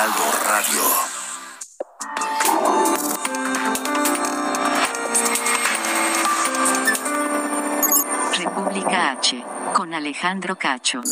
Heraldo 0.00 0.24
Radio. 0.48 0.82
República 8.38 9.10
H, 9.10 9.44
con 9.74 9.92
Alejandro 9.92 10.56
Cacho. 10.56 11.02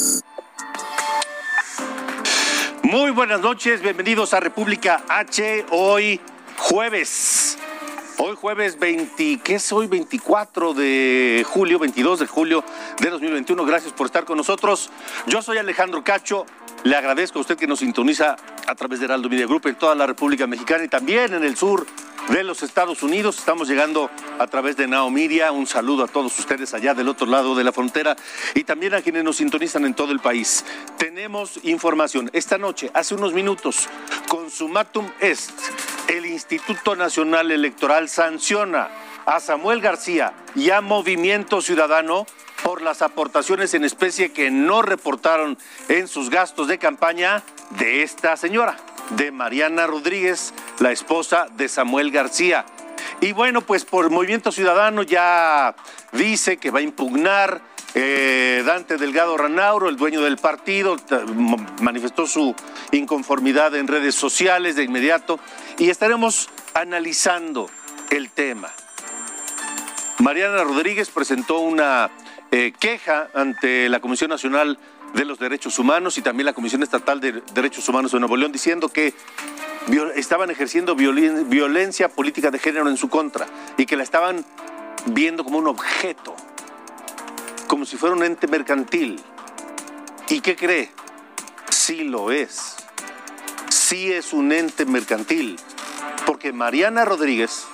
Muy 2.83 3.11
buenas 3.11 3.43
noches, 3.43 3.83
bienvenidos 3.83 4.33
a 4.33 4.41
República 4.41 5.03
H. 5.07 5.67
Hoy 5.71 6.19
jueves. 6.57 7.59
Hoy 8.17 8.37
jueves 8.37 8.79
20, 8.79 9.41
¿qué 9.45 9.57
es 9.57 9.71
hoy? 9.71 9.87
24 9.87 10.73
de 10.73 11.45
julio, 11.47 11.79
22 11.79 12.21
de 12.21 12.27
julio 12.27 12.65
de 12.99 13.11
2021. 13.11 13.67
Gracias 13.67 13.93
por 13.93 14.07
estar 14.07 14.25
con 14.25 14.39
nosotros. 14.39 14.89
Yo 15.27 15.43
soy 15.43 15.59
Alejandro 15.59 16.03
Cacho. 16.03 16.47
Le 16.85 16.97
agradezco 16.97 17.39
a 17.39 17.43
usted 17.43 17.59
que 17.59 17.67
nos 17.67 17.81
sintoniza 17.81 18.37
a 18.69 18.75
través 18.75 18.99
de 18.99 19.07
Heraldo 19.07 19.31
Media 19.31 19.47
Group 19.47 19.67
en 19.67 19.77
toda 19.77 19.95
la 19.95 20.07
República 20.07 20.47
Mexicana 20.47 20.85
y 20.85 20.89
también 20.89 21.33
en 21.33 21.43
el 21.43 21.57
sur 21.57 21.87
de 22.29 22.45
los 22.45 22.63
Estados 22.63 23.03
Unidos. 23.03 23.39
Estamos 23.39 23.67
llegando 23.67 24.11
a 24.39 24.47
través 24.47 24.77
de 24.77 24.87
Now 24.87 25.09
Media. 25.11 25.51
Un 25.53 25.67
saludo 25.67 26.05
a 26.05 26.07
todos 26.07 26.39
ustedes 26.39 26.75
allá 26.75 26.93
del 26.93 27.09
otro 27.09 27.27
lado 27.27 27.55
de 27.55 27.65
la 27.65 27.73
frontera 27.73 28.15
y 28.55 28.65
también 28.65 28.93
a 28.93 29.01
quienes 29.01 29.25
nos 29.25 29.37
sintonizan 29.37 29.87
en 29.87 29.95
todo 29.95 30.13
el 30.13 30.21
país. 30.21 30.67
Tenemos 30.99 31.61
información. 31.63 32.29
Esta 32.35 32.59
noche, 32.59 32.91
hace 32.93 33.15
unos 33.15 33.33
minutos, 33.33 33.89
Consumatum 34.29 35.09
Est, 35.19 35.51
el 36.09 36.27
Instituto 36.27 36.95
Nacional 36.95 37.51
Electoral 37.51 38.11
sanciona 38.11 38.89
a 39.25 39.41
Samuel 39.41 39.81
García 39.81 40.35
y 40.55 40.69
a 40.71 40.83
Movimiento 40.83 41.63
Ciudadano 41.63 42.27
por 42.63 42.83
las 42.83 43.03
aportaciones 43.03 43.75
en 43.75 43.85
especie 43.85 44.33
que 44.33 44.51
no 44.51 44.83
reportaron 44.83 45.59
en 45.89 46.09
sus 46.09 46.31
gastos 46.31 46.69
de 46.69 46.79
campaña 46.79 47.43
de 47.79 48.03
esta 48.03 48.37
señora, 48.37 48.77
de 49.11 49.31
Mariana 49.31 49.87
Rodríguez, 49.87 50.53
la 50.79 50.93
esposa 50.93 51.47
de 51.57 51.69
Samuel 51.69 52.11
García. 52.11 52.67
Y 53.21 53.33
bueno, 53.33 53.63
pues 53.63 53.85
por 53.85 54.11
Movimiento 54.11 54.53
Ciudadano 54.53 55.03
ya 55.03 55.75
dice 56.13 56.57
que 56.57 56.71
va 56.71 56.81
a 56.81 56.83
impugnar 56.83 57.61
eh, 57.95 58.63
Dante 58.67 58.97
Delgado 58.97 59.37
Ranauro, 59.37 59.89
el 59.89 59.97
dueño 59.97 60.21
del 60.21 60.37
partido, 60.37 60.97
manifestó 61.81 62.27
su 62.27 62.55
inconformidad 62.93 63.75
en 63.75 63.89
redes 63.89 64.15
sociales 64.15 64.77
de 64.77 64.85
inmediato 64.85 65.41
y 65.79 65.91
estaremos 65.91 66.51
analizando 66.75 67.71
el 68.11 68.31
tema. 68.31 68.71
Mariana 70.19 70.65
Rodríguez 70.65 71.11
presentó 71.11 71.61
una 71.61 72.11
eh, 72.51 72.73
queja 72.79 73.29
ante 73.35 73.89
la 73.89 74.01
Comisión 74.01 74.31
Nacional 74.31 74.79
de 75.15 75.25
los 75.25 75.39
Derechos 75.39 75.79
Humanos 75.79 76.19
y 76.19 76.23
también 76.23 76.47
la 76.47 76.53
Comisión 76.53 76.83
Estatal 76.83 77.21
de 77.21 77.43
Derechos 77.55 77.89
Humanos 77.89 78.13
de 78.13 78.21
Nuevo 78.21 78.37
León 78.37 78.53
diciendo 78.53 78.89
que 78.89 79.15
estaban 80.17 80.51
ejerciendo 80.51 80.95
violencia 80.95 82.09
política 82.09 82.51
de 82.51 82.59
género 82.59 82.89
en 82.89 82.97
su 82.97 83.09
contra 83.09 83.47
y 83.77 83.87
que 83.87 83.97
la 83.97 84.03
estaban 84.03 84.45
viendo 85.07 85.45
como 85.45 85.59
un 85.59 85.67
objeto, 85.67 86.35
como 87.67 87.87
si 87.87 87.97
fuera 87.97 88.15
un 88.15 88.23
ente 88.23 88.47
mercantil. 88.47 89.21
¿Y 90.29 90.41
qué 90.41 90.57
cree? 90.57 90.91
Sí 91.71 92.05
lo 92.05 92.31
es. 92.31 92.77
Sí 93.71 94.13
es 94.13 94.33
un 94.33 94.53
ente 94.53 94.85
mercantil, 94.85 95.59
porque 96.27 96.53
Mariana 96.53 97.05
Rodríguez 97.05 97.67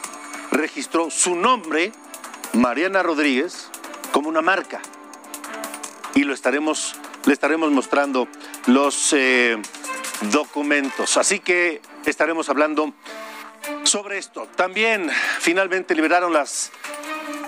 registró 0.52 1.10
su 1.10 1.34
nombre, 1.34 1.92
Mariana 2.52 3.02
Rodríguez, 3.02 3.70
como 4.14 4.28
una 4.28 4.42
marca. 4.42 4.80
Y 6.14 6.22
lo 6.22 6.34
estaremos, 6.34 6.94
le 7.26 7.32
estaremos 7.32 7.72
mostrando 7.72 8.28
los 8.66 9.12
eh, 9.12 9.60
documentos. 10.30 11.16
Así 11.16 11.40
que 11.40 11.82
estaremos 12.06 12.48
hablando 12.48 12.94
sobre 13.82 14.18
esto. 14.18 14.46
También 14.54 15.10
finalmente 15.40 15.96
liberaron 15.96 16.32
las 16.32 16.70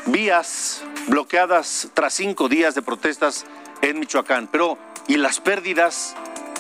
vías 0.07 0.83
bloqueadas 1.07 1.91
tras 1.95 2.15
cinco 2.15 2.49
días 2.49 2.75
de 2.75 2.83
protestas 2.83 3.47
en 3.81 4.01
Michoacán. 4.01 4.49
Pero, 4.49 4.77
¿y 5.07 5.19
las 5.19 5.39
pérdidas? 5.39 6.17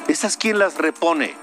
¿Esas 0.06 0.36
quién 0.36 0.60
las 0.60 0.76
repone? 0.76 1.34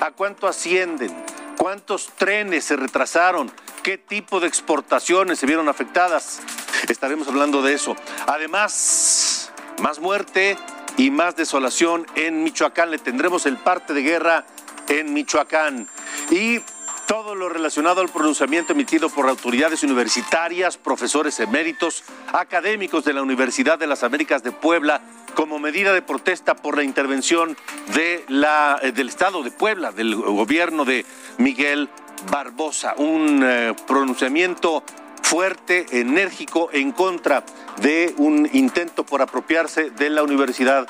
¿A 0.00 0.10
cuánto 0.10 0.48
ascienden? 0.48 1.14
¿Cuántos 1.56 2.08
trenes 2.16 2.64
se 2.64 2.74
retrasaron? 2.74 3.52
¿Qué 3.84 3.96
tipo 3.96 4.40
de 4.40 4.48
exportaciones 4.48 5.38
se 5.38 5.46
vieron 5.46 5.68
afectadas? 5.68 6.40
Estaremos 6.88 7.28
hablando 7.28 7.62
de 7.62 7.74
eso. 7.74 7.96
Además, 8.26 9.52
más 9.80 9.98
muerte 9.98 10.56
y 10.96 11.10
más 11.10 11.36
desolación 11.36 12.06
en 12.14 12.42
Michoacán. 12.42 12.90
Le 12.90 12.98
tendremos 12.98 13.46
el 13.46 13.56
parte 13.56 13.94
de 13.94 14.02
guerra 14.02 14.44
en 14.88 15.12
Michoacán. 15.12 15.88
Y 16.30 16.60
todo 17.06 17.34
lo 17.34 17.48
relacionado 17.48 18.02
al 18.02 18.10
pronunciamiento 18.10 18.74
emitido 18.74 19.08
por 19.08 19.28
autoridades 19.28 19.82
universitarias, 19.82 20.76
profesores 20.76 21.40
eméritos, 21.40 22.04
académicos 22.34 23.02
de 23.04 23.14
la 23.14 23.22
Universidad 23.22 23.78
de 23.78 23.86
las 23.86 24.02
Américas 24.02 24.42
de 24.42 24.52
Puebla, 24.52 25.00
como 25.34 25.58
medida 25.58 25.94
de 25.94 26.02
protesta 26.02 26.54
por 26.54 26.76
la 26.76 26.82
intervención 26.82 27.56
eh, 27.96 28.24
del 28.28 29.08
Estado 29.08 29.42
de 29.42 29.50
Puebla, 29.50 29.92
del 29.92 30.16
gobierno 30.16 30.84
de 30.84 31.06
Miguel 31.38 31.88
Barbosa. 32.30 32.94
Un 32.98 33.42
eh, 33.42 33.74
pronunciamiento 33.86 34.82
fuerte, 35.28 35.84
enérgico, 36.00 36.70
en 36.72 36.90
contra 36.90 37.44
de 37.82 38.14
un 38.16 38.48
intento 38.54 39.04
por 39.04 39.20
apropiarse 39.20 39.90
de 39.90 40.08
la 40.08 40.22
Universidad 40.22 40.88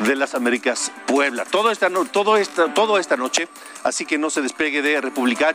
de 0.00 0.14
las 0.14 0.34
Américas 0.34 0.92
Puebla. 1.06 1.46
Todo 1.46 1.70
esta, 1.70 1.88
todo 2.12 2.36
esta, 2.36 2.66
esta 3.00 3.16
noche, 3.16 3.48
así 3.82 4.04
que 4.04 4.18
no 4.18 4.28
se 4.28 4.42
despegue 4.42 4.82
de 4.82 5.00
República. 5.00 5.54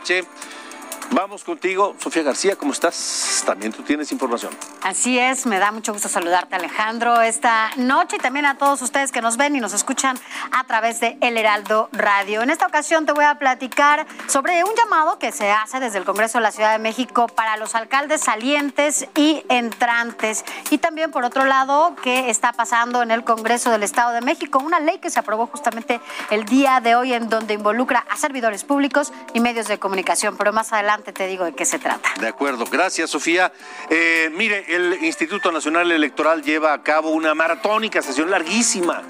Vamos 1.14 1.44
contigo, 1.44 1.94
Sofía 1.98 2.22
García, 2.22 2.56
¿cómo 2.56 2.72
estás? 2.72 3.42
También 3.44 3.70
tú 3.70 3.82
tienes 3.82 4.10
información. 4.12 4.50
Así 4.80 5.18
es, 5.18 5.44
me 5.44 5.58
da 5.58 5.70
mucho 5.70 5.92
gusto 5.92 6.08
saludarte 6.08 6.56
Alejandro 6.56 7.20
esta 7.20 7.70
noche 7.76 8.16
y 8.16 8.18
también 8.18 8.46
a 8.46 8.56
todos 8.56 8.80
ustedes 8.80 9.12
que 9.12 9.20
nos 9.20 9.36
ven 9.36 9.54
y 9.54 9.60
nos 9.60 9.74
escuchan 9.74 10.18
a 10.52 10.64
través 10.64 11.00
de 11.00 11.18
El 11.20 11.36
Heraldo 11.36 11.90
Radio. 11.92 12.40
En 12.40 12.48
esta 12.48 12.66
ocasión 12.66 13.04
te 13.04 13.12
voy 13.12 13.26
a 13.26 13.34
platicar 13.34 14.06
sobre 14.26 14.64
un 14.64 14.70
llamado 14.74 15.18
que 15.18 15.32
se 15.32 15.50
hace 15.50 15.80
desde 15.80 15.98
el 15.98 16.04
Congreso 16.04 16.38
de 16.38 16.44
la 16.44 16.50
Ciudad 16.50 16.72
de 16.72 16.78
México 16.78 17.26
para 17.26 17.58
los 17.58 17.74
alcaldes 17.74 18.22
salientes 18.22 19.06
y 19.14 19.44
entrantes. 19.50 20.46
Y 20.70 20.78
también, 20.78 21.10
por 21.10 21.26
otro 21.26 21.44
lado, 21.44 21.94
qué 22.02 22.30
está 22.30 22.54
pasando 22.54 23.02
en 23.02 23.10
el 23.10 23.22
Congreso 23.22 23.70
del 23.70 23.82
Estado 23.82 24.12
de 24.12 24.22
México, 24.22 24.60
una 24.60 24.80
ley 24.80 24.98
que 24.98 25.10
se 25.10 25.20
aprobó 25.20 25.46
justamente 25.46 26.00
el 26.30 26.46
día 26.46 26.80
de 26.80 26.94
hoy 26.94 27.12
en 27.12 27.28
donde 27.28 27.52
involucra 27.52 28.06
a 28.08 28.16
servidores 28.16 28.64
públicos 28.64 29.12
y 29.34 29.40
medios 29.40 29.68
de 29.68 29.78
comunicación. 29.78 30.38
Pero 30.38 30.54
más 30.54 30.72
adelante 30.72 31.01
te 31.02 31.26
digo 31.26 31.44
de 31.44 31.54
qué 31.54 31.64
se 31.64 31.78
trata. 31.78 32.10
De 32.20 32.28
acuerdo, 32.28 32.64
gracias 32.70 33.10
Sofía. 33.10 33.52
Eh, 33.90 34.30
mire, 34.36 34.64
el 34.68 35.02
Instituto 35.02 35.50
Nacional 35.50 35.90
Electoral 35.90 36.42
lleva 36.42 36.72
a 36.72 36.82
cabo 36.82 37.10
una 37.10 37.34
maratónica 37.34 38.02
sesión 38.02 38.30
larguísima. 38.30 39.02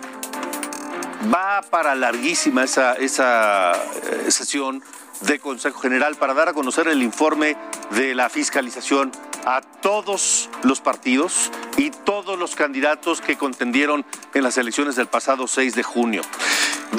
Va 1.33 1.63
para 1.63 1.95
larguísima 1.95 2.65
esa, 2.65 2.95
esa 2.95 3.73
eh, 3.73 4.31
sesión 4.31 4.83
de 5.21 5.39
Consejo 5.39 5.81
General 5.81 6.17
para 6.17 6.35
dar 6.35 6.49
a 6.49 6.53
conocer 6.53 6.89
el 6.89 7.03
informe 7.03 7.57
de 7.91 8.15
la 8.15 8.29
fiscalización 8.29 9.13
a 9.45 9.61
todos 9.61 10.49
los 10.63 10.81
partidos 10.81 11.51
y 11.77 11.91
todos 11.91 12.39
los 12.39 12.55
candidatos 12.55 13.21
que 13.21 13.37
contendieron 13.37 14.05
en 14.35 14.43
las 14.43 14.57
elecciones 14.59 14.97
del 14.97 15.07
pasado 15.07 15.47
6 15.47 15.75
de 15.75 15.83
junio. 15.83 16.23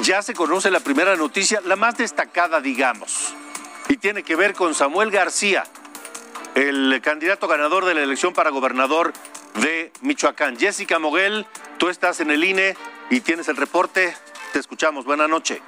Ya 0.02 0.22
se 0.22 0.34
conoce 0.34 0.70
la 0.70 0.80
primera 0.80 1.16
noticia, 1.16 1.60
la 1.64 1.76
más 1.76 1.96
destacada, 1.96 2.60
digamos 2.60 3.34
y 3.88 3.96
tiene 3.96 4.22
que 4.22 4.36
ver 4.36 4.54
con 4.54 4.74
Samuel 4.74 5.10
García, 5.10 5.64
el 6.54 7.00
candidato 7.02 7.48
ganador 7.48 7.84
de 7.84 7.94
la 7.94 8.02
elección 8.02 8.32
para 8.32 8.50
gobernador 8.50 9.12
de 9.60 9.92
Michoacán. 10.00 10.58
Jessica 10.58 10.98
Moguel, 10.98 11.46
tú 11.78 11.88
estás 11.88 12.20
en 12.20 12.30
el 12.30 12.44
INE 12.44 12.76
y 13.10 13.20
tienes 13.20 13.48
el 13.48 13.56
reporte. 13.56 14.14
Te 14.52 14.58
escuchamos. 14.58 15.04
Buenas 15.04 15.28
noches. 15.28 15.60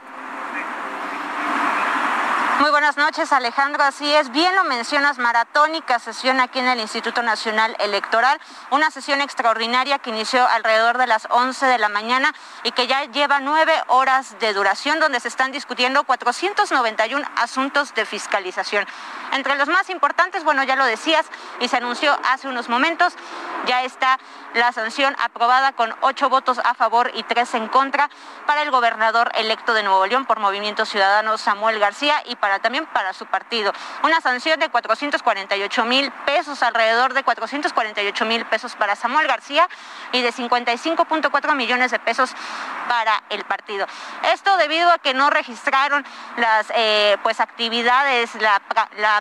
Muy 2.58 2.70
buenas 2.70 2.96
noches, 2.96 3.34
Alejandro. 3.34 3.84
Así 3.84 4.10
es, 4.10 4.30
bien 4.30 4.56
lo 4.56 4.64
mencionas, 4.64 5.18
maratónica 5.18 5.98
sesión 5.98 6.40
aquí 6.40 6.58
en 6.58 6.68
el 6.68 6.80
Instituto 6.80 7.22
Nacional 7.22 7.76
Electoral, 7.80 8.40
una 8.70 8.90
sesión 8.90 9.20
extraordinaria 9.20 9.98
que 9.98 10.08
inició 10.08 10.46
alrededor 10.48 10.96
de 10.96 11.06
las 11.06 11.28
11 11.28 11.66
de 11.66 11.76
la 11.76 11.90
mañana 11.90 12.32
y 12.64 12.72
que 12.72 12.86
ya 12.86 13.04
lleva 13.04 13.40
nueve 13.40 13.74
horas 13.88 14.38
de 14.40 14.54
duración, 14.54 15.00
donde 15.00 15.20
se 15.20 15.28
están 15.28 15.52
discutiendo 15.52 16.04
491 16.04 17.26
asuntos 17.36 17.94
de 17.94 18.06
fiscalización. 18.06 18.86
Entre 19.32 19.54
los 19.56 19.68
más 19.68 19.90
importantes, 19.90 20.42
bueno, 20.42 20.64
ya 20.64 20.76
lo 20.76 20.86
decías 20.86 21.26
y 21.60 21.68
se 21.68 21.76
anunció 21.76 22.18
hace 22.24 22.48
unos 22.48 22.70
momentos, 22.70 23.12
ya 23.66 23.82
está 23.82 24.18
la 24.56 24.72
sanción 24.72 25.14
aprobada 25.22 25.72
con 25.72 25.94
ocho 26.00 26.28
votos 26.28 26.58
a 26.64 26.74
favor 26.74 27.10
y 27.14 27.22
tres 27.24 27.54
en 27.54 27.68
contra 27.68 28.08
para 28.46 28.62
el 28.62 28.70
gobernador 28.70 29.30
electo 29.34 29.74
de 29.74 29.82
Nuevo 29.82 30.06
León 30.06 30.24
por 30.24 30.40
Movimiento 30.40 30.86
Ciudadano 30.86 31.36
Samuel 31.38 31.78
García 31.78 32.22
y 32.24 32.36
también 32.62 32.86
para 32.86 33.12
su 33.12 33.26
partido. 33.26 33.72
Una 34.02 34.20
sanción 34.20 34.58
de 34.58 34.68
448 34.68 35.84
mil 35.84 36.10
pesos, 36.24 36.62
alrededor 36.62 37.12
de 37.12 37.22
448 37.22 38.24
mil 38.24 38.46
pesos 38.46 38.74
para 38.76 38.96
Samuel 38.96 39.26
García 39.26 39.68
y 40.12 40.22
de 40.22 40.32
55.4 40.32 41.54
millones 41.54 41.90
de 41.90 41.98
pesos 41.98 42.34
para 42.88 43.22
el 43.28 43.44
partido. 43.44 43.86
Esto 44.32 44.56
debido 44.56 44.90
a 44.90 44.98
que 44.98 45.12
no 45.12 45.28
registraron 45.28 46.04
las 46.36 46.72
eh, 46.74 47.16
pues 47.22 47.40
actividades, 47.40 48.34
la, 48.36 48.60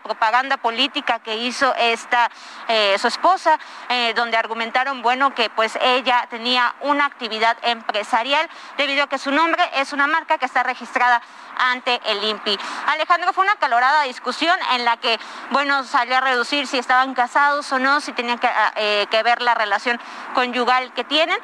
propaganda 0.03 0.57
política 0.57 1.19
que 1.19 1.35
hizo 1.35 1.73
esta 1.75 2.29
eh, 2.67 2.95
su 2.99 3.07
esposa, 3.07 3.57
eh, 3.89 4.13
donde 4.15 4.37
argumentaron 4.37 5.01
bueno 5.01 5.24
que 5.33 5.49
pues 5.49 5.77
ella 5.81 6.27
tenía 6.29 6.75
una 6.81 7.05
actividad 7.05 7.57
empresarial 7.63 8.49
debido 8.77 9.03
a 9.03 9.07
que 9.07 9.17
su 9.17 9.31
nombre 9.31 9.63
es 9.75 9.93
una 9.93 10.07
marca 10.07 10.37
que 10.37 10.45
está 10.45 10.63
registrada 10.63 11.21
ante 11.57 12.01
el 12.05 12.23
INPI. 12.23 12.57
Alejandro, 12.87 13.33
fue 13.33 13.43
una 13.43 13.55
calorada 13.55 14.03
discusión 14.03 14.57
en 14.73 14.85
la 14.85 14.97
que, 14.97 15.19
bueno, 15.51 15.83
salió 15.83 16.17
a 16.17 16.21
reducir 16.21 16.67
si 16.67 16.77
estaban 16.77 17.13
casados 17.13 17.71
o 17.71 17.79
no, 17.79 18.01
si 18.01 18.11
tenían 18.13 18.39
que, 18.39 18.49
eh, 18.75 19.07
que 19.09 19.23
ver 19.23 19.41
la 19.41 19.53
relación 19.53 19.99
conyugal 20.33 20.93
que 20.93 21.03
tienen. 21.03 21.37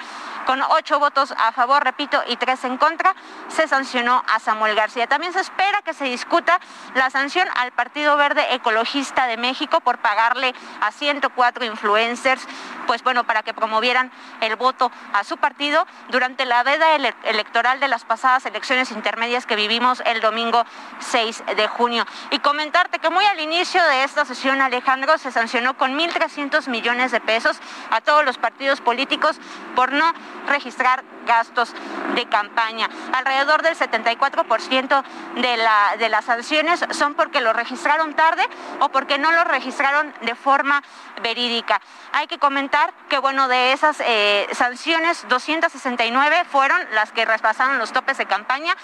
Con 0.46 0.62
ocho 0.64 1.00
votos 1.00 1.34
a 1.38 1.52
favor, 1.52 1.84
repito, 1.84 2.22
y 2.28 2.36
tres 2.36 2.64
en 2.64 2.78
contra, 2.78 3.16
se 3.48 3.68
sancionó 3.68 4.24
a 4.28 4.40
Samuel 4.40 4.76
García. 4.76 5.08
También 5.08 5.34
se 5.34 5.40
espera 5.40 5.82
que 5.84 5.94
se 5.94 6.06
discuta 6.06 6.60
la 6.96 7.10
sanción 7.10 7.48
al 7.56 7.72
Partido 7.72 8.18
Verde 8.18 8.56
Ecologista 8.56 9.28
de 9.28 9.38
México 9.38 9.82
por 9.82 10.00
pagarle 10.00 10.54
a 10.82 10.92
104 10.92 11.66
influencers, 11.66 12.48
pues 12.88 13.04
bueno, 13.04 13.24
para 13.24 13.44
que 13.44 13.54
promovieran 13.54 14.12
el 14.42 14.56
voto 14.56 14.92
a 15.14 15.24
su 15.24 15.38
partido 15.38 15.86
durante 16.10 16.46
la 16.46 16.64
veda 16.64 16.96
electoral 16.96 17.80
de 17.80 17.88
las 17.88 18.04
pasadas 18.04 18.46
elecciones 18.46 18.92
intermedias 18.92 19.46
que 19.46 19.56
vivimos 19.56 20.01
el 20.06 20.22
domingo 20.22 20.66
6 21.00 21.44
de 21.56 21.68
junio. 21.68 22.06
Y 22.32 22.40
comentarte 22.40 23.00
que 23.00 23.10
muy 23.10 23.26
al 23.26 23.40
inicio 23.40 23.84
de 23.84 24.04
esta 24.04 24.26
sesión, 24.26 24.62
Alejandro, 24.62 25.18
se 25.18 25.32
sancionó 25.32 25.78
con 25.78 25.98
1.300 25.98 26.68
millones 26.68 27.12
de 27.12 27.20
pesos 27.20 27.60
a 27.90 28.02
todos 28.02 28.26
los 28.26 28.38
partidos 28.38 28.82
políticos 28.82 29.40
por 29.76 29.92
no 29.92 30.14
registrar 30.48 31.04
gastos 31.26 31.74
de 32.16 32.26
campaña. 32.28 32.90
Alrededor 33.14 33.62
del 33.62 33.76
74% 33.76 35.04
de, 35.36 35.58
la, 35.58 35.96
de 35.98 36.10
las 36.10 36.26
sanciones 36.26 36.84
son 36.92 37.14
porque 37.14 37.42
lo 37.42 37.54
registraron 37.54 38.14
tarde 38.14 38.44
o 38.80 38.90
porque 38.90 39.18
no 39.18 39.32
lo 39.32 39.44
registraron 39.44 40.14
de 40.22 40.36
forma 40.36 40.82
verídica. 41.22 41.80
Hay 42.14 42.28
que 42.28 42.40
comentar 42.40 42.94
que, 43.10 43.20
bueno, 43.20 43.48
de 43.48 43.74
esas 43.74 44.02
eh, 44.02 44.48
sanciones, 44.54 45.26
269 45.30 46.46
fueron 46.52 46.80
las 46.94 47.12
que 47.12 47.26
repasaron 47.26 47.78
los 47.78 47.92
topes 47.92 48.18
de 48.18 48.26
campaña, 48.26 48.76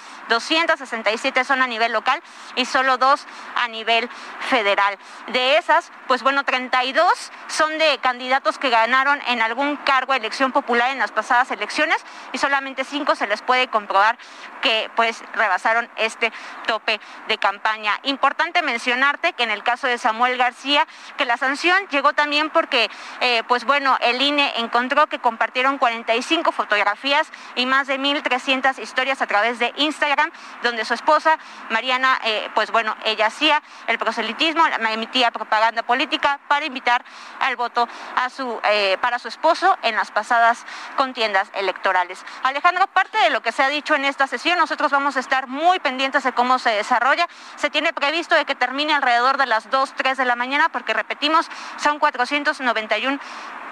267 1.12 1.44
son 1.44 1.62
a 1.62 1.68
nivel 1.68 1.92
local 1.94 2.22
y 2.56 2.66
solo 2.66 2.98
dos 2.98 3.26
a 3.56 3.68
nivel 3.68 4.10
federal. 4.50 4.98
De 5.28 5.58
esas, 5.58 5.92
pues 6.08 6.24
bueno, 6.24 6.44
32 6.44 7.32
son 7.48 7.78
de 7.78 7.98
candidatos 8.00 8.58
que 8.58 8.70
ganaron 8.70 9.22
en 9.28 9.42
algún 9.42 9.78
cargo 9.78 10.14
de 10.14 10.20
elección 10.20 10.52
popular 10.52 10.92
en 10.92 11.00
las 11.00 11.12
pasadas 11.12 11.52
elecciones 11.52 11.98
y 12.34 12.38
solamente 12.38 12.84
cinco 12.84 13.16
se 13.16 13.28
les 13.28 13.42
puede 13.42 13.68
comprobar 13.68 14.18
que 14.62 14.90
pues 14.96 15.24
rebasaron 15.34 15.90
este 15.96 16.32
tope 16.66 17.00
de 17.28 17.38
campaña. 17.38 18.00
Importante 18.04 18.62
mencionarte 18.62 19.34
que 19.34 19.44
en 19.44 19.52
el 19.52 19.64
caso 19.64 19.88
de 19.88 19.98
Samuel 19.98 20.38
García, 20.38 20.88
que 21.18 21.26
la 21.26 21.38
sanción 21.38 21.78
llegó 21.90 22.14
también 22.14 22.50
porque 22.50 22.90
eh, 23.22 23.44
pues 23.48 23.66
bueno, 23.66 23.98
el 24.02 24.22
INE 24.22 24.54
encontró 24.58 25.08
que 25.08 25.20
compartieron 25.20 25.78
45 25.78 26.52
fotografías 26.52 27.28
y 27.56 27.66
más 27.66 27.88
de 27.88 28.00
1.300 28.00 28.80
historias 28.80 29.22
a 29.22 29.28
través 29.28 29.60
de 29.60 29.74
Instagram, 29.78 30.32
donde 30.64 30.86
su 30.86 30.94
esposa, 30.98 31.40
Mariana, 31.70 32.20
eh, 32.26 32.50
pues 32.54 32.72
bueno, 32.72 32.96
ella 33.06 33.28
hacía 33.28 33.62
el 33.88 33.98
proselitismo, 33.98 34.66
emitía 34.92 35.32
propaganda 35.32 35.84
política 35.84 36.40
para 36.48 36.66
invitar 36.66 37.06
al 37.40 37.56
voto 37.56 37.88
a 38.16 38.30
su, 38.30 38.60
eh, 38.66 38.98
para 39.00 39.20
su 39.20 39.28
esposo 39.28 39.78
en 39.84 39.96
las 39.96 40.12
pasadas 40.12 40.66
contiendas 40.98 41.50
electorales. 41.54 42.26
Alejandro, 42.44 42.88
parte 42.88 43.18
de 43.20 43.30
lo 43.30 43.42
que 43.42 43.52
se 43.52 43.64
ha 43.64 43.70
dicho 43.70 43.96
en 43.96 44.06
esta 44.06 44.28
sesión, 44.28 44.58
nosotros 44.58 44.92
vamos 44.92 45.18
a 45.18 45.20
estar 45.20 45.48
muy 45.48 45.80
pendientes 45.80 46.24
de 46.24 46.34
cómo 46.34 46.60
se 46.60 46.72
desarrolla. 46.72 47.28
Se 47.56 47.70
tiene 47.70 47.94
previsto 47.94 48.36
de 48.36 48.46
que 48.46 48.56
termine 48.56 48.94
alrededor 48.94 49.38
de 49.38 49.46
las 49.46 49.70
2, 49.70 49.94
3 49.96 50.18
de 50.18 50.26
la 50.26 50.36
mañana, 50.36 50.70
porque 50.70 50.94
repetimos, 50.94 51.50
son 51.78 52.00
491 52.00 53.20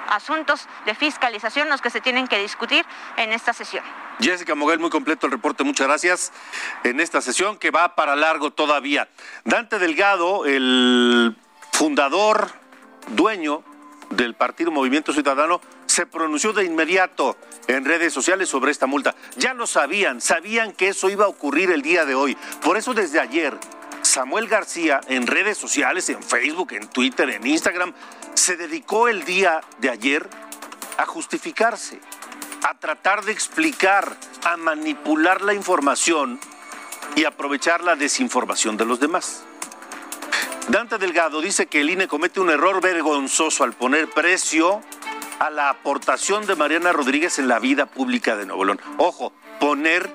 asuntos 0.09 0.67
de 0.85 0.95
fiscalización 0.95 1.69
los 1.69 1.81
que 1.81 1.89
se 1.89 2.01
tienen 2.01 2.27
que 2.27 2.39
discutir 2.39 2.85
en 3.17 3.31
esta 3.31 3.53
sesión. 3.53 3.83
Jessica 4.19 4.55
Moguel, 4.55 4.79
muy 4.79 4.89
completo 4.89 5.25
el 5.25 5.33
reporte, 5.33 5.63
muchas 5.63 5.87
gracias. 5.87 6.31
En 6.83 6.99
esta 6.99 7.21
sesión 7.21 7.57
que 7.57 7.71
va 7.71 7.95
para 7.95 8.15
largo 8.15 8.51
todavía. 8.51 9.09
Dante 9.43 9.79
Delgado, 9.79 10.45
el 10.45 11.35
fundador, 11.71 12.51
dueño 13.07 13.63
del 14.09 14.35
Partido 14.35 14.71
Movimiento 14.71 15.11
Ciudadano, 15.11 15.59
se 15.85 16.05
pronunció 16.05 16.53
de 16.53 16.65
inmediato 16.65 17.37
en 17.67 17.85
redes 17.85 18.13
sociales 18.13 18.49
sobre 18.49 18.71
esta 18.71 18.85
multa. 18.85 19.15
Ya 19.37 19.53
lo 19.53 19.67
sabían, 19.67 20.21
sabían 20.21 20.73
que 20.73 20.89
eso 20.89 21.09
iba 21.09 21.25
a 21.25 21.29
ocurrir 21.29 21.71
el 21.71 21.81
día 21.81 22.05
de 22.05 22.15
hoy. 22.15 22.37
Por 22.63 22.77
eso 22.77 22.93
desde 22.93 23.19
ayer, 23.19 23.57
Samuel 24.15 24.47
García 24.47 25.01
en 25.09 25.27
redes 25.27 25.57
sociales, 25.57 26.07
en 26.07 26.23
Facebook, 26.23 26.71
en 26.71 26.87
Twitter, 26.87 27.29
en 27.31 27.45
Instagram, 27.45 27.93
se 28.33 28.55
dedicó 28.55 29.09
el 29.09 29.25
día 29.25 29.59
de 29.79 29.89
ayer 29.89 30.29
a 30.97 31.05
justificarse, 31.05 31.99
a 32.63 32.79
tratar 32.79 33.25
de 33.25 33.33
explicar, 33.33 34.15
a 34.45 34.55
manipular 34.55 35.41
la 35.41 35.53
información 35.53 36.39
y 37.17 37.25
aprovechar 37.25 37.83
la 37.83 37.97
desinformación 37.97 38.77
de 38.77 38.85
los 38.85 39.01
demás. 39.01 39.43
Dante 40.69 40.97
Delgado 40.97 41.41
dice 41.41 41.65
que 41.65 41.81
el 41.81 41.89
INE 41.89 42.07
comete 42.07 42.39
un 42.39 42.49
error 42.49 42.79
vergonzoso 42.79 43.65
al 43.65 43.73
poner 43.73 44.09
precio 44.09 44.81
a 45.39 45.49
la 45.49 45.67
aportación 45.67 46.45
de 46.45 46.55
Mariana 46.55 46.93
Rodríguez 46.93 47.37
en 47.37 47.49
la 47.49 47.59
vida 47.59 47.85
pública 47.85 48.37
de 48.37 48.45
Nuevo 48.45 48.63
León. 48.63 48.79
Ojo, 48.97 49.33
poner 49.59 50.09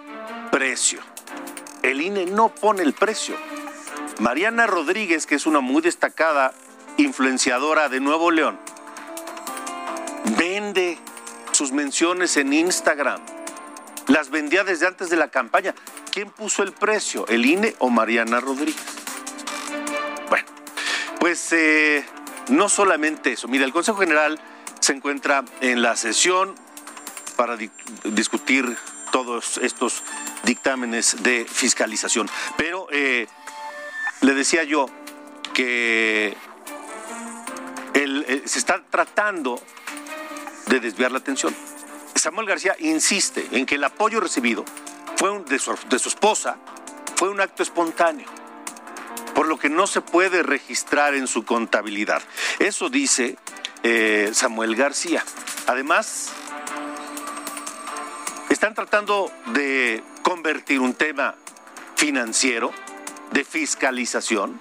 precio. 0.50 1.00
El 1.82 2.00
INE 2.00 2.24
no 2.24 2.48
pone 2.48 2.80
el 2.82 2.94
precio. 2.94 3.36
Mariana 4.20 4.66
Rodríguez, 4.66 5.24
que 5.24 5.34
es 5.34 5.46
una 5.46 5.60
muy 5.60 5.80
destacada 5.80 6.52
influenciadora 6.98 7.88
de 7.88 8.00
Nuevo 8.00 8.30
León, 8.30 8.58
vende 10.36 10.98
sus 11.52 11.72
menciones 11.72 12.36
en 12.36 12.52
Instagram. 12.52 13.18
Las 14.08 14.28
vendía 14.28 14.62
desde 14.62 14.86
antes 14.86 15.08
de 15.08 15.16
la 15.16 15.28
campaña. 15.28 15.74
¿Quién 16.12 16.28
puso 16.28 16.62
el 16.62 16.72
precio? 16.72 17.26
¿El 17.28 17.46
INE 17.46 17.74
o 17.78 17.88
Mariana 17.88 18.40
Rodríguez? 18.40 18.84
Bueno, 20.28 20.46
pues 21.18 21.50
eh, 21.52 22.04
no 22.48 22.68
solamente 22.68 23.32
eso. 23.32 23.48
Mira, 23.48 23.64
el 23.64 23.72
Consejo 23.72 24.00
General 24.00 24.38
se 24.80 24.92
encuentra 24.92 25.46
en 25.62 25.80
la 25.80 25.96
sesión 25.96 26.54
para 27.36 27.56
discutir 28.04 28.76
todos 29.12 29.58
estos 29.58 30.02
dictámenes 30.44 31.22
de 31.22 31.46
fiscalización. 31.46 32.28
Pero 32.56 32.86
eh, 32.90 33.26
le 34.20 34.34
decía 34.34 34.64
yo 34.64 34.86
que 35.54 36.36
eh, 37.94 38.42
se 38.44 38.58
está 38.58 38.82
tratando 38.88 39.60
de 40.66 40.80
desviar 40.80 41.12
la 41.12 41.18
atención. 41.18 41.54
Samuel 42.14 42.46
García 42.46 42.76
insiste 42.78 43.48
en 43.52 43.66
que 43.66 43.76
el 43.76 43.84
apoyo 43.84 44.20
recibido 44.20 44.64
fue 45.16 45.38
de, 45.44 45.58
su, 45.58 45.72
esposa 46.08 46.56
fue 47.16 47.28
un 47.28 47.40
acto 47.40 47.62
espontáneo, 47.62 48.26
por 49.34 49.46
lo 49.46 49.58
que 49.58 49.68
no 49.68 49.86
se 49.86 50.00
puede 50.00 50.42
registrar 50.42 51.14
en 51.14 51.26
su 51.26 51.44
contabilidad. 51.44 52.22
Eso 52.58 52.88
dice 52.88 53.36
eh, 53.82 54.30
Samuel 54.32 54.76
García. 54.76 55.24
Además, 55.66 56.30
están 58.48 58.74
tratando 58.74 59.30
de 59.46 60.02
convertir 60.22 60.80
un 60.80 60.94
tema 60.94 61.34
financiero, 61.96 62.72
de 63.32 63.44
fiscalización, 63.44 64.60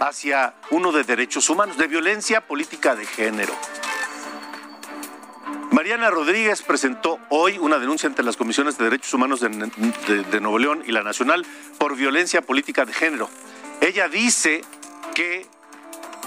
hacia 0.00 0.54
uno 0.70 0.92
de 0.92 1.04
derechos 1.04 1.48
humanos, 1.50 1.76
de 1.76 1.86
violencia 1.86 2.46
política 2.46 2.94
de 2.94 3.06
género. 3.06 3.54
Mariana 5.70 6.08
Rodríguez 6.10 6.62
presentó 6.62 7.18
hoy 7.28 7.58
una 7.58 7.78
denuncia 7.78 8.08
ante 8.08 8.22
las 8.22 8.36
comisiones 8.36 8.78
de 8.78 8.84
derechos 8.84 9.12
humanos 9.12 9.40
de, 9.40 10.40
Nuevo 10.40 10.58
León 10.58 10.82
y 10.86 10.92
la 10.92 11.02
Nacional 11.02 11.44
por 11.78 11.96
violencia 11.96 12.40
política 12.40 12.84
de 12.84 12.92
género. 12.92 13.28
ella 13.80 14.08
dice 14.08 14.62
que 15.14 15.46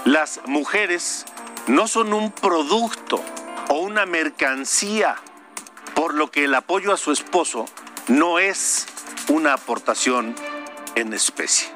las 0.04 0.40
mujeres 0.46 1.26
no 1.66 1.88
son 1.88 2.12
un 2.12 2.30
producto 2.30 3.22
o 3.68 3.80
una 3.80 4.06
mercancía, 4.06 5.16
por 5.94 6.14
lo 6.14 6.30
que 6.30 6.44
el 6.44 6.54
apoyo 6.54 6.92
a 6.92 6.96
su 6.96 7.12
esposo 7.12 7.66
no 8.08 8.38
es 8.38 8.86
una 9.28 9.54
aportación 9.54 10.34
en 11.00 11.12
especie. 11.12 11.68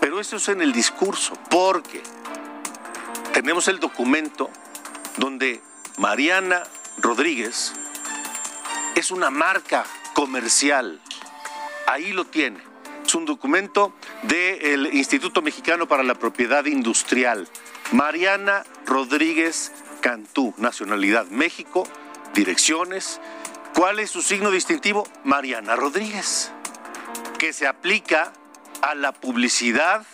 Pero 0.00 0.20
eso 0.20 0.36
es 0.36 0.48
en 0.48 0.62
el 0.62 0.72
discurso, 0.72 1.34
porque 1.50 2.02
tenemos 3.32 3.68
el 3.68 3.80
documento 3.80 4.50
donde 5.16 5.60
Mariana 5.96 6.62
Rodríguez 6.98 7.72
es 8.94 9.10
una 9.10 9.30
marca 9.30 9.84
comercial. 10.14 11.00
Ahí 11.86 12.12
lo 12.12 12.24
tiene. 12.24 12.58
Es 13.04 13.14
un 13.14 13.24
documento 13.24 13.94
del 14.24 14.94
Instituto 14.94 15.40
Mexicano 15.40 15.88
para 15.88 16.02
la 16.02 16.14
Propiedad 16.14 16.64
Industrial. 16.66 17.48
Mariana 17.92 18.64
Rodríguez 18.86 19.72
Cantú, 20.00 20.54
nacionalidad 20.58 21.26
México, 21.26 21.84
direcciones. 22.34 23.20
¿Cuál 23.74 23.98
es 23.98 24.10
su 24.10 24.22
signo 24.22 24.50
distintivo? 24.50 25.06
Mariana 25.24 25.76
Rodríguez, 25.76 26.52
que 27.38 27.52
se 27.52 27.66
aplica 27.66 28.32
a 28.82 28.94
la 28.94 29.12
publicidad, 29.12 30.04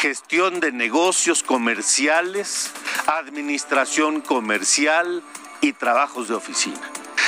gestión 0.00 0.60
de 0.60 0.72
negocios 0.72 1.42
comerciales, 1.42 2.70
administración 3.06 4.20
comercial 4.20 5.22
y 5.60 5.72
trabajos 5.72 6.28
de 6.28 6.34
oficina. 6.34 6.80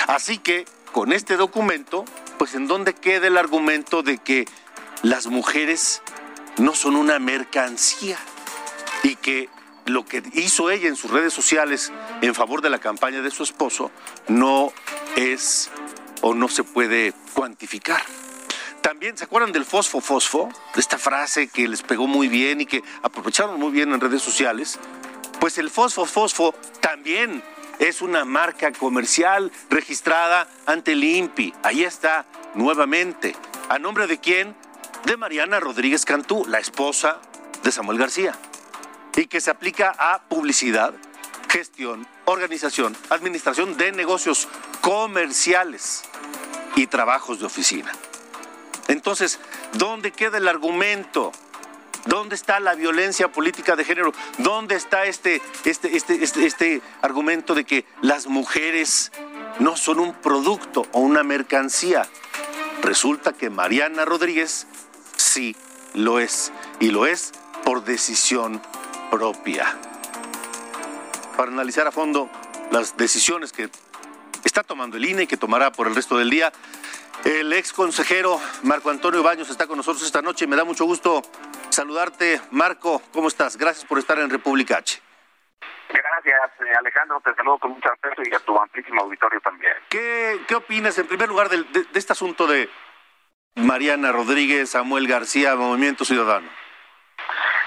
Así 0.06 0.38
que 0.38 0.66
con 0.92 1.12
este 1.12 1.36
documento, 1.36 2.04
pues 2.38 2.54
en 2.54 2.66
dónde 2.66 2.94
queda 2.94 3.26
el 3.26 3.36
argumento 3.36 4.02
de 4.02 4.18
que 4.18 4.46
las 5.02 5.26
mujeres 5.26 6.02
no 6.58 6.74
son 6.74 6.96
una 6.96 7.18
mercancía 7.18 8.18
y 9.02 9.16
que 9.16 9.48
lo 9.86 10.04
que 10.04 10.22
hizo 10.34 10.70
ella 10.70 10.88
en 10.88 10.96
sus 10.96 11.10
redes 11.10 11.32
sociales 11.32 11.92
en 12.20 12.34
favor 12.34 12.62
de 12.62 12.70
la 12.70 12.78
campaña 12.78 13.22
de 13.22 13.30
su 13.30 13.42
esposo 13.42 13.90
no 14.28 14.72
es 15.16 15.70
o 16.20 16.34
no 16.34 16.48
se 16.48 16.64
puede 16.64 17.14
cuantificar. 17.34 18.02
También, 18.82 19.16
¿se 19.16 19.24
acuerdan 19.24 19.52
del 19.52 19.64
fosfo 19.64 20.00
fosfo? 20.00 20.48
De 20.74 20.80
esta 20.80 20.98
frase 20.98 21.48
que 21.48 21.68
les 21.68 21.82
pegó 21.82 22.06
muy 22.06 22.28
bien 22.28 22.60
y 22.60 22.66
que 22.66 22.82
aprovecharon 23.02 23.58
muy 23.58 23.70
bien 23.70 23.92
en 23.92 24.00
redes 24.00 24.22
sociales. 24.22 24.78
Pues 25.38 25.58
el 25.58 25.70
fosfo 25.70 26.06
fosfo 26.06 26.54
también 26.80 27.42
es 27.78 28.02
una 28.02 28.24
marca 28.24 28.72
comercial 28.72 29.50
registrada 29.70 30.48
ante 30.66 30.92
el 30.92 31.04
INPI. 31.04 31.54
Ahí 31.62 31.84
está, 31.84 32.26
nuevamente. 32.54 33.34
¿A 33.68 33.78
nombre 33.78 34.06
de 34.06 34.18
quién? 34.18 34.54
De 35.04 35.16
Mariana 35.16 35.60
Rodríguez 35.60 36.04
Cantú, 36.04 36.44
la 36.46 36.58
esposa 36.58 37.20
de 37.62 37.72
Samuel 37.72 37.98
García. 37.98 38.34
Y 39.16 39.26
que 39.26 39.40
se 39.40 39.50
aplica 39.50 39.94
a 39.98 40.22
publicidad, 40.22 40.94
gestión, 41.48 42.06
organización, 42.24 42.96
administración 43.10 43.76
de 43.76 43.92
negocios 43.92 44.48
comerciales 44.80 46.04
y 46.76 46.86
trabajos 46.86 47.40
de 47.40 47.46
oficina. 47.46 47.92
Entonces, 48.90 49.38
¿dónde 49.74 50.10
queda 50.10 50.38
el 50.38 50.48
argumento? 50.48 51.30
¿Dónde 52.06 52.34
está 52.34 52.58
la 52.58 52.74
violencia 52.74 53.30
política 53.30 53.76
de 53.76 53.84
género? 53.84 54.12
¿Dónde 54.38 54.74
está 54.74 55.04
este, 55.04 55.40
este, 55.64 55.96
este, 55.96 56.24
este, 56.24 56.44
este 56.44 56.82
argumento 57.00 57.54
de 57.54 57.64
que 57.64 57.84
las 58.02 58.26
mujeres 58.26 59.12
no 59.60 59.76
son 59.76 60.00
un 60.00 60.12
producto 60.14 60.88
o 60.90 61.00
una 61.00 61.22
mercancía? 61.22 62.08
Resulta 62.82 63.32
que 63.32 63.48
Mariana 63.48 64.04
Rodríguez 64.04 64.66
sí 65.16 65.54
lo 65.94 66.18
es, 66.18 66.50
y 66.80 66.90
lo 66.90 67.06
es 67.06 67.30
por 67.64 67.84
decisión 67.84 68.60
propia. 69.10 69.76
Para 71.36 71.52
analizar 71.52 71.86
a 71.86 71.92
fondo 71.92 72.28
las 72.72 72.96
decisiones 72.96 73.52
que 73.52 73.70
está 74.42 74.64
tomando 74.64 74.96
el 74.96 75.04
INE 75.04 75.22
y 75.22 75.26
que 75.28 75.36
tomará 75.36 75.70
por 75.70 75.86
el 75.86 75.94
resto 75.94 76.18
del 76.18 76.30
día, 76.30 76.52
el 77.24 77.52
ex 77.52 77.72
consejero 77.72 78.40
Marco 78.62 78.90
Antonio 78.90 79.22
Baños 79.22 79.50
está 79.50 79.66
con 79.66 79.76
nosotros 79.76 80.04
esta 80.04 80.22
noche. 80.22 80.46
Me 80.46 80.56
da 80.56 80.64
mucho 80.64 80.84
gusto 80.84 81.22
saludarte. 81.68 82.40
Marco, 82.50 83.02
¿cómo 83.12 83.28
estás? 83.28 83.56
Gracias 83.56 83.84
por 83.84 83.98
estar 83.98 84.18
en 84.18 84.30
República 84.30 84.78
H. 84.78 85.00
Gracias, 85.88 86.50
eh, 86.60 86.72
Alejandro. 86.78 87.20
Te 87.20 87.34
saludo 87.34 87.58
con 87.58 87.72
mucho 87.72 87.88
afecto 87.92 88.22
y 88.24 88.34
a 88.34 88.38
tu 88.40 88.56
amplísimo 88.56 89.02
auditorio 89.02 89.40
también. 89.40 89.72
¿Qué, 89.88 90.40
qué 90.46 90.54
opinas, 90.54 90.96
en 90.98 91.06
primer 91.06 91.28
lugar, 91.28 91.48
de, 91.48 91.62
de, 91.64 91.86
este 91.94 92.12
asunto 92.12 92.46
de 92.46 92.68
Mariana 93.56 94.12
Rodríguez, 94.12 94.70
Samuel 94.70 95.08
García, 95.08 95.56
Movimiento 95.56 96.04
Ciudadano? 96.04 96.48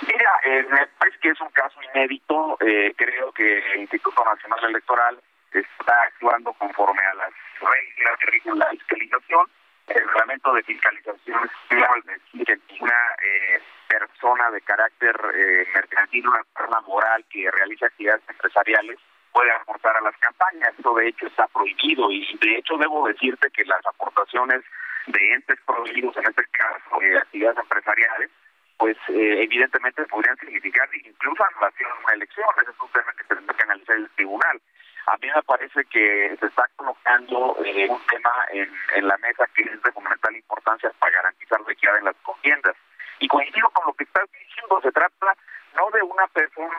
Mira, 0.08 0.32
eh, 0.46 0.66
me 0.70 0.88
parece 0.98 1.18
que 1.20 1.30
es 1.30 1.42
un 1.42 1.50
caso 1.50 1.80
inédito. 1.94 2.58
Eh, 2.62 2.94
creo 2.96 3.32
que 3.32 3.60
el 3.74 3.82
Instituto 3.82 4.24
Nacional 4.24 4.64
Electoral 4.70 5.20
está 5.60 6.02
actuando 6.04 6.54
conforme 6.54 7.02
a 7.02 7.14
las 7.16 7.34
reglas 7.60 8.20
que 8.20 8.32
rigen 8.32 8.60
la 8.60 8.70
fiscalización. 8.70 9.48
El 9.88 10.08
reglamento 10.08 10.54
de 10.54 10.64
fiscalización 10.64 11.44
es 11.44 11.52
claro 11.68 12.02
decir 12.06 12.46
que 12.46 12.84
una 12.84 13.16
eh, 13.22 13.62
persona 13.88 14.50
de 14.52 14.62
carácter 14.62 15.16
eh, 15.36 15.68
mercantil, 15.76 16.28
una 16.28 16.44
persona 16.54 16.82
moral 16.82 17.26
que 17.30 17.52
realiza 17.52 17.88
actividades 17.88 18.24
empresariales, 18.30 18.98
puede 19.34 19.52
aportar 19.52 19.98
a 19.98 20.02
las 20.02 20.16
campañas. 20.18 20.74
Eso 20.78 20.94
de 20.94 21.08
hecho 21.08 21.28
está 21.28 21.48
prohibido 21.48 22.10
y 22.12 22.38
de 22.40 22.58
hecho 22.58 22.78
debo 22.78 23.08
decirte 23.08 23.50
que 23.52 23.66
las 23.66 23.86
aportaciones 23.86 24.64
de 25.08 25.34
entes 25.34 25.60
prohibidos, 25.66 26.16
en 26.18 26.28
este 26.28 26.46
caso 26.52 27.00
de 27.00 27.18
actividades 27.18 27.58
empresariales, 27.58 28.30
pues 28.78 28.98
eh, 29.10 29.44
evidentemente 29.44 30.06
podrían 30.06 30.38
significar 30.38 30.88
incluso 30.94 31.44
anulación 31.44 31.90
de 31.90 32.04
una 32.06 32.14
elección. 32.14 32.48
Ese 32.62 32.72
es 32.72 32.80
un 32.80 32.92
tema 32.92 33.14
que 33.18 33.24
tendrá 33.24 33.56
que 33.56 33.64
analizar 33.64 33.96
el 33.98 34.10
tribunal 34.12 34.62
a 35.06 35.18
mí 35.18 35.28
me 35.34 35.44
parece 35.44 35.84
que 35.86 36.36
se 36.40 36.46
está 36.46 36.66
colocando 36.76 37.58
eh, 37.66 37.88
un 37.90 38.02
tema 38.08 38.32
en, 38.52 39.08
la 39.08 39.18
mesa 39.18 39.46
que 39.54 39.64
es 39.64 39.82
de 39.82 39.92
fundamental 39.92 40.36
importancia 40.36 40.92
para 41.00 41.16
garantizar 41.16 41.60
la 41.62 41.74
equidad 41.74 41.98
en 41.98 42.06
las 42.06 42.16
contiendas. 42.24 42.76
Y 43.20 43.28
coincido 43.28 43.70
con 43.72 43.86
lo 43.88 43.94
que 43.94 44.06
estás 44.06 44.30
diciendo, 44.32 44.80
se 44.82 44.92
trata 44.92 45.36
no 45.76 45.90
de 45.92 46.02
una 46.04 46.28
persona 46.28 46.74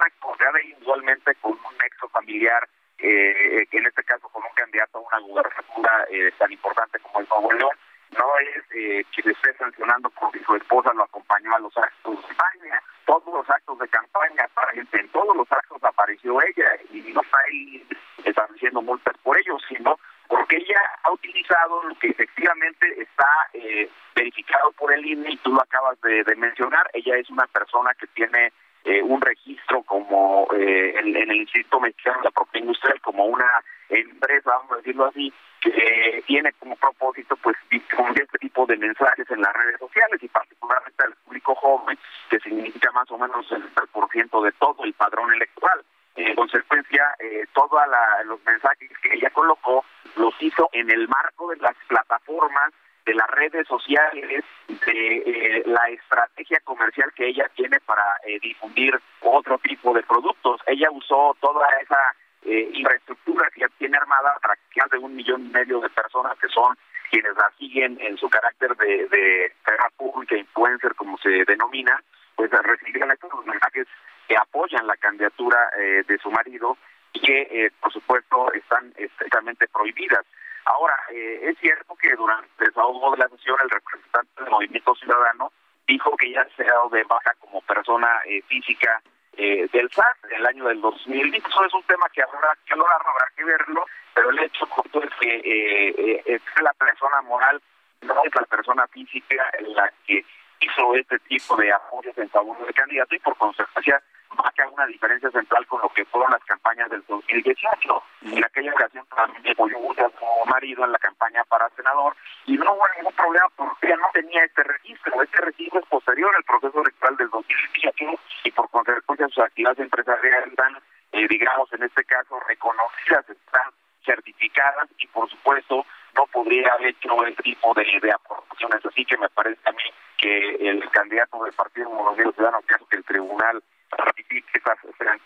individualmente 0.63 1.35
con 1.37 1.53
un 1.53 1.79
nexo 1.79 2.09
familiar, 2.09 2.67
eh, 2.99 3.67
en 3.71 3.87
este 3.87 4.05
caso 4.05 4.29
con 4.29 4.43
un 4.43 4.55
candidato 4.55 4.99
a 4.99 5.01
una 5.01 5.19
gubernatura 5.19 6.07
eh, 6.11 6.33
tan 6.39 6.51
importante 6.53 6.99
como 7.01 7.21
el 7.21 7.29
Nuevo 7.29 7.53
León, 7.53 7.77
no 8.17 8.39
es 8.39 8.65
eh, 8.77 9.05
que 9.15 9.23
le 9.23 9.33
esté 9.33 9.53
sancionando 9.55 10.09
porque 10.11 10.43
su 10.45 10.55
esposa 10.55 10.93
lo 10.95 11.05
acompañó 11.05 11.55
a 11.55 11.59
los 11.59 11.77
actos 11.77 12.17
de 12.17 12.35
campaña. 12.35 12.83
Todos 13.05 13.35
los 13.35 13.51
actos 13.51 13.79
de 13.79 13.89
campaña, 13.89 14.49
en 14.93 15.09
todos 15.09 15.37
los 15.37 15.51
actos 15.51 15.83
apareció 15.83 16.41
ella 16.41 16.71
y 16.91 17.01
no 17.13 17.21
está 17.21 17.39
ahí 17.47 17.87
estableciendo 18.25 18.83
multas 18.83 19.17
por 19.23 19.39
ello, 19.39 19.57
sino 19.69 19.99
porque 20.29 20.57
ella 20.57 20.81
ha 21.03 21.13
utilizado 21.13 21.83
lo 21.85 21.95
que 21.97 22.09
efectivamente 22.09 23.03
está 23.03 23.29
eh, 23.53 23.89
verificado 24.15 24.73
por 24.73 24.93
el 24.93 25.05
INE 25.05 25.33
y 25.33 25.37
tú 25.39 25.53
lo 25.53 25.63
acabas 25.63 26.01
de, 26.01 26.25
mencionar. 26.37 26.89
Ella 26.93 27.17
es 27.17 27.31
una 27.31 27.47
persona 27.47 27.95
que 27.95 28.07
tiene 28.09 28.53
eh, 28.85 29.03
un 29.03 29.21
registro 29.21 29.83
como 29.83 30.49
eh, 30.57 30.95
en, 30.99 31.17
el 31.17 31.37
Instituto 31.37 31.81
Mexicano 31.81 32.19
de 32.19 32.25
la 32.25 32.31
Propiedad 32.31 32.67
Industrial, 32.67 33.01
como 33.01 33.27
una 33.27 33.51
empresa, 33.89 34.51
vamos 34.51 34.73
a 34.73 34.77
decirlo 34.77 35.07
así, 35.07 35.33
que 35.61 36.23
tiene 36.27 36.53
como 36.55 36.77
propósito 36.77 37.37
pues 37.37 37.57
difundir 37.71 38.23
este 38.23 38.39
tipo 38.39 38.67
de 38.67 38.77
mensajes 38.77 39.31
en 39.31 39.41
las 39.41 39.53
redes 39.55 39.79
sociales 39.79 40.23
y 40.23 40.29
particularmente 40.29 41.05
al 41.05 41.15
público 41.25 41.55
joven, 41.55 41.99
que 42.29 42.41
significa 42.41 42.91
más 42.93 43.11
o 43.11 43.19
menos 43.19 43.51
el 43.53 43.63
3% 43.75 44.45
de 44.45 44.53
todo 44.53 44.85
el 44.85 44.93
padrón 44.95 45.33
electoral. 45.33 45.81
En 46.17 46.35
consecuencia, 46.37 47.15
eh, 47.19 47.45
todos 47.55 47.81
los 48.27 48.45
mensajes 48.45 48.91
que 49.03 49.15
ella 49.15 49.31
colocó 49.31 49.85
los 50.17 50.35
hizo 50.41 50.69
en 50.73 50.91
el 50.91 51.09
marco 51.09 51.51
de 51.51 51.57
las 51.57 51.75
plataformas, 51.89 52.73
de 53.05 53.15
las 53.15 53.29
redes 53.31 53.67
sociales, 53.67 54.45
de 54.69 55.17
eh, 55.17 55.63
la 55.67 55.89
estrategia 55.89 56.61
comercial 56.61 57.13
que 57.15 57.29
ella 57.29 57.51
tiene 57.55 57.81
para 57.81 58.05
eh, 58.25 58.39
difundir 58.41 58.99
otro 59.21 59.59
tipo 59.59 59.93
de 59.93 60.03
productos. 60.05 60.61
Ella 60.67 60.91
usó 60.91 61.37
toda 61.41 61.67
esa 61.83 61.99
eh, 62.45 62.71
infraestructura 62.73 63.51
que 63.53 63.63
ya 63.63 63.69
tiene 63.79 63.99
armada 63.99 64.39
para 64.41 64.55
que 64.55 64.81
más 64.81 64.91
de 64.91 64.99
un 64.99 65.17
millón 65.17 65.47
y 65.47 65.51
medio 65.51 65.81
de 65.81 65.91
personas 65.91 66.39
que 66.39 66.49
son 66.49 66.77
quienes 67.11 67.37
la 67.37 67.51
siguen 67.59 67.99
en 68.01 68.17
su 68.17 68.29
carácter 68.29 68.77
de, 68.77 69.09
de 69.09 69.53
pública, 69.97 70.37
influencer, 70.37 70.95
como 70.95 71.19
se 71.19 71.45
denomina, 71.45 72.03
pues 72.37 72.51
recibieron 72.51 73.11
estos 73.11 73.47
mensajes 73.47 73.87
que 74.29 74.37
apoyan 74.37 74.87
la 74.87 74.97
candidatura 74.97 75.71
eh, 75.79 76.03
de 76.07 76.19
su 76.19 76.31
marido 76.31 76.77
y 77.13 77.21
que, 77.21 77.43
eh, 77.51 77.71
por 77.81 77.93
supuesto, 77.93 78.53
están 78.53 78.93
estrictamente 78.97 79.69
prohibidas. 79.69 80.25
Ahora, 80.65 80.97
eh, 81.13 81.41
es 81.43 81.59
cierto 81.59 81.95
que 81.97 82.15
durante 82.17 82.49
el 82.59 82.67
desahogo 82.67 83.13
de 83.13 83.19
la 83.19 83.29
sesión 83.29 83.57
el 83.63 83.71
representante 83.71 84.43
del 84.43 84.51
Movimiento 84.51 84.95
Ciudadano 84.97 85.53
dijo 85.87 86.17
que 86.17 86.33
ya 86.33 86.47
se 86.57 86.63
ha 86.63 86.73
dado 86.73 86.89
de 86.89 87.05
baja 87.05 87.33
como 87.41 87.61
persona 87.63 88.09
física 88.49 89.03
del 89.37 89.91
SAT 89.91 90.25
en 90.31 90.37
el 90.39 90.47
año 90.47 90.65
del 90.65 90.81
2000. 90.81 91.35
Eso 91.35 91.65
es 91.65 91.75
un 91.75 91.83
tema 91.83 92.07
que 92.15 92.23
habrá 92.23 92.57
que 92.65 92.73
habrá 92.73 93.27
que 93.37 93.45
verlo, 93.45 93.85
pero 94.15 94.31
el 94.31 94.39
hecho 94.39 94.65
es 94.65 95.94
que 96.05 96.23
es 96.27 96.43
la 96.61 96.73
persona 96.75 97.23
moral 97.23 97.61
no 98.03 98.15
es 98.25 98.35
la 98.35 98.47
persona 98.47 98.87
física 98.89 99.51
la 99.61 99.91
que 100.07 100.25
hizo 100.61 100.95
este 100.95 101.19
tipo 101.21 101.57
de 101.57 101.73
apoyos 101.73 102.17
en 102.19 102.29
favor 102.29 102.59
del 102.59 102.75
candidato 102.75 103.15
y 103.15 103.19
por 103.21 103.37
consecuencia 103.37 104.03
marca 104.37 104.69
una 104.69 104.87
diferencia 104.87 105.31
central 105.31 105.67
con 105.67 105.81
lo 105.81 105.89
que 105.91 106.05
fueron 106.07 106.31
las 106.33 106.45
campañas 106.45 106.91
del 106.91 107.05
2018. 107.07 108.03
En 108.23 108.45
aquella 108.45 108.73
ocasión 108.73 109.07
también 109.15 109.53
apoyó 109.53 109.77
a 109.93 110.11
su 110.11 110.51
marido 110.51 110.85
en 110.85 110.93
la 110.93 110.99
campaña 110.99 111.45
para 111.45 111.71
senador 111.71 112.17
y 112.47 112.57
no 112.57 112.75
hubo 112.75 112.83
ningún 112.97 113.13
problema 113.15 113.47
porque 113.57 113.87
ella 113.87 113.97
no 113.97 114.09
tenía 114.13 114.45
este 114.45 114.65
registro. 114.65 115.23
Este 115.23 115.41
registro 115.41 115.81
es 115.81 115.87
posterior 115.87 116.35
al 116.35 116.45
proceso 116.45 116.83
electoral 116.83 117.17
del 117.17 117.31
2018 117.31 118.05
y 118.45 118.51
por 118.51 118.69
consecuencia 118.71 119.29
sus 119.29 119.45
actividades 119.45 119.79
empresariales 119.79 120.49
están, 120.49 120.77
eh, 121.13 121.29
digamos, 121.29 121.73
en 121.73 121.85
este 121.85 122.05
caso 122.05 122.41
reconocidas, 122.49 123.31
están 123.31 123.71
certificadas 124.05 124.89
y 124.99 125.07
por 125.09 125.29
supuesto 125.31 125.85
no 126.15 126.27
podría 126.27 126.73
haber 126.73 126.89
hecho 126.89 127.25
el 127.25 127.37
tipo 127.37 127.75
de, 127.75 127.85
de 128.01 128.13
aportaciones. 128.13 128.85
Así 128.85 129.05
que 129.05 129.17
me 129.17 129.29
parece 129.31 129.61
a 129.65 129.73
mí 129.73 129.83
que 130.17 130.71
el 130.71 130.89
candidato 130.91 131.43
del 131.43 131.53
Partido 131.53 131.91
Movimiento 131.91 132.33
Ciudadano, 132.33 132.63
que 132.63 132.75
que 132.89 132.97
el 132.97 133.05
tribunal 133.05 133.63
ratifique 133.91 134.59
esas, 134.59 134.79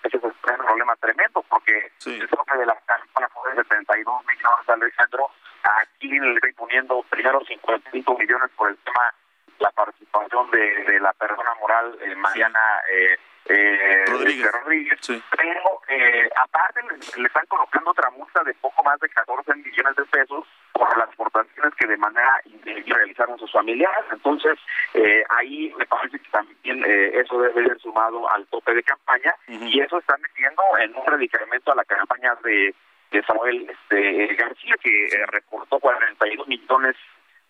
ese 0.05 0.17
es 0.17 0.23
un 0.23 0.33
problema 0.67 0.97
tremendo, 0.97 1.45
porque 1.49 1.91
el 2.07 2.29
tope 2.29 2.59
de 2.59 2.67
la 2.67 2.77
campaña 2.87 3.29
fue 3.29 3.51
de 3.51 3.57
72 3.57 4.25
millones, 4.27 4.69
Alejandro. 4.69 5.31
Aquí 5.63 6.09
le 6.09 6.35
estoy 6.35 6.53
poniendo 6.53 7.03
primero 7.11 7.41
55 7.45 8.19
millones 8.19 8.51
por 8.57 8.71
el 8.71 8.77
tema 8.79 9.15
la 9.59 9.71
participación 9.73 10.51
de, 10.53 10.85
de 10.85 11.01
la 11.01 11.13
persona 11.15 11.53
moral 11.61 11.99
eh, 12.01 12.15
Mariana 12.15 12.61
eh, 12.93 13.19
eh, 13.49 14.05
Rodríguez. 14.07 14.53
Rodríguez. 14.53 15.01
Pero 15.07 15.81
eh, 15.89 16.29
aparte 16.37 16.81
le, 16.83 17.23
le, 17.23 17.27
están 17.27 17.47
colocando 17.47 17.91
otra 17.91 18.11
multa 18.11 18.43
de 18.45 18.55
poco 18.55 18.83
más 18.85 18.99
de 19.01 19.09
14 19.09 19.55
millones 19.55 19.97
de 19.97 20.05
pesos 20.05 20.45
por 20.73 20.97
las 20.97 21.09
aportaciones 21.09 21.75
que 21.75 21.87
de 21.87 21.97
manera 21.97 22.41
indebida 22.45 22.97
realizaron 22.97 23.39
sus 23.39 23.51
familiares. 23.51 24.05
Entonces, 24.13 24.59
eh, 24.95 25.25
ahí 25.31 25.73
me 25.77 25.87
parece 25.87 26.19
que 26.19 26.31
también 26.31 26.85
eh, 26.85 27.21
eso 27.21 27.41
debe 27.41 27.67
ser 27.67 27.79
sumado 27.81 28.31
al 28.31 28.47
tope 28.47 28.75
de 28.75 28.83
campaña 28.83 29.35
uh 29.49 29.53
-huh. 29.53 29.69
y 29.69 29.81
eso 29.81 29.99
está 29.99 30.17
metiendo 30.19 30.63
en 30.81 30.95
un 30.95 31.07
radicamento 31.07 31.73
a 31.73 31.77
la 31.77 31.85
campaña 31.85 32.35
de, 32.45 32.75
de 33.11 33.23
Samuel 33.23 33.69
este, 33.69 34.35
García, 34.35 34.75
que 34.83 35.07
eh, 35.07 35.27
reportó 35.27 35.79
42 35.81 36.47
millones 36.47 36.97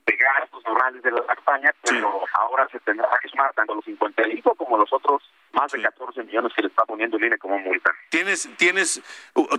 de 0.09 0.17
gastos 0.17 0.65
normales 0.65 1.03
de 1.03 1.11
la 1.11 1.23
campaña, 1.27 1.71
pero 1.83 2.21
sí. 2.25 2.33
ahora 2.35 2.67
se 2.73 2.81
tendrá 2.81 3.09
que 3.21 3.29
sumar 3.29 3.53
tanto 3.53 3.75
los 3.75 3.85
55 3.85 4.55
como 4.55 4.79
los 4.79 4.91
otros 4.93 5.23
más 5.53 5.71
de 5.71 5.83
14 5.83 6.23
millones 6.25 6.53
que 6.55 6.63
le 6.63 6.69
está 6.69 6.85
poniendo 6.85 7.19
el 7.19 7.25
INE 7.25 7.37
como 7.37 7.59
multa. 7.59 7.95
Tienes, 8.09 8.49
tienes, 8.57 9.03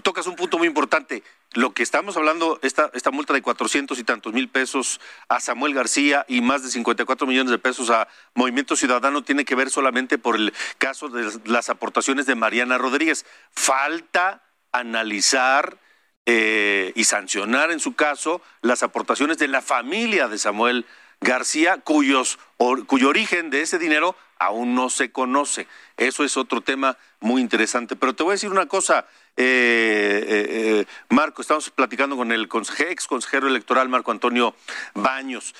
tocas 0.02 0.26
un 0.26 0.36
punto 0.36 0.58
muy 0.58 0.68
importante. 0.68 1.24
Lo 1.54 1.74
que 1.74 1.84
estamos 1.84 2.18
hablando, 2.18 2.60
esta, 2.64 2.90
esta 2.94 3.12
multa 3.12 3.34
de 3.34 3.42
400 3.44 4.00
y 4.00 4.04
tantos 4.04 4.34
mil 4.34 4.50
pesos 4.50 5.00
a 5.28 5.40
Samuel 5.40 5.76
García 5.76 6.26
y 6.28 6.42
más 6.42 6.64
de 6.64 6.70
54 6.70 7.28
millones 7.28 7.52
de 7.52 7.60
pesos 7.60 7.92
a 7.92 8.08
Movimiento 8.34 8.76
Ciudadano 8.76 9.24
tiene 9.24 9.46
que 9.46 9.56
ver 9.56 9.70
solamente 9.70 10.18
por 10.18 10.36
el 10.36 10.54
caso 10.80 11.10
de 11.10 11.32
las 11.46 11.70
aportaciones 11.70 12.26
de 12.26 12.36
Mariana 12.36 12.80
Rodríguez. 12.80 13.26
Falta 13.52 14.42
analizar 14.72 15.78
eh, 16.26 16.92
y 16.96 17.06
sancionar 17.06 17.72
en 17.72 17.80
su 17.80 17.96
caso 17.96 18.42
las 18.62 18.84
aportaciones 18.84 19.38
de 19.38 19.48
la 19.48 19.62
familia 19.62 20.28
de 20.28 20.38
Samuel 20.38 20.86
García, 21.22 21.78
cuyos, 21.78 22.38
cuyo 22.86 23.10
origen 23.10 23.50
de 23.50 23.62
ese 23.62 23.80
dinero 23.80 24.16
aún 24.38 24.76
no 24.76 24.90
se 24.90 25.12
conoce. 25.12 25.68
Eso 25.98 26.24
es 26.24 26.38
otro 26.38 26.62
tema 26.62 26.98
muy 27.20 27.42
interesante. 27.42 27.96
Pero 27.96 28.14
te 28.14 28.24
voy 28.24 28.32
a 28.32 28.34
decir 28.34 28.52
una 28.52 28.68
cosa, 28.68 29.08
eh, 29.36 30.24
eh, 30.28 30.86
Marco, 31.10 31.42
estamos 31.42 31.70
platicando 31.72 32.16
con 32.16 32.32
el 32.32 32.48
ex 32.90 33.08
consejero 33.08 33.48
electoral 33.48 33.90
Marco 33.90 34.12
Antonio 34.12 34.56
Baños. 34.94 35.56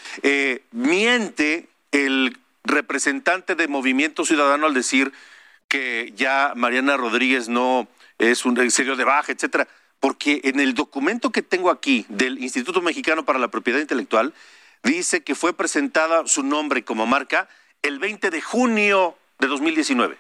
Miente 0.72 1.68
el 1.92 2.38
representante 2.64 3.56
de 3.56 3.68
Movimiento 3.68 4.24
Ciudadano 4.24 4.68
al 4.68 4.74
decir 4.74 5.12
que 5.68 6.14
ya 6.16 6.54
Mariana 6.56 6.96
Rodríguez 6.96 7.50
no 7.50 7.88
es 8.18 8.46
un 8.46 8.70
serio 8.72 8.96
de 8.96 9.04
baja, 9.04 9.32
etcétera 9.32 9.68
porque 10.00 10.42
en 10.44 10.60
el 10.60 10.74
documento 10.74 11.32
que 11.32 11.42
tengo 11.42 11.70
aquí 11.70 12.06
del 12.10 12.40
Instituto 12.40 12.82
Mexicano 12.82 13.26
para 13.26 13.40
la 13.40 13.50
Propiedad 13.50 13.80
Intelectual 13.80 14.34
dice 14.84 15.24
que 15.24 15.36
fue 15.36 15.54
presentada 15.54 16.26
su 16.28 16.44
nombre 16.44 16.84
como 16.84 17.06
marca 17.06 17.48
el 17.82 18.00
20 18.00 18.30
de 18.30 18.42
junio 18.42 19.18
de 19.40 19.48
2019. 19.48 20.18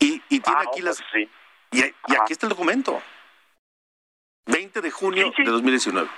Y, 0.00 0.22
y 0.28 0.40
tiene 0.40 0.60
ah, 0.60 0.64
aquí 0.68 0.80
las... 0.80 0.98
Pues 0.98 1.10
sí. 1.12 1.30
Y, 1.72 1.78
y 1.80 2.16
aquí 2.16 2.32
está 2.32 2.46
el 2.46 2.50
documento. 2.50 3.02
20 4.46 4.80
de 4.80 4.90
junio 4.90 5.28
sí, 5.28 5.34
sí. 5.36 5.44
de 5.44 5.50
2019. 5.50 6.08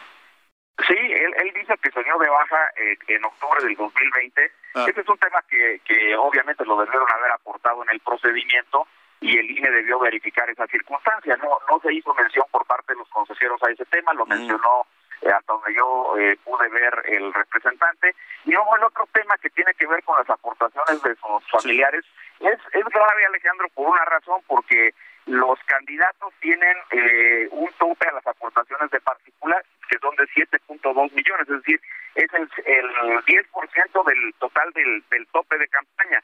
Sí, 0.87 0.95
él, 0.95 1.35
él 1.37 1.53
dice 1.55 1.75
que 1.83 1.91
se 1.91 2.03
dio 2.03 2.19
de 2.19 2.29
baja 2.29 2.69
eh, 2.77 2.97
en 3.09 3.25
octubre 3.25 3.63
del 3.63 3.77
2020. 3.77 4.53
Ah. 4.75 4.87
Ese 4.89 5.01
es 5.01 5.09
un 5.09 5.19
tema 5.19 5.43
que, 5.49 5.81
que 5.85 6.17
obviamente 6.17 6.65
lo 6.65 6.79
debieron 6.79 7.07
haber 7.13 7.33
aportado 7.33 7.83
en 7.83 7.91
el 7.91 8.01
procedimiento 8.01 8.87
y 9.23 9.39
el 9.39 9.51
INE 9.51 9.71
debió 9.71 10.01
verificar 10.01 10.51
esa 10.51 10.67
circunstancia. 10.67 11.37
No, 11.37 11.59
no 11.71 11.81
se 11.81 11.95
hizo 11.95 12.13
mención 12.15 12.45
por 12.51 12.67
parte 12.67 12.93
de 12.93 12.99
los 12.99 13.09
consejeros 13.09 13.63
a 13.63 13.71
ese 13.71 13.85
tema, 13.87 14.13
lo 14.13 14.27
mm. 14.27 14.29
mencionó 14.29 14.87
eh, 15.23 15.31
hasta 15.31 15.53
donde 15.53 15.75
yo 15.75 16.19
eh, 16.19 16.37
pude 16.45 16.69
ver 16.69 16.93
el 17.07 17.33
representante. 17.33 18.15
Y 18.45 18.51
luego 18.51 18.77
el 18.77 18.85
otro 18.85 19.09
tema 19.13 19.37
que 19.41 19.51
tiene 19.51 19.73
que 19.75 19.87
ver 19.87 20.03
con 20.03 20.19
las 20.19 20.29
aportaciones 20.29 21.01
de 21.03 21.15
sus 21.15 21.51
familiares 21.51 22.05
sí. 22.39 22.47
es, 22.47 22.59
es 22.73 22.85
grave, 22.85 23.27
Alejandro, 23.27 23.69
por 23.75 23.91
una 23.91 24.05
razón, 24.05 24.43
porque 24.49 24.93
los 25.27 25.59
candidatos 25.67 26.35
tienen 26.41 26.77
eh, 26.91 27.49
un 27.53 27.71
tope 27.79 28.09
a 28.09 28.15
las 28.15 28.27
aportaciones 28.27 28.91
de 28.91 29.01
particular 29.01 29.65
que 29.89 29.99
son 29.99 30.17
de 30.17 30.25
7.2 30.25 31.13
millones, 31.13 31.49
es 31.49 31.57
decir, 31.59 31.81
es 32.17 32.33
el, 32.33 32.49
el 32.67 33.25
10% 33.25 34.05
del 34.05 34.35
total 34.41 34.73
del, 34.73 35.05
del 35.11 35.27
tope 35.29 35.59
de 35.59 35.69
campaña 35.69 36.23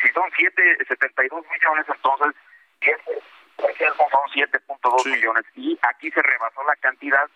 si 0.00 0.08
son 0.12 0.30
7.72 0.30 1.44
millones, 1.50 1.86
entonces 1.88 2.34
10 2.80 3.00
son 3.96 4.22
7.2 4.34 5.02
sí. 5.02 5.08
millones. 5.10 5.44
Y 5.54 5.78
aquí 5.82 6.10
se 6.10 6.22
rebasó 6.22 6.62
la 6.64 6.76
cantidad 6.76 7.28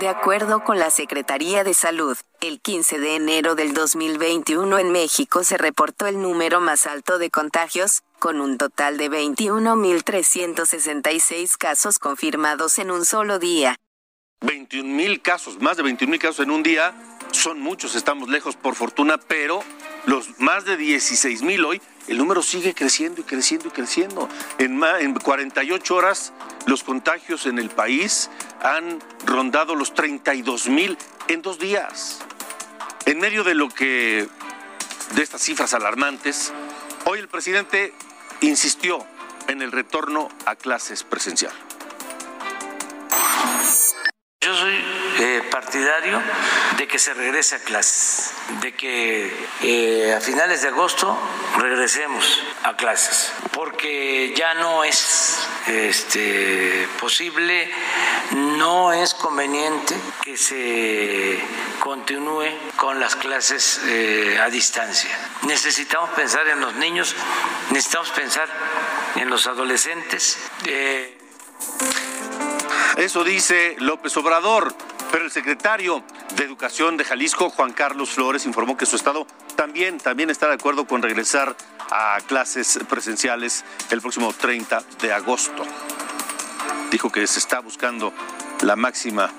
De 0.00 0.08
acuerdo 0.08 0.62
con 0.62 0.78
la 0.78 0.90
Secretaría 0.90 1.64
de 1.64 1.72
Salud, 1.74 2.16
el 2.40 2.60
15 2.60 3.00
de 3.00 3.16
enero 3.16 3.56
del 3.56 3.74
2021 3.74 4.78
en 4.78 4.92
México 4.92 5.42
se 5.42 5.58
reportó 5.58 6.06
el 6.06 6.22
número 6.22 6.60
más 6.60 6.86
alto 6.86 7.18
de 7.18 7.30
contagios, 7.30 8.04
con 8.20 8.40
un 8.40 8.58
total 8.58 8.96
de 8.96 9.10
21.366 9.10 11.56
casos 11.58 11.98
confirmados 11.98 12.78
en 12.78 12.92
un 12.92 13.04
solo 13.04 13.40
día. 13.40 13.74
21.000 14.40 15.20
casos, 15.20 15.60
más 15.60 15.76
de 15.76 15.82
21.000 15.82 16.20
casos 16.20 16.38
en 16.40 16.52
un 16.52 16.62
día, 16.62 16.94
son 17.32 17.58
muchos, 17.58 17.96
estamos 17.96 18.28
lejos 18.28 18.54
por 18.54 18.76
fortuna, 18.76 19.18
pero 19.18 19.64
los 20.08 20.40
más 20.40 20.64
de 20.64 20.78
16.000 20.78 21.66
hoy 21.66 21.82
el 22.06 22.16
número 22.16 22.42
sigue 22.42 22.74
creciendo 22.74 23.20
y 23.20 23.24
creciendo 23.24 23.68
y 23.68 23.70
creciendo. 23.70 24.26
En, 24.56 24.82
en 24.82 25.14
48 25.14 25.94
horas 25.94 26.32
los 26.64 26.82
contagios 26.82 27.44
en 27.44 27.58
el 27.58 27.68
país 27.68 28.30
han 28.62 29.00
rondado 29.26 29.74
los 29.74 29.92
32 29.92 30.68
mil 30.68 30.96
en 31.28 31.42
dos 31.42 31.58
días. 31.58 32.20
En 33.04 33.20
medio 33.20 33.44
de 33.44 33.54
lo 33.54 33.68
que, 33.68 34.26
de 35.14 35.22
estas 35.22 35.42
cifras 35.42 35.74
alarmantes, 35.74 36.54
hoy 37.04 37.18
el 37.18 37.28
presidente 37.28 37.92
insistió 38.40 39.04
en 39.46 39.60
el 39.60 39.72
retorno 39.72 40.30
a 40.46 40.56
clases 40.56 41.04
presencial. 41.04 41.52
Eh, 45.68 45.70
partidario 45.70 46.22
de 46.78 46.88
que 46.88 46.98
se 46.98 47.12
regrese 47.12 47.56
a 47.56 47.58
clases, 47.58 48.32
de 48.62 48.72
que 48.72 49.30
eh, 49.62 50.14
a 50.14 50.20
finales 50.20 50.62
de 50.62 50.68
agosto 50.68 51.18
regresemos 51.58 52.42
a 52.62 52.74
clases, 52.74 53.30
porque 53.52 54.32
ya 54.34 54.54
no 54.54 54.82
es 54.82 55.46
este, 55.66 56.88
posible, 56.98 57.70
no 58.34 58.94
es 58.94 59.12
conveniente 59.12 59.94
que 60.22 60.38
se 60.38 61.38
continúe 61.80 62.48
con 62.76 62.98
las 62.98 63.14
clases 63.14 63.82
eh, 63.84 64.38
a 64.40 64.48
distancia. 64.48 65.10
Necesitamos 65.42 66.08
pensar 66.10 66.48
en 66.48 66.60
los 66.60 66.74
niños, 66.76 67.14
necesitamos 67.72 68.10
pensar 68.12 68.48
en 69.16 69.28
los 69.28 69.46
adolescentes. 69.46 70.38
Eso 72.96 73.22
dice 73.22 73.76
López 73.80 74.16
Obrador. 74.16 74.87
Pero 75.10 75.24
el 75.24 75.30
secretario 75.30 76.04
de 76.36 76.44
Educación 76.44 76.96
de 76.96 77.04
Jalisco, 77.04 77.48
Juan 77.50 77.72
Carlos 77.72 78.10
Flores, 78.10 78.44
informó 78.44 78.76
que 78.76 78.84
su 78.84 78.96
estado 78.96 79.26
también, 79.56 79.98
también 79.98 80.28
está 80.28 80.48
de 80.48 80.54
acuerdo 80.54 80.86
con 80.86 81.02
regresar 81.02 81.56
a 81.90 82.18
clases 82.26 82.78
presenciales 82.88 83.64
el 83.90 84.00
próximo 84.02 84.32
30 84.32 84.82
de 85.00 85.12
agosto. 85.12 85.64
Dijo 86.90 87.10
que 87.10 87.26
se 87.26 87.38
está 87.38 87.60
buscando 87.60 88.12
la 88.62 88.76
máxima, 88.76 89.30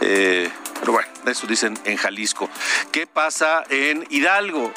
eh, 0.00 0.50
pero 0.80 0.92
bueno, 0.92 1.08
eso 1.26 1.46
dicen 1.46 1.78
en 1.84 1.96
Jalisco. 1.96 2.48
¿Qué 2.90 3.06
pasa 3.06 3.64
en 3.68 4.06
Hidalgo? 4.08 4.72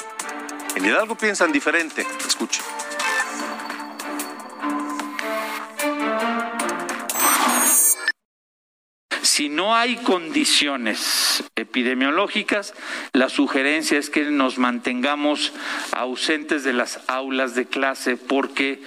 En 0.74 0.84
Hidalgo 0.84 1.16
piensan 1.16 1.52
diferente. 1.52 2.06
Escuchen. 2.26 2.64
Si 9.38 9.48
no 9.48 9.76
hay 9.76 9.94
condiciones 9.94 11.44
epidemiológicas, 11.54 12.74
la 13.12 13.28
sugerencia 13.28 13.96
es 13.96 14.10
que 14.10 14.24
nos 14.24 14.58
mantengamos 14.58 15.52
ausentes 15.92 16.64
de 16.64 16.72
las 16.72 16.98
aulas 17.06 17.54
de 17.54 17.66
clase 17.66 18.16
porque 18.16 18.82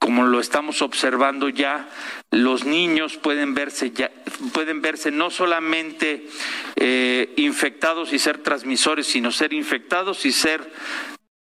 como 0.00 0.24
lo 0.24 0.40
estamos 0.40 0.82
observando 0.82 1.48
ya, 1.48 1.88
los 2.32 2.64
niños 2.64 3.16
pueden 3.16 3.54
verse 3.54 3.92
ya, 3.92 4.10
pueden 4.52 4.82
verse 4.82 5.12
no 5.12 5.30
solamente 5.30 6.26
eh, 6.74 7.32
infectados 7.36 8.12
y 8.12 8.18
ser 8.18 8.38
transmisores, 8.38 9.06
sino 9.06 9.30
ser 9.30 9.52
infectados 9.52 10.26
y 10.26 10.32
ser 10.32 10.68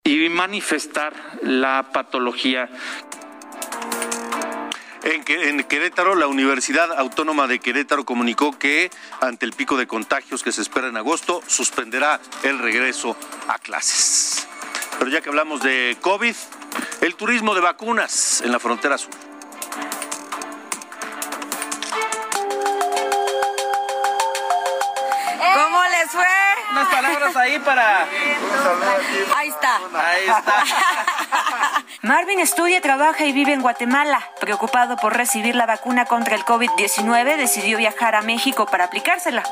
y 0.05 0.29
manifestar 0.29 1.15
la 1.43 1.93
patología 1.95 2.69
en, 5.03 5.65
Querétaro, 5.65 6.15
la 6.15 6.27
Universidad 6.27 6.93
Autónoma 6.99 7.47
de 7.47 7.59
Querétaro 7.59 8.05
comunicó 8.05 8.59
que 8.59 8.91
ante 9.21 9.47
el 9.47 9.53
pico 9.53 9.77
de 9.77 9.87
contagios 9.87 10.43
que 10.43 10.53
se 10.53 10.63
espera 10.63 10.89
en 10.89 10.97
agosto, 10.97 11.43
suspenderá 11.47 12.21
el 12.43 12.59
regreso 12.59 13.17
a 13.49 13.59
clases. 13.59 14.47
Pero 14.99 15.11
ya 15.11 15.21
que 15.21 15.29
hablamos 15.29 15.63
de 15.63 15.97
COVID, 16.01 16.35
el 17.01 17.15
turismo 17.15 17.55
de 17.55 17.61
vacunas 17.61 18.43
en 18.43 18.53
la 18.53 18.59
frontera 18.59 18.99
sur. 18.99 19.11
¿Cómo 25.55 25.83
les 25.85 26.11
fue? 26.11 26.27
Unas 26.73 26.89
palabras 26.89 27.37
ahí 27.37 27.59
para... 27.61 28.07
Ahí 29.37 29.49
está. 29.49 29.81
Ahí 29.95 30.27
está. 30.27 31.00
Marvin 32.03 32.41
estudia, 32.41 32.81
trabaja 32.81 33.25
y 33.25 33.33
vive 33.33 33.53
en 33.53 33.63
Guatemala. 33.63 34.21
Preocupado 34.41 34.97
por 34.97 35.17
recibir 35.17 35.55
la 35.55 35.67
vacuna 35.67 36.05
contra 36.05 36.35
el 36.35 36.45
COVID-19, 36.45 37.37
decidió 37.37 37.79
viajar 37.79 38.15
a 38.15 38.23
México 38.23 38.67
para 38.67 38.85
aplicársela. 38.85 39.43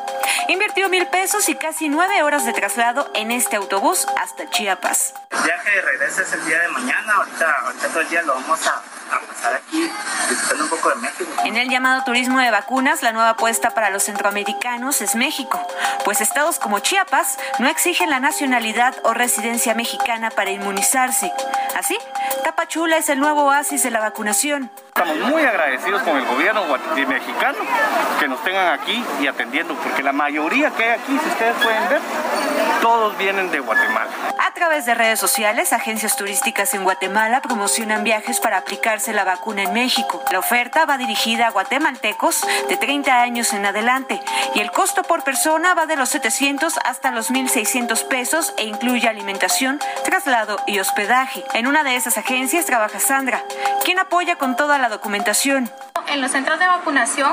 Invirtió 0.48 0.88
mil 0.88 1.06
pesos 1.08 1.48
y 1.48 1.54
casi 1.54 1.88
nueve 1.88 2.22
horas 2.22 2.44
de 2.46 2.52
traslado 2.52 3.10
en 3.14 3.30
este 3.30 3.56
autobús 3.56 4.06
hasta 4.20 4.48
Chiapas. 4.50 5.14
El 5.30 5.42
viaje 5.42 5.70
de 5.70 5.82
regreso 5.82 6.22
es 6.22 6.32
el 6.32 6.44
día 6.46 6.58
de 6.60 6.68
mañana. 6.68 7.14
Ahorita, 7.14 7.56
ahorita 7.64 7.88
todo 7.88 8.00
el 8.00 8.08
día 8.08 8.22
lo 8.22 8.34
vamos 8.34 8.66
a 8.66 8.82
a 9.16 9.20
pasar 9.20 9.54
aquí 9.54 9.90
disfrutando 10.28 10.64
un 10.64 10.70
poco 10.70 10.90
de 10.90 10.96
México. 10.96 11.30
En 11.44 11.56
el 11.56 11.68
llamado 11.68 12.04
turismo 12.04 12.38
de 12.38 12.50
vacunas, 12.50 13.02
la 13.02 13.12
nueva 13.12 13.30
apuesta 13.30 13.70
para 13.70 13.90
los 13.90 14.04
centroamericanos 14.04 15.00
es 15.00 15.14
México, 15.14 15.60
pues 16.04 16.20
estados 16.20 16.58
como 16.58 16.78
Chiapas 16.80 17.38
no 17.58 17.68
exigen 17.68 18.10
la 18.10 18.20
nacionalidad 18.20 18.96
o 19.04 19.14
residencia 19.14 19.74
mexicana 19.74 20.30
para 20.30 20.50
inmunizarse. 20.50 21.32
Así, 21.76 21.96
Tapachula 22.44 22.96
es 22.96 23.08
el 23.08 23.20
nuevo 23.20 23.44
oasis 23.44 23.82
de 23.82 23.90
la 23.90 24.00
vacunación. 24.00 24.70
Estamos 24.88 25.16
muy 25.30 25.42
agradecidos 25.42 26.02
con 26.02 26.16
el 26.16 26.24
gobierno 26.24 26.64
mexicano 27.06 27.58
que 28.18 28.26
nos 28.26 28.42
tengan 28.42 28.78
aquí 28.78 29.04
y 29.20 29.28
atendiendo, 29.28 29.74
porque 29.74 30.02
la 30.02 30.12
mayoría 30.12 30.70
que 30.70 30.82
hay 30.82 30.90
aquí, 30.98 31.18
si 31.22 31.28
ustedes 31.28 31.54
pueden 31.62 31.88
ver, 31.88 32.00
todos 32.88 33.18
vienen 33.18 33.50
de 33.50 33.60
Guatemala. 33.60 34.10
A 34.38 34.54
través 34.54 34.86
de 34.86 34.94
redes 34.94 35.20
sociales, 35.20 35.74
agencias 35.74 36.16
turísticas 36.16 36.72
en 36.72 36.84
Guatemala 36.84 37.42
promocionan 37.42 38.02
viajes 38.02 38.40
para 38.40 38.56
aplicarse 38.56 39.12
la 39.12 39.24
vacuna 39.24 39.64
en 39.64 39.74
México. 39.74 40.24
La 40.32 40.38
oferta 40.38 40.86
va 40.86 40.96
dirigida 40.96 41.48
a 41.48 41.50
guatemaltecos 41.50 42.46
de 42.66 42.78
30 42.78 43.20
años 43.20 43.52
en 43.52 43.66
adelante 43.66 44.22
y 44.54 44.60
el 44.60 44.70
costo 44.70 45.02
por 45.02 45.22
persona 45.22 45.74
va 45.74 45.84
de 45.84 45.96
los 45.96 46.08
700 46.08 46.78
hasta 46.82 47.10
los 47.10 47.30
1.600 47.30 48.08
pesos 48.08 48.54
e 48.56 48.64
incluye 48.64 49.06
alimentación, 49.06 49.80
traslado 50.06 50.56
y 50.66 50.78
hospedaje. 50.78 51.44
En 51.52 51.66
una 51.66 51.84
de 51.84 51.94
esas 51.94 52.16
agencias 52.16 52.64
trabaja 52.64 53.00
Sandra, 53.00 53.44
quien 53.84 53.98
apoya 53.98 54.36
con 54.36 54.56
toda 54.56 54.78
la 54.78 54.88
documentación. 54.88 55.70
En 56.10 56.22
los 56.22 56.30
centros 56.30 56.58
de 56.58 56.66
vacunación 56.66 57.32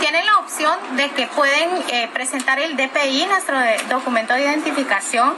tienen 0.00 0.24
la 0.24 0.38
opción 0.38 0.72
de 0.96 1.10
que 1.10 1.26
pueden 1.26 1.70
eh, 1.88 2.08
presentar 2.12 2.58
el 2.58 2.74
DPI, 2.76 3.26
nuestro 3.26 3.56
documento 3.90 4.32
de 4.32 4.42
identificación, 4.42 5.34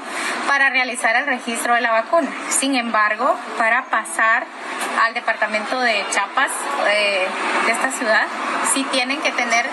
para 0.46 0.70
realizar 0.70 1.16
el 1.16 1.27
registro 1.27 1.75
de 1.75 1.81
la 1.81 1.90
vacuna. 1.90 2.29
Sin 2.49 2.77
embargo, 2.77 3.37
para 3.59 3.85
pasar 3.87 4.46
al 5.03 5.14
departamento 5.14 5.81
de 5.81 6.05
Chiapas 6.11 6.51
eh, 6.88 7.27
de 7.66 7.72
esta 7.72 7.90
ciudad, 7.90 8.27
sí 8.72 8.87
tienen 8.92 9.20
que 9.20 9.33
tener 9.33 9.66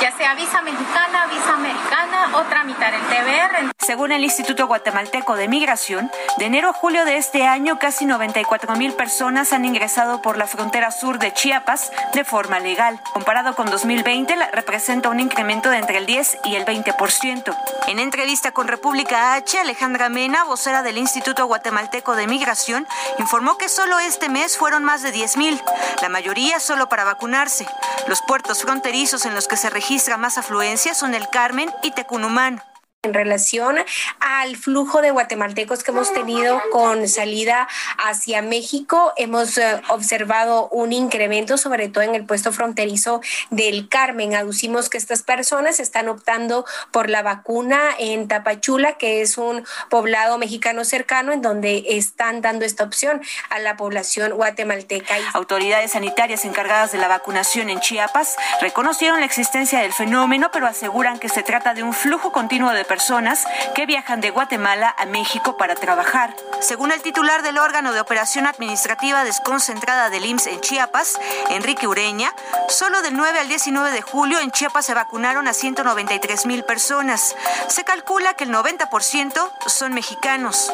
ya 0.00 0.12
sea 0.12 0.34
visa 0.34 0.60
mexicana, 0.62 1.26
visa 1.30 1.54
americana 1.54 2.30
o 2.34 2.42
tramitar 2.42 2.92
el 2.92 3.00
TBR. 3.00 3.77
Según 3.88 4.12
el 4.12 4.22
Instituto 4.22 4.66
Guatemalteco 4.66 5.34
de 5.34 5.48
Migración, 5.48 6.10
de 6.36 6.44
enero 6.44 6.68
a 6.68 6.72
julio 6.74 7.06
de 7.06 7.16
este 7.16 7.46
año 7.46 7.78
casi 7.78 8.04
94 8.04 8.76
mil 8.76 8.92
personas 8.92 9.54
han 9.54 9.64
ingresado 9.64 10.20
por 10.20 10.36
la 10.36 10.46
frontera 10.46 10.90
sur 10.90 11.18
de 11.18 11.32
Chiapas 11.32 11.90
de 12.12 12.22
forma 12.22 12.58
legal. 12.58 13.00
Comparado 13.14 13.54
con 13.54 13.70
2020, 13.70 14.36
representa 14.52 15.08
un 15.08 15.20
incremento 15.20 15.70
de 15.70 15.78
entre 15.78 15.96
el 15.96 16.04
10 16.04 16.40
y 16.44 16.56
el 16.56 16.66
20%. 16.66 17.56
En 17.86 17.98
entrevista 17.98 18.52
con 18.52 18.68
República 18.68 19.32
H, 19.32 19.58
Alejandra 19.58 20.10
Mena, 20.10 20.44
vocera 20.44 20.82
del 20.82 20.98
Instituto 20.98 21.46
Guatemalteco 21.46 22.14
de 22.14 22.26
Migración, 22.26 22.86
informó 23.18 23.56
que 23.56 23.70
solo 23.70 23.98
este 24.00 24.28
mes 24.28 24.58
fueron 24.58 24.84
más 24.84 25.00
de 25.00 25.12
10 25.12 25.38
mil, 25.38 25.58
la 26.02 26.10
mayoría 26.10 26.60
solo 26.60 26.90
para 26.90 27.04
vacunarse. 27.04 27.66
Los 28.06 28.20
puertos 28.20 28.60
fronterizos 28.60 29.24
en 29.24 29.34
los 29.34 29.48
que 29.48 29.56
se 29.56 29.70
registra 29.70 30.18
más 30.18 30.36
afluencia 30.36 30.92
son 30.92 31.14
el 31.14 31.30
Carmen 31.30 31.70
y 31.82 31.92
Tecunumán 31.92 32.62
en 33.04 33.14
relación 33.14 33.76
al 34.18 34.56
flujo 34.56 35.02
de 35.02 35.12
guatemaltecos 35.12 35.84
que 35.84 35.92
hemos 35.92 36.12
tenido 36.12 36.60
con 36.72 37.06
salida 37.06 37.68
hacia 37.96 38.42
México, 38.42 39.12
hemos 39.16 39.56
eh, 39.56 39.80
observado 39.88 40.68
un 40.70 40.92
incremento, 40.92 41.58
sobre 41.58 41.88
todo 41.88 42.02
en 42.02 42.16
el 42.16 42.26
puesto 42.26 42.52
fronterizo 42.52 43.20
del 43.50 43.88
Carmen. 43.88 44.34
Aducimos 44.34 44.88
que 44.88 44.98
estas 44.98 45.22
personas 45.22 45.78
están 45.78 46.08
optando 46.08 46.64
por 46.90 47.08
la 47.08 47.22
vacuna 47.22 47.78
en 48.00 48.26
Tapachula, 48.26 48.94
que 48.94 49.22
es 49.22 49.38
un 49.38 49.64
poblado 49.90 50.36
mexicano 50.36 50.84
cercano, 50.84 51.32
en 51.32 51.40
donde 51.40 51.84
están 51.90 52.40
dando 52.40 52.64
esta 52.64 52.82
opción 52.82 53.22
a 53.48 53.60
la 53.60 53.76
población 53.76 54.32
guatemalteca. 54.32 55.14
Autoridades 55.34 55.92
sanitarias 55.92 56.44
encargadas 56.44 56.90
de 56.90 56.98
la 56.98 57.06
vacunación 57.06 57.70
en 57.70 57.78
Chiapas 57.78 58.34
reconocieron 58.60 59.20
la 59.20 59.26
existencia 59.26 59.82
del 59.82 59.92
fenómeno, 59.92 60.50
pero 60.52 60.66
aseguran 60.66 61.20
que 61.20 61.28
se 61.28 61.44
trata 61.44 61.74
de 61.74 61.84
un 61.84 61.92
flujo 61.92 62.32
continuo 62.32 62.72
de 62.72 62.87
personas 62.88 63.44
que 63.76 63.86
viajan 63.86 64.20
de 64.20 64.30
Guatemala 64.30 64.92
a 64.98 65.06
México 65.06 65.56
para 65.56 65.76
trabajar. 65.76 66.34
Según 66.60 66.90
el 66.90 67.02
titular 67.02 67.42
del 67.42 67.58
órgano 67.58 67.92
de 67.92 68.00
operación 68.00 68.46
administrativa 68.46 69.22
desconcentrada 69.22 70.10
del 70.10 70.24
IMSS 70.24 70.46
en 70.48 70.60
Chiapas, 70.60 71.20
Enrique 71.50 71.86
Ureña, 71.86 72.34
solo 72.68 73.00
del 73.02 73.16
9 73.16 73.38
al 73.38 73.48
19 73.48 73.92
de 73.92 74.02
julio 74.02 74.40
en 74.40 74.50
Chiapas 74.50 74.86
se 74.86 74.94
vacunaron 74.94 75.46
a 75.46 75.52
193 75.52 76.46
mil 76.46 76.64
personas. 76.64 77.36
Se 77.68 77.84
calcula 77.84 78.34
que 78.34 78.44
el 78.44 78.50
90% 78.50 79.50
son 79.66 79.94
mexicanos. 79.94 80.72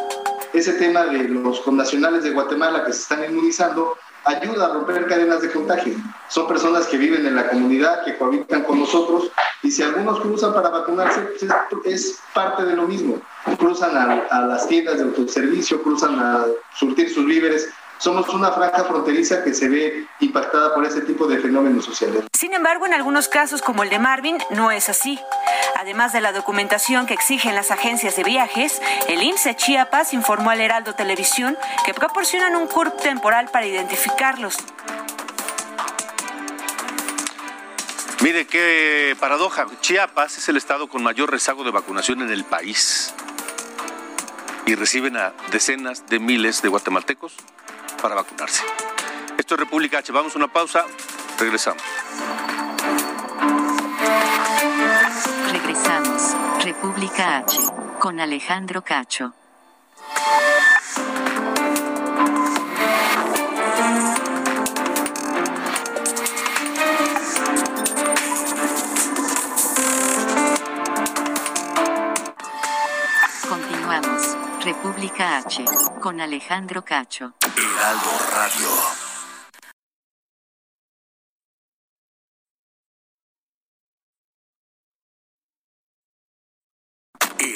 Ese 0.54 0.74
tema 0.74 1.04
de 1.04 1.24
los 1.24 1.60
connacionales 1.60 2.22
de 2.22 2.30
Guatemala 2.30 2.84
que 2.84 2.92
se 2.92 3.00
están 3.00 3.24
inmunizando 3.24 3.98
ayuda 4.24 4.66
a 4.66 4.72
romper 4.74 5.06
cadenas 5.06 5.42
de 5.42 5.50
contagio. 5.50 5.94
Son 6.28 6.46
personas 6.46 6.86
que 6.86 6.96
viven 6.96 7.26
en 7.26 7.36
la 7.36 7.48
comunidad, 7.48 8.04
que 8.04 8.16
cohabitan 8.16 8.62
con 8.64 8.80
nosotros, 8.80 9.30
y 9.62 9.70
si 9.70 9.82
algunos 9.82 10.20
cruzan 10.20 10.52
para 10.52 10.68
vacunarse, 10.70 11.20
pues 11.20 11.44
es, 11.84 12.20
parte 12.32 12.64
de 12.64 12.76
lo 12.76 12.86
mismo. 12.86 13.20
Cruzan 13.58 13.96
a, 13.96 14.26
a 14.30 14.40
las 14.46 14.66
tiendas 14.66 14.98
de 14.98 15.04
autoservicio, 15.04 15.82
cruzan 15.82 16.18
a 16.18 16.44
surtir 16.74 17.12
sus 17.12 17.26
víveres, 17.26 17.68
somos 17.98 18.28
una 18.30 18.50
franja 18.50 18.84
fronteriza 18.84 19.42
que 19.44 19.54
se 19.54 19.68
ve 19.68 20.06
impactada 20.20 20.74
por 20.74 20.84
ese 20.84 21.00
tipo 21.02 21.26
de 21.26 21.38
fenómenos 21.38 21.84
sociales. 21.84 22.24
Sin 22.36 22.52
embargo, 22.52 22.86
en 22.86 22.92
algunos 22.92 23.28
casos, 23.28 23.62
como 23.62 23.82
el 23.82 23.90
de 23.90 23.98
Marvin, 23.98 24.38
no 24.50 24.70
es 24.70 24.88
así. 24.88 25.18
Además 25.84 26.14
de 26.14 26.22
la 26.22 26.32
documentación 26.32 27.04
que 27.04 27.12
exigen 27.12 27.54
las 27.54 27.70
agencias 27.70 28.16
de 28.16 28.24
viajes, 28.24 28.80
el 29.06 29.22
INSE 29.22 29.54
Chiapas 29.54 30.14
informó 30.14 30.48
al 30.48 30.62
Heraldo 30.62 30.94
Televisión 30.94 31.58
que 31.84 31.92
proporcionan 31.92 32.56
un 32.56 32.68
CURP 32.68 33.02
temporal 33.02 33.50
para 33.50 33.66
identificarlos. 33.66 34.56
Mire 38.22 38.46
qué 38.46 39.14
paradoja. 39.20 39.66
Chiapas 39.82 40.38
es 40.38 40.48
el 40.48 40.56
estado 40.56 40.88
con 40.88 41.02
mayor 41.02 41.30
rezago 41.30 41.64
de 41.64 41.70
vacunación 41.70 42.22
en 42.22 42.30
el 42.30 42.44
país. 42.44 43.12
Y 44.64 44.76
reciben 44.76 45.18
a 45.18 45.34
decenas 45.52 46.06
de 46.06 46.18
miles 46.18 46.62
de 46.62 46.70
guatemaltecos 46.70 47.34
para 48.00 48.14
vacunarse. 48.14 48.64
Esto 49.36 49.56
es 49.56 49.60
República 49.60 49.98
H. 49.98 50.10
Vamos 50.12 50.34
a 50.34 50.38
una 50.38 50.48
pausa. 50.48 50.86
Regresamos. 51.38 51.82
Regresamos. 55.74 56.36
República 56.62 57.38
H. 57.38 57.58
Con 57.98 58.20
Alejandro 58.20 58.82
Cacho. 58.82 59.34
Continuamos. 73.48 74.36
República 74.62 75.38
H. 75.38 75.64
Con 76.00 76.20
Alejandro 76.20 76.84
Cacho. 76.84 77.32
Heraldo 77.56 78.10
Radio. 78.30 79.03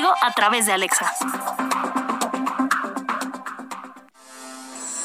a 0.00 0.32
través 0.32 0.64
de 0.64 0.72
Alexa. 0.72 1.12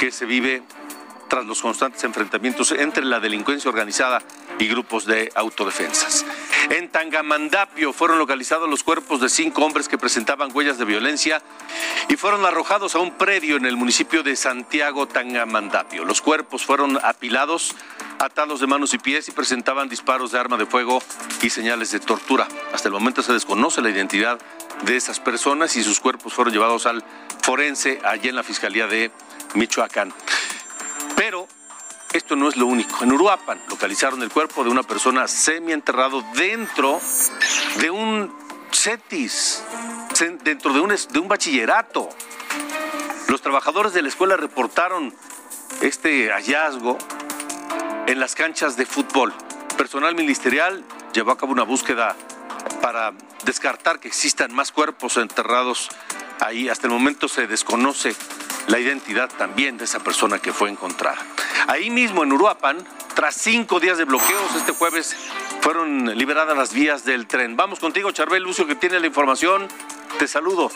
que 0.00 0.10
se 0.10 0.26
vive 0.26 0.62
tras 1.28 1.46
los 1.46 1.62
constantes 1.62 2.02
enfrentamientos 2.02 2.72
entre 2.72 3.04
la 3.04 3.20
delincuencia 3.20 3.70
organizada 3.70 4.20
y 4.58 4.68
grupos 4.68 5.06
de 5.06 5.30
autodefensas. 5.34 6.24
En 6.70 6.88
Tangamandapio 6.88 7.92
fueron 7.92 8.18
localizados 8.18 8.68
los 8.68 8.82
cuerpos 8.82 9.20
de 9.20 9.28
cinco 9.28 9.64
hombres 9.64 9.88
que 9.88 9.98
presentaban 9.98 10.50
huellas 10.54 10.78
de 10.78 10.84
violencia 10.84 11.42
y 12.08 12.16
fueron 12.16 12.44
arrojados 12.44 12.94
a 12.94 12.98
un 12.98 13.12
predio 13.18 13.56
en 13.56 13.66
el 13.66 13.76
municipio 13.76 14.22
de 14.22 14.36
Santiago 14.36 15.06
Tangamandapio. 15.06 16.04
Los 16.04 16.22
cuerpos 16.22 16.64
fueron 16.64 16.98
apilados, 17.02 17.74
atados 18.18 18.60
de 18.60 18.66
manos 18.66 18.94
y 18.94 18.98
pies 18.98 19.28
y 19.28 19.32
presentaban 19.32 19.88
disparos 19.88 20.32
de 20.32 20.38
arma 20.38 20.56
de 20.56 20.66
fuego 20.66 21.02
y 21.42 21.50
señales 21.50 21.90
de 21.90 22.00
tortura. 22.00 22.46
Hasta 22.72 22.88
el 22.88 22.94
momento 22.94 23.22
se 23.22 23.32
desconoce 23.32 23.82
la 23.82 23.90
identidad 23.90 24.38
de 24.82 24.96
esas 24.96 25.20
personas 25.20 25.76
y 25.76 25.82
sus 25.82 26.00
cuerpos 26.00 26.32
fueron 26.32 26.52
llevados 26.52 26.86
al 26.86 27.04
forense 27.42 28.00
allí 28.04 28.28
en 28.28 28.36
la 28.36 28.42
Fiscalía 28.42 28.86
de 28.86 29.10
Michoacán. 29.54 30.12
Esto 32.12 32.36
no 32.36 32.48
es 32.48 32.56
lo 32.56 32.66
único. 32.66 33.04
En 33.04 33.12
Uruapan 33.12 33.60
localizaron 33.68 34.22
el 34.22 34.30
cuerpo 34.30 34.64
de 34.64 34.70
una 34.70 34.82
persona 34.82 35.26
semienterrado 35.26 36.22
dentro 36.34 37.00
de 37.80 37.90
un 37.90 38.34
CETIS, 38.70 39.62
dentro 40.44 40.72
de 40.74 40.80
un, 40.80 40.94
de 41.10 41.18
un 41.18 41.28
bachillerato. 41.28 42.10
Los 43.28 43.40
trabajadores 43.40 43.94
de 43.94 44.02
la 44.02 44.08
escuela 44.08 44.36
reportaron 44.36 45.14
este 45.80 46.30
hallazgo 46.30 46.98
en 48.06 48.20
las 48.20 48.34
canchas 48.34 48.76
de 48.76 48.84
fútbol. 48.84 49.32
Personal 49.78 50.14
ministerial 50.14 50.84
llevó 51.14 51.30
a 51.30 51.38
cabo 51.38 51.52
una 51.52 51.62
búsqueda 51.62 52.14
para 52.82 53.14
descartar 53.44 54.00
que 54.00 54.08
existan 54.08 54.52
más 54.52 54.70
cuerpos 54.70 55.16
enterrados 55.16 55.88
ahí. 56.40 56.68
Hasta 56.68 56.88
el 56.88 56.92
momento 56.92 57.26
se 57.28 57.46
desconoce 57.46 58.14
la 58.68 58.78
identidad 58.78 59.30
también 59.36 59.78
de 59.78 59.84
esa 59.84 60.00
persona 60.00 60.38
que 60.38 60.52
fue 60.52 60.70
encontrada. 60.70 61.18
Ahí 61.68 61.90
mismo 61.90 62.22
en 62.22 62.32
Uruapan, 62.32 62.78
tras 63.14 63.34
cinco 63.34 63.80
días 63.80 63.98
de 63.98 64.04
bloqueos, 64.04 64.54
este 64.56 64.72
jueves 64.72 65.14
fueron 65.60 66.16
liberadas 66.16 66.56
las 66.56 66.74
vías 66.74 67.04
del 67.04 67.26
tren. 67.26 67.56
Vamos 67.56 67.80
contigo, 67.80 68.10
Charbel 68.12 68.42
Lucio, 68.42 68.66
que 68.66 68.74
tiene 68.74 69.00
la 69.00 69.06
información. 69.06 69.68
Te 70.18 70.26
saludo. 70.26 70.70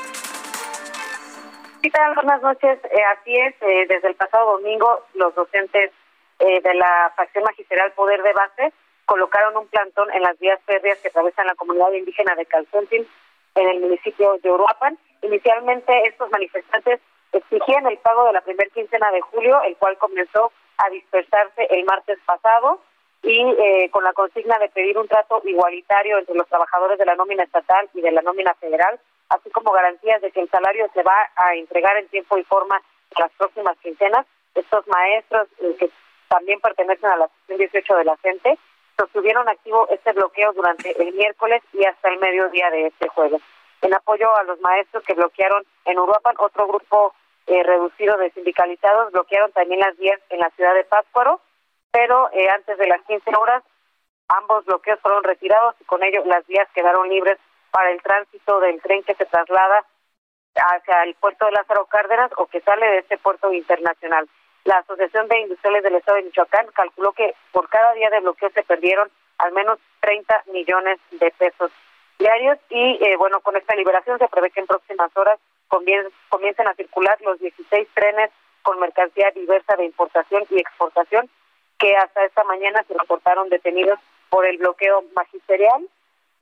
Buenas 2.14 2.42
noches. 2.42 2.80
Eh, 2.84 3.02
así 3.16 3.36
es, 3.36 3.54
eh, 3.60 3.86
desde 3.88 4.08
el 4.08 4.16
pasado 4.16 4.58
domingo 4.58 5.04
los 5.14 5.34
docentes 5.34 5.92
eh, 6.40 6.60
de 6.60 6.74
la 6.74 7.12
facción 7.16 7.44
magisterial 7.44 7.92
Poder 7.92 8.22
de 8.22 8.32
Base 8.32 8.72
colocaron 9.04 9.56
un 9.56 9.68
plantón 9.68 10.10
en 10.12 10.22
las 10.22 10.36
vías 10.38 10.60
férreas 10.66 10.98
que 10.98 11.08
atraviesan 11.08 11.46
la 11.46 11.54
comunidad 11.54 11.92
indígena 11.92 12.34
de 12.34 12.44
Calzontin 12.46 13.06
en 13.54 13.68
el 13.68 13.80
municipio 13.80 14.36
de 14.42 14.50
Uruapan. 14.50 14.98
Inicialmente 15.22 16.08
estos 16.08 16.28
manifestantes 16.30 17.00
exigían 17.38 17.86
el 17.86 17.98
pago 17.98 18.24
de 18.26 18.32
la 18.32 18.40
primera 18.40 18.70
quincena 18.70 19.10
de 19.10 19.20
julio, 19.20 19.60
el 19.62 19.76
cual 19.76 19.96
comenzó 19.98 20.52
a 20.78 20.90
dispersarse 20.90 21.66
el 21.70 21.84
martes 21.84 22.18
pasado 22.26 22.80
y 23.22 23.40
eh, 23.40 23.90
con 23.90 24.04
la 24.04 24.12
consigna 24.12 24.58
de 24.58 24.68
pedir 24.68 24.98
un 24.98 25.08
trato 25.08 25.40
igualitario 25.44 26.18
entre 26.18 26.34
los 26.34 26.46
trabajadores 26.48 26.98
de 26.98 27.06
la 27.06 27.16
nómina 27.16 27.44
estatal 27.44 27.88
y 27.94 28.00
de 28.00 28.12
la 28.12 28.22
nómina 28.22 28.54
federal, 28.54 29.00
así 29.30 29.50
como 29.50 29.72
garantías 29.72 30.20
de 30.22 30.30
que 30.30 30.40
el 30.40 30.50
salario 30.50 30.88
se 30.94 31.02
va 31.02 31.16
a 31.36 31.54
entregar 31.54 31.96
en 31.96 32.08
tiempo 32.08 32.38
y 32.38 32.44
forma 32.44 32.76
en 32.76 33.22
las 33.22 33.32
próximas 33.32 33.76
quincenas. 33.78 34.26
Estos 34.54 34.86
maestros 34.86 35.48
eh, 35.60 35.76
que 35.78 35.90
también 36.28 36.60
pertenecen 36.60 37.10
a 37.10 37.16
la 37.16 37.28
sección 37.28 37.58
18 37.58 37.96
de 37.96 38.04
la 38.04 38.16
gente 38.18 38.58
sostuvieron 38.96 39.48
activo 39.48 39.86
este 39.90 40.12
bloqueo 40.12 40.52
durante 40.52 40.90
el 41.02 41.12
miércoles 41.14 41.62
y 41.72 41.84
hasta 41.84 42.08
el 42.08 42.18
mediodía 42.18 42.70
de 42.70 42.86
este 42.86 43.08
jueves. 43.08 43.42
En 43.82 43.92
apoyo 43.92 44.34
a 44.36 44.42
los 44.44 44.60
maestros 44.60 45.04
que 45.04 45.14
bloquearon 45.14 45.64
en 45.84 45.98
Uruapan, 45.98 46.34
otro 46.38 46.66
grupo 46.66 47.14
eh, 47.46 47.62
reducido 47.62 48.16
de 48.16 48.30
sindicalizados 48.30 49.12
bloquearon 49.12 49.52
también 49.52 49.80
las 49.80 49.96
vías 49.96 50.20
en 50.30 50.40
la 50.40 50.50
ciudad 50.50 50.74
de 50.74 50.84
Pátzcuaro, 50.84 51.40
pero 51.90 52.28
eh, 52.32 52.48
antes 52.54 52.76
de 52.78 52.86
las 52.86 53.02
15 53.02 53.30
horas 53.36 53.62
ambos 54.28 54.64
bloqueos 54.64 55.00
fueron 55.00 55.22
retirados 55.22 55.76
y 55.80 55.84
con 55.84 56.02
ello 56.02 56.22
las 56.26 56.46
vías 56.46 56.68
quedaron 56.74 57.08
libres 57.08 57.38
para 57.70 57.90
el 57.90 58.02
tránsito 58.02 58.60
del 58.60 58.80
tren 58.80 59.02
que 59.04 59.14
se 59.14 59.26
traslada 59.26 59.84
hacia 60.54 61.02
el 61.04 61.14
puerto 61.14 61.46
de 61.46 61.52
Lázaro 61.52 61.86
Cárdenas 61.86 62.30
o 62.36 62.46
que 62.46 62.60
sale 62.60 62.86
de 62.86 62.98
este 62.98 63.18
puerto 63.18 63.52
internacional. 63.52 64.28
La 64.64 64.78
Asociación 64.78 65.28
de 65.28 65.40
Industriales 65.40 65.84
del 65.84 65.94
Estado 65.96 66.16
de 66.16 66.24
Michoacán 66.24 66.66
calculó 66.74 67.12
que 67.12 67.34
por 67.52 67.68
cada 67.68 67.92
día 67.92 68.10
de 68.10 68.20
bloqueo 68.20 68.50
se 68.50 68.64
perdieron 68.64 69.10
al 69.38 69.52
menos 69.52 69.78
30 70.00 70.44
millones 70.52 70.98
de 71.12 71.30
pesos 71.32 71.70
diarios 72.18 72.58
y 72.70 72.98
eh, 73.04 73.16
bueno, 73.16 73.40
con 73.40 73.56
esta 73.56 73.76
liberación 73.76 74.18
se 74.18 74.28
prevé 74.28 74.50
que 74.50 74.60
en 74.60 74.66
próximas 74.66 75.14
horas 75.16 75.38
comiencen 75.68 76.68
a 76.68 76.74
circular 76.74 77.18
los 77.22 77.38
16 77.40 77.88
trenes 77.94 78.30
con 78.62 78.80
mercancía 78.80 79.30
diversa 79.30 79.76
de 79.76 79.84
importación 79.84 80.44
y 80.50 80.58
exportación 80.58 81.28
que 81.78 81.94
hasta 81.96 82.24
esta 82.24 82.44
mañana 82.44 82.84
se 82.88 82.94
reportaron 82.94 83.48
detenidos 83.48 83.98
por 84.28 84.46
el 84.46 84.58
bloqueo 84.58 85.04
magisterial 85.14 85.86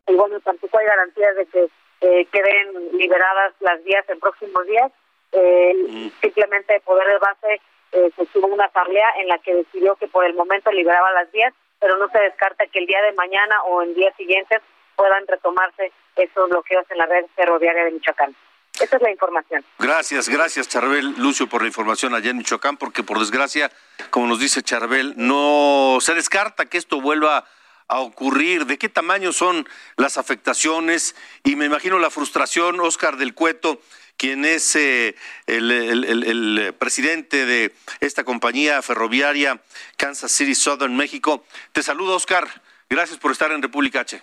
y 0.06 0.14
bueno, 0.14 0.38
tampoco 0.40 0.78
hay 0.78 0.86
garantías 0.86 1.36
de 1.36 1.46
que 1.46 1.68
eh, 2.00 2.26
queden 2.26 2.98
liberadas 2.98 3.54
las 3.60 3.82
vías 3.84 4.04
en 4.08 4.20
próximos 4.20 4.66
días. 4.66 4.92
Eh. 5.32 6.10
Simplemente 6.20 6.80
Poder 6.80 7.08
de 7.08 7.18
Base 7.18 7.60
eh, 7.92 8.10
se 8.16 8.26
tuvo 8.26 8.48
una 8.48 8.66
asamblea 8.66 9.14
en 9.18 9.28
la 9.28 9.38
que 9.38 9.54
decidió 9.54 9.96
que 9.96 10.08
por 10.08 10.24
el 10.24 10.34
momento 10.34 10.70
liberaba 10.70 11.12
las 11.12 11.30
vías, 11.32 11.54
pero 11.80 11.96
no 11.96 12.08
se 12.08 12.18
descarta 12.18 12.66
que 12.66 12.78
el 12.78 12.86
día 12.86 13.02
de 13.02 13.12
mañana 13.12 13.62
o 13.64 13.82
en 13.82 13.94
días 13.94 14.14
siguientes 14.16 14.60
puedan 14.96 15.26
retomarse 15.26 15.92
esos 16.16 16.48
bloqueos 16.48 16.84
en 16.90 16.98
la 16.98 17.06
red 17.06 17.26
ferroviaria 17.34 17.84
de 17.84 17.92
Michoacán. 17.92 18.34
Esa 18.80 18.96
es 18.96 19.02
la 19.02 19.10
información. 19.10 19.64
Gracias, 19.78 20.28
gracias 20.28 20.68
Charbel 20.68 21.14
Lucio 21.18 21.48
por 21.48 21.62
la 21.62 21.68
información 21.68 22.14
allá 22.14 22.30
en 22.30 22.38
Michoacán, 22.38 22.76
porque 22.76 23.04
por 23.04 23.18
desgracia, 23.20 23.70
como 24.10 24.26
nos 24.26 24.40
dice 24.40 24.62
Charbel, 24.62 25.14
no 25.16 25.98
se 26.00 26.14
descarta 26.14 26.66
que 26.66 26.78
esto 26.78 27.00
vuelva 27.00 27.44
a 27.86 28.00
ocurrir, 28.00 28.66
de 28.66 28.78
qué 28.78 28.88
tamaño 28.88 29.32
son 29.32 29.68
las 29.96 30.18
afectaciones 30.18 31.14
y 31.44 31.54
me 31.54 31.66
imagino 31.66 31.98
la 31.98 32.10
frustración, 32.10 32.80
Oscar 32.80 33.16
del 33.16 33.34
Cueto, 33.34 33.80
quien 34.16 34.44
es 34.44 34.74
eh, 34.76 35.14
el, 35.46 35.70
el, 35.70 36.74
presidente 36.78 37.46
de 37.46 37.74
esta 38.00 38.24
compañía 38.24 38.80
ferroviaria 38.82 39.60
Kansas 39.96 40.32
City 40.32 40.54
Southern 40.54 40.96
México. 40.96 41.44
Te 41.72 41.82
saludo, 41.82 42.16
Oscar. 42.16 42.48
Gracias 42.88 43.18
por 43.18 43.32
estar 43.32 43.52
en 43.52 43.62
República 43.62 44.00
H. 44.00 44.22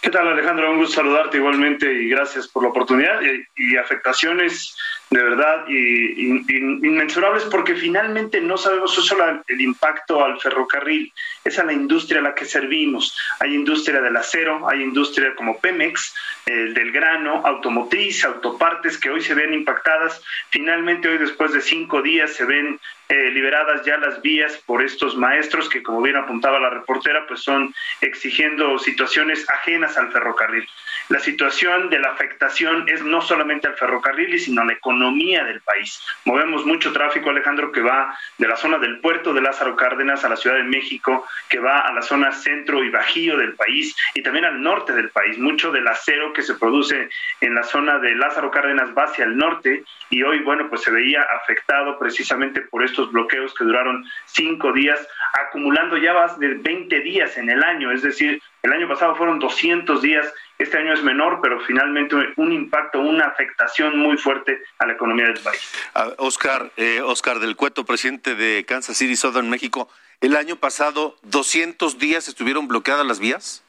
¿Qué 0.00 0.10
tal 0.10 0.28
Alejandro? 0.28 0.70
Un 0.70 0.78
gusto 0.78 0.96
saludarte 0.96 1.36
igualmente 1.36 1.92
y 1.92 2.08
gracias 2.08 2.48
por 2.48 2.62
la 2.62 2.70
oportunidad 2.70 3.20
y, 3.56 3.76
afectaciones 3.76 4.76
de 5.10 5.22
verdad 5.22 5.66
y, 5.68 6.44
inmensurables 6.86 7.44
porque 7.44 7.74
finalmente 7.74 8.40
no 8.40 8.56
sabemos 8.56 8.94
solo 8.94 9.42
el 9.46 9.60
impacto 9.60 10.24
al 10.24 10.40
ferrocarril, 10.40 11.12
es 11.44 11.58
a 11.58 11.64
la 11.64 11.72
industria 11.72 12.20
a 12.20 12.22
la 12.22 12.34
que 12.34 12.44
servimos. 12.44 13.16
Hay 13.40 13.54
industria 13.54 14.00
del 14.00 14.16
acero, 14.16 14.68
hay 14.68 14.82
industria 14.82 15.34
como 15.34 15.58
Pemex, 15.58 16.14
el 16.46 16.74
del 16.74 16.92
grano, 16.92 17.42
automotriz, 17.44 18.24
autopartes 18.24 18.98
que 18.98 19.10
hoy 19.10 19.20
se 19.20 19.34
ven 19.34 19.52
impactadas. 19.52 20.22
Finalmente 20.50 21.08
hoy 21.08 21.18
después 21.18 21.52
de 21.52 21.60
cinco 21.60 22.02
días 22.02 22.32
se 22.32 22.44
ven 22.44 22.80
eh, 23.10 23.30
liberadas 23.32 23.84
ya 23.84 23.96
las 23.96 24.22
vías 24.22 24.56
por 24.66 24.84
estos 24.84 25.16
maestros 25.16 25.68
que, 25.68 25.82
como 25.82 26.00
bien 26.00 26.16
apuntaba 26.16 26.60
la 26.60 26.70
reportera, 26.70 27.26
pues 27.26 27.40
son 27.40 27.74
exigiendo 28.00 28.78
situaciones 28.78 29.48
ajenas 29.50 29.98
al 29.98 30.12
ferrocarril. 30.12 30.66
La 31.08 31.18
situación 31.18 31.90
de 31.90 31.98
la 31.98 32.10
afectación 32.10 32.88
es 32.88 33.02
no 33.02 33.20
solamente 33.20 33.66
al 33.66 33.74
ferrocarril, 33.74 34.38
sino 34.38 34.62
a 34.62 34.64
la 34.64 34.74
economía 34.74 35.42
del 35.42 35.60
país. 35.60 36.00
Movemos 36.24 36.64
mucho 36.64 36.92
tráfico, 36.92 37.30
Alejandro, 37.30 37.72
que 37.72 37.80
va 37.80 38.16
de 38.38 38.46
la 38.46 38.56
zona 38.56 38.78
del 38.78 39.00
puerto 39.00 39.34
de 39.34 39.40
Lázaro 39.40 39.74
Cárdenas 39.74 40.24
a 40.24 40.28
la 40.28 40.36
Ciudad 40.36 40.56
de 40.56 40.62
México, 40.62 41.26
que 41.48 41.58
va 41.58 41.80
a 41.80 41.92
la 41.92 42.02
zona 42.02 42.30
centro 42.30 42.84
y 42.84 42.90
bajío 42.90 43.36
del 43.36 43.54
país 43.54 43.96
y 44.14 44.22
también 44.22 44.44
al 44.44 44.62
norte 44.62 44.92
del 44.92 45.10
país. 45.10 45.36
Mucho 45.36 45.72
del 45.72 45.88
acero 45.88 46.32
que 46.32 46.42
se 46.42 46.54
produce 46.54 47.08
en 47.40 47.56
la 47.56 47.64
zona 47.64 47.98
de 47.98 48.14
Lázaro 48.14 48.52
Cárdenas 48.52 48.90
va 48.96 49.04
hacia 49.04 49.24
el 49.24 49.36
norte 49.36 49.82
y 50.10 50.22
hoy, 50.22 50.40
bueno, 50.40 50.68
pues 50.68 50.82
se 50.82 50.90
veía 50.90 51.22
afectado 51.22 51.98
precisamente 51.98 52.60
por 52.60 52.84
estos 52.84 52.99
bloqueos 53.08 53.54
que 53.54 53.64
duraron 53.64 54.04
cinco 54.26 54.72
días, 54.72 54.98
acumulando 55.32 55.96
ya 55.96 56.12
más 56.12 56.38
de 56.38 56.54
20 56.54 57.00
días 57.00 57.36
en 57.36 57.50
el 57.50 57.62
año, 57.62 57.92
es 57.92 58.02
decir, 58.02 58.42
el 58.62 58.72
año 58.72 58.88
pasado 58.88 59.14
fueron 59.16 59.38
200 59.38 60.02
días, 60.02 60.32
este 60.58 60.78
año 60.78 60.92
es 60.92 61.02
menor, 61.02 61.40
pero 61.42 61.60
finalmente 61.60 62.16
un 62.36 62.52
impacto, 62.52 63.00
una 63.00 63.26
afectación 63.26 63.98
muy 63.98 64.18
fuerte 64.18 64.62
a 64.78 64.86
la 64.86 64.92
economía 64.94 65.26
del 65.26 65.38
país. 65.38 65.72
Oscar, 66.18 66.70
eh, 66.76 67.00
Oscar 67.02 67.38
del 67.38 67.56
Cueto, 67.56 67.84
presidente 67.84 68.34
de 68.34 68.64
Kansas 68.66 68.98
City 68.98 69.16
Southern 69.16 69.48
México, 69.48 69.88
el 70.20 70.36
año 70.36 70.56
pasado 70.56 71.16
200 71.22 71.98
días 71.98 72.28
estuvieron 72.28 72.68
bloqueadas 72.68 73.06
las 73.06 73.20
vías. 73.20 73.64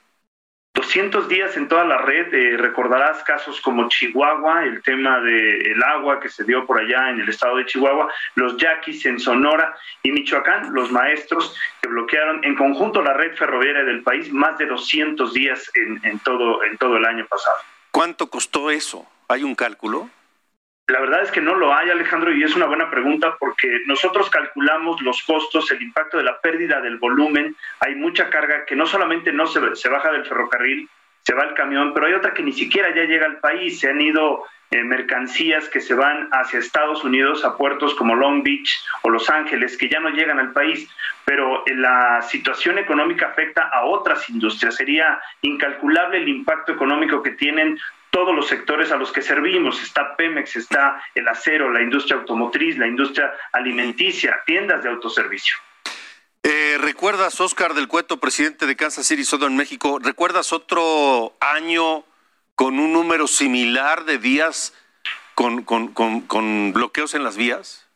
200 0.73 1.27
días 1.27 1.55
en 1.57 1.67
toda 1.67 1.83
la 1.83 1.97
red, 1.97 2.33
eh, 2.33 2.57
recordarás 2.57 3.23
casos 3.23 3.59
como 3.61 3.87
Chihuahua, 3.89 4.63
el 4.63 4.81
tema 4.81 5.19
del 5.19 5.83
agua 5.83 6.19
que 6.19 6.29
se 6.29 6.43
dio 6.43 6.65
por 6.65 6.79
allá 6.79 7.09
en 7.09 7.19
el 7.19 7.29
estado 7.29 7.57
de 7.57 7.65
Chihuahua, 7.65 8.11
los 8.35 8.57
yaquis 8.57 9.05
en 9.05 9.19
Sonora 9.19 9.75
y 10.01 10.11
Michoacán, 10.11 10.73
los 10.73 10.91
maestros 10.91 11.57
que 11.81 11.89
bloquearon 11.89 12.43
en 12.43 12.55
conjunto 12.55 13.01
la 13.01 13.13
red 13.13 13.35
ferroviaria 13.35 13.83
del 13.83 14.01
país 14.01 14.31
más 14.31 14.57
de 14.57 14.65
200 14.65 15.33
días 15.33 15.71
en, 15.75 16.19
todo, 16.19 16.63
en 16.63 16.77
todo 16.77 16.97
el 16.97 17.05
año 17.05 17.25
pasado. 17.25 17.57
¿Cuánto 17.91 18.29
costó 18.29 18.71
eso? 18.71 19.05
¿Hay 19.27 19.43
un 19.43 19.55
cálculo? 19.55 20.09
La 20.91 20.99
verdad 20.99 21.21
es 21.23 21.31
que 21.31 21.39
no 21.39 21.55
lo 21.55 21.73
hay, 21.73 21.89
Alejandro, 21.89 22.33
y 22.33 22.43
es 22.43 22.53
una 22.53 22.65
buena 22.65 22.89
pregunta 22.89 23.37
porque 23.39 23.79
nosotros 23.85 24.29
calculamos 24.29 25.01
los 25.01 25.23
costos, 25.23 25.71
el 25.71 25.81
impacto 25.81 26.17
de 26.17 26.23
la 26.23 26.41
pérdida 26.41 26.81
del 26.81 26.97
volumen. 26.97 27.55
Hay 27.79 27.95
mucha 27.95 28.29
carga 28.29 28.65
que 28.65 28.75
no 28.75 28.85
solamente 28.85 29.31
no 29.31 29.47
se, 29.47 29.89
baja 29.89 30.11
del 30.11 30.25
ferrocarril, 30.25 30.89
se 31.21 31.33
va 31.33 31.43
el 31.43 31.53
camión, 31.53 31.93
pero 31.93 32.07
hay 32.07 32.13
otra 32.13 32.33
que 32.33 32.43
ni 32.43 32.51
siquiera 32.51 32.93
ya 32.93 33.03
llega 33.03 33.25
al 33.25 33.37
país. 33.37 33.79
Se 33.79 33.89
han 33.89 34.01
ido 34.01 34.43
eh, 34.69 34.83
mercancías 34.83 35.69
que 35.69 35.79
se 35.79 35.93
van 35.93 36.27
hacia 36.33 36.59
Estados 36.59 37.05
Unidos 37.05 37.45
a 37.45 37.55
puertos 37.55 37.95
como 37.95 38.13
Long 38.13 38.43
Beach 38.43 38.83
o 39.03 39.09
Los 39.09 39.29
Ángeles, 39.29 39.77
que 39.77 39.87
ya 39.87 40.01
no 40.01 40.09
llegan 40.09 40.39
al 40.39 40.51
país, 40.51 40.89
pero 41.23 41.65
eh, 41.67 41.73
la 41.73 42.21
situación 42.21 42.79
económica 42.79 43.27
afecta 43.27 43.69
a 43.69 43.85
otras 43.85 44.29
industrias. 44.29 44.75
Sería 44.75 45.21
incalculable 45.41 46.17
el 46.17 46.27
impacto 46.27 46.73
económico 46.73 47.23
que 47.23 47.31
tienen 47.31 47.79
todos 48.11 48.35
los 48.35 48.47
sectores 48.47 48.91
a 48.91 48.97
los 48.97 49.11
que 49.11 49.21
servimos. 49.21 49.81
Está 49.81 50.15
Pemex, 50.15 50.55
está 50.55 51.03
el 51.15 51.27
acero, 51.27 51.71
la 51.71 51.81
industria 51.81 52.17
automotriz, 52.17 52.77
la 52.77 52.87
industria 52.87 53.33
alimenticia, 53.51 54.39
tiendas 54.45 54.83
de 54.83 54.89
autoservicio. 54.89 55.55
Eh, 56.43 56.77
¿Recuerdas, 56.79 57.39
Oscar 57.39 57.73
del 57.73 57.87
Cueto, 57.87 58.17
presidente 58.17 58.65
de 58.65 58.75
Kansas 58.75 59.07
City 59.07 59.23
Sodo 59.23 59.47
en 59.47 59.55
México, 59.55 59.99
recuerdas 60.01 60.53
otro 60.53 61.35
año 61.39 62.03
con 62.55 62.79
un 62.79 62.93
número 62.93 63.27
similar 63.27 64.05
de 64.05 64.17
días 64.17 64.73
con, 65.35 65.63
con 65.63 66.73
bloqueos 66.73 67.13
en 67.13 67.23
las 67.23 67.37
vías? 67.37 67.90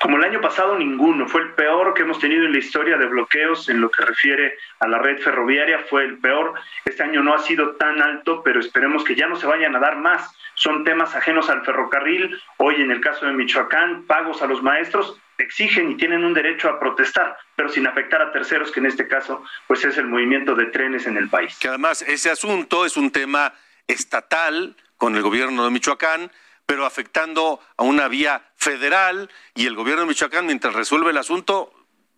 Como 0.00 0.16
el 0.16 0.24
año 0.24 0.40
pasado, 0.40 0.76
ninguno. 0.76 1.28
Fue 1.28 1.42
el 1.42 1.52
peor 1.52 1.94
que 1.94 2.02
hemos 2.02 2.18
tenido 2.18 2.44
en 2.44 2.52
la 2.52 2.58
historia 2.58 2.96
de 2.96 3.06
bloqueos 3.06 3.68
en 3.68 3.80
lo 3.80 3.90
que 3.90 4.04
refiere 4.04 4.58
a 4.80 4.88
la 4.88 4.98
red 4.98 5.20
ferroviaria. 5.20 5.80
Fue 5.90 6.04
el 6.04 6.18
peor. 6.18 6.54
Este 6.84 7.02
año 7.02 7.22
no 7.22 7.34
ha 7.34 7.38
sido 7.38 7.76
tan 7.76 8.02
alto, 8.02 8.42
pero 8.42 8.60
esperemos 8.60 9.04
que 9.04 9.14
ya 9.14 9.26
no 9.26 9.36
se 9.36 9.46
vayan 9.46 9.74
a 9.76 9.80
dar 9.80 9.96
más. 9.96 10.34
Son 10.54 10.84
temas 10.84 11.14
ajenos 11.14 11.48
al 11.50 11.64
ferrocarril. 11.64 12.40
Hoy, 12.56 12.76
en 12.76 12.90
el 12.90 13.00
caso 13.00 13.26
de 13.26 13.32
Michoacán, 13.32 14.04
pagos 14.04 14.42
a 14.42 14.46
los 14.46 14.62
maestros 14.62 15.20
exigen 15.38 15.92
y 15.92 15.96
tienen 15.96 16.24
un 16.24 16.34
derecho 16.34 16.68
a 16.68 16.80
protestar, 16.80 17.36
pero 17.54 17.68
sin 17.68 17.86
afectar 17.86 18.20
a 18.20 18.32
terceros, 18.32 18.72
que 18.72 18.80
en 18.80 18.86
este 18.86 19.06
caso, 19.06 19.44
pues 19.66 19.84
es 19.84 19.96
el 19.96 20.06
movimiento 20.06 20.54
de 20.54 20.66
trenes 20.66 21.06
en 21.06 21.16
el 21.16 21.28
país. 21.28 21.56
Que 21.60 21.68
además 21.68 22.02
ese 22.02 22.30
asunto 22.30 22.84
es 22.84 22.96
un 22.96 23.10
tema 23.10 23.54
estatal 23.86 24.76
con 24.96 25.14
el 25.14 25.22
gobierno 25.22 25.64
de 25.64 25.70
Michoacán 25.70 26.30
pero 26.68 26.84
afectando 26.84 27.60
a 27.78 27.82
una 27.82 28.08
vía 28.08 28.42
federal 28.56 29.30
y 29.54 29.64
el 29.64 29.74
gobierno 29.74 30.02
de 30.02 30.08
Michoacán, 30.08 30.44
mientras 30.44 30.74
resuelve 30.74 31.12
el 31.12 31.16
asunto, 31.16 31.72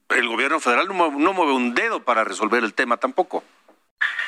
el 0.08 0.26
gobierno 0.26 0.58
federal 0.58 0.88
no 0.88 1.32
mueve, 1.32 1.52
un 1.52 1.72
dedo 1.72 2.02
para 2.02 2.24
resolver 2.24 2.64
el 2.64 2.74
tema 2.74 2.96
tampoco. 2.96 3.44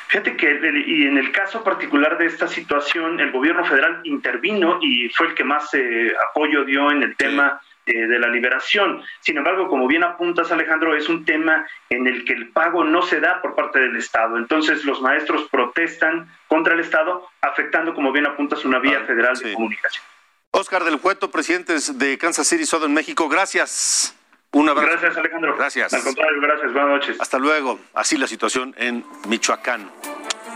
Fíjate 0.07 0.37
que 0.37 0.85
y 0.87 1.07
en 1.07 1.17
el 1.17 1.33
caso 1.33 1.61
particular 1.61 2.17
de 2.17 2.27
esta 2.27 2.47
situación, 2.47 3.19
el 3.19 3.33
gobierno 3.33 3.65
federal 3.65 3.99
intervino 4.05 4.79
y 4.81 5.09
fue 5.09 5.27
el 5.27 5.35
que 5.35 5.43
más 5.43 5.73
eh, 5.73 6.13
apoyo 6.29 6.63
dio 6.63 6.89
en 6.89 7.03
el 7.03 7.17
tema 7.17 7.59
eh, 7.85 8.07
de 8.07 8.17
la 8.17 8.29
liberación. 8.29 9.03
Sin 9.19 9.37
embargo, 9.37 9.67
como 9.67 9.87
bien 9.87 10.05
apuntas, 10.05 10.53
Alejandro, 10.53 10.95
es 10.95 11.09
un 11.09 11.25
tema 11.25 11.67
en 11.89 12.07
el 12.07 12.23
que 12.23 12.31
el 12.31 12.47
pago 12.47 12.85
no 12.85 13.01
se 13.01 13.19
da 13.19 13.41
por 13.41 13.55
parte 13.55 13.79
del 13.79 13.97
Estado. 13.97 14.37
Entonces, 14.37 14.85
los 14.85 15.01
maestros 15.01 15.49
protestan 15.51 16.29
contra 16.47 16.75
el 16.75 16.79
Estado, 16.79 17.27
afectando, 17.41 17.93
como 17.93 18.13
bien 18.13 18.25
apuntas, 18.25 18.63
una 18.63 18.79
vía 18.79 19.01
federal 19.01 19.35
de 19.35 19.51
comunicación. 19.51 20.12
Oscar 20.55 20.83
del 20.83 20.99
Cueto, 20.99 21.31
presidente 21.31 21.75
de 21.95 22.17
Kansas 22.19 22.45
City 22.45 22.67
Southern 22.67 22.91
en 22.91 22.93
México, 22.93 23.27
gracias. 23.27 24.13
Un 24.51 24.69
abrazo. 24.69 24.87
Gracias, 24.87 25.17
Alejandro. 25.17 25.57
Gracias. 25.57 25.93
Al 25.95 26.03
contrario, 26.03 26.41
gracias. 26.41 26.73
Buenas 26.73 26.89
noches. 26.91 27.17
Hasta 27.19 27.39
luego. 27.39 27.79
Así 27.95 28.17
la 28.17 28.27
situación 28.27 28.75
en 28.77 29.03
Michoacán. 29.27 29.89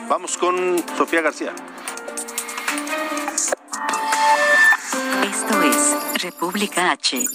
Vamos 0.07 0.37
con 0.37 0.77
Sofía 0.95 1.21
García. 1.21 1.51
Esto 5.23 5.61
es 5.63 6.21
República 6.21 6.91
H. 6.91 7.25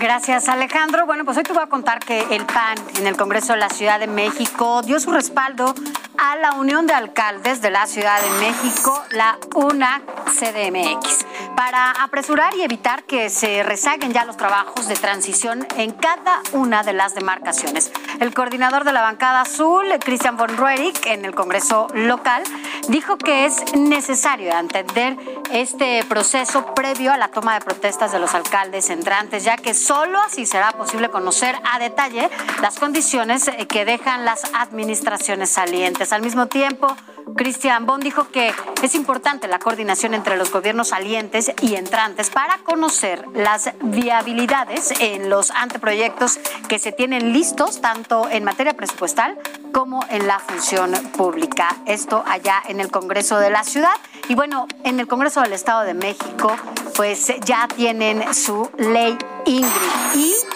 Gracias, 0.00 0.48
Alejandro. 0.48 1.04
Bueno, 1.04 1.26
pues 1.26 1.36
hoy 1.36 1.42
te 1.42 1.52
voy 1.52 1.62
a 1.62 1.66
contar 1.66 1.98
que 1.98 2.20
el 2.30 2.46
PAN 2.46 2.78
en 2.96 3.06
el 3.06 3.18
Congreso 3.18 3.52
de 3.52 3.58
la 3.58 3.68
Ciudad 3.68 4.00
de 4.00 4.06
México 4.06 4.80
dio 4.80 4.98
su 4.98 5.12
respaldo 5.12 5.74
a 6.16 6.36
la 6.36 6.52
Unión 6.52 6.86
de 6.86 6.94
Alcaldes 6.94 7.60
de 7.60 7.70
la 7.70 7.86
Ciudad 7.86 8.18
de 8.22 8.30
México, 8.40 9.04
la 9.10 9.38
UNACS 9.54 10.02
CDMX, 10.38 11.26
para 11.60 11.90
apresurar 11.90 12.56
y 12.56 12.62
evitar 12.62 13.02
que 13.02 13.28
se 13.28 13.62
rezaguen 13.62 14.14
ya 14.14 14.24
los 14.24 14.38
trabajos 14.38 14.88
de 14.88 14.94
transición 14.94 15.66
en 15.76 15.90
cada 15.92 16.40
una 16.52 16.82
de 16.82 16.94
las 16.94 17.14
demarcaciones. 17.14 17.92
El 18.18 18.32
coordinador 18.32 18.84
de 18.84 18.94
la 18.94 19.02
bancada 19.02 19.42
azul, 19.42 19.84
Christian 20.02 20.38
von 20.38 20.56
Roerich, 20.56 21.04
en 21.04 21.26
el 21.26 21.34
Congreso 21.34 21.88
local, 21.92 22.44
dijo 22.88 23.18
que 23.18 23.44
es 23.44 23.76
necesario 23.76 24.56
entender 24.58 25.18
este 25.52 26.02
proceso 26.04 26.64
previo 26.74 27.12
a 27.12 27.18
la 27.18 27.28
toma 27.28 27.52
de 27.52 27.60
protestas 27.60 28.10
de 28.10 28.20
los 28.20 28.34
alcaldes 28.34 28.88
entrantes, 28.88 29.44
ya 29.44 29.58
que 29.58 29.74
solo 29.74 30.18
así 30.18 30.46
será 30.46 30.72
posible 30.72 31.10
conocer 31.10 31.56
a 31.70 31.78
detalle 31.78 32.30
las 32.62 32.78
condiciones 32.78 33.50
que 33.68 33.84
dejan 33.84 34.24
las 34.24 34.44
administraciones 34.54 35.50
salientes. 35.50 36.14
Al 36.14 36.22
mismo 36.22 36.46
tiempo, 36.46 36.96
Cristian 37.36 37.86
Bond 37.86 38.02
dijo 38.02 38.28
que 38.28 38.52
es 38.82 38.94
importante 38.94 39.48
la 39.48 39.58
coordinación 39.58 40.14
entre 40.14 40.36
los 40.36 40.50
gobiernos 40.50 40.88
salientes 40.88 41.52
y 41.60 41.74
entrantes 41.74 42.30
para 42.30 42.58
conocer 42.58 43.24
las 43.34 43.70
viabilidades 43.82 44.92
en 45.00 45.30
los 45.30 45.50
anteproyectos 45.50 46.38
que 46.68 46.78
se 46.78 46.92
tienen 46.92 47.32
listos 47.32 47.80
tanto 47.80 48.28
en 48.30 48.44
materia 48.44 48.74
presupuestal 48.74 49.38
como 49.72 50.04
en 50.10 50.26
la 50.26 50.38
función 50.38 50.92
pública. 51.16 51.76
Esto 51.86 52.22
allá 52.26 52.62
en 52.68 52.80
el 52.80 52.90
Congreso 52.90 53.38
de 53.38 53.50
la 53.50 53.64
Ciudad. 53.64 53.94
Y 54.28 54.34
bueno, 54.34 54.66
en 54.84 55.00
el 55.00 55.06
Congreso 55.06 55.40
del 55.40 55.52
Estado 55.52 55.82
de 55.82 55.94
México, 55.94 56.54
pues 56.96 57.32
ya 57.44 57.68
tienen 57.68 58.34
su 58.34 58.70
ley 58.78 59.16
Y 59.50 59.64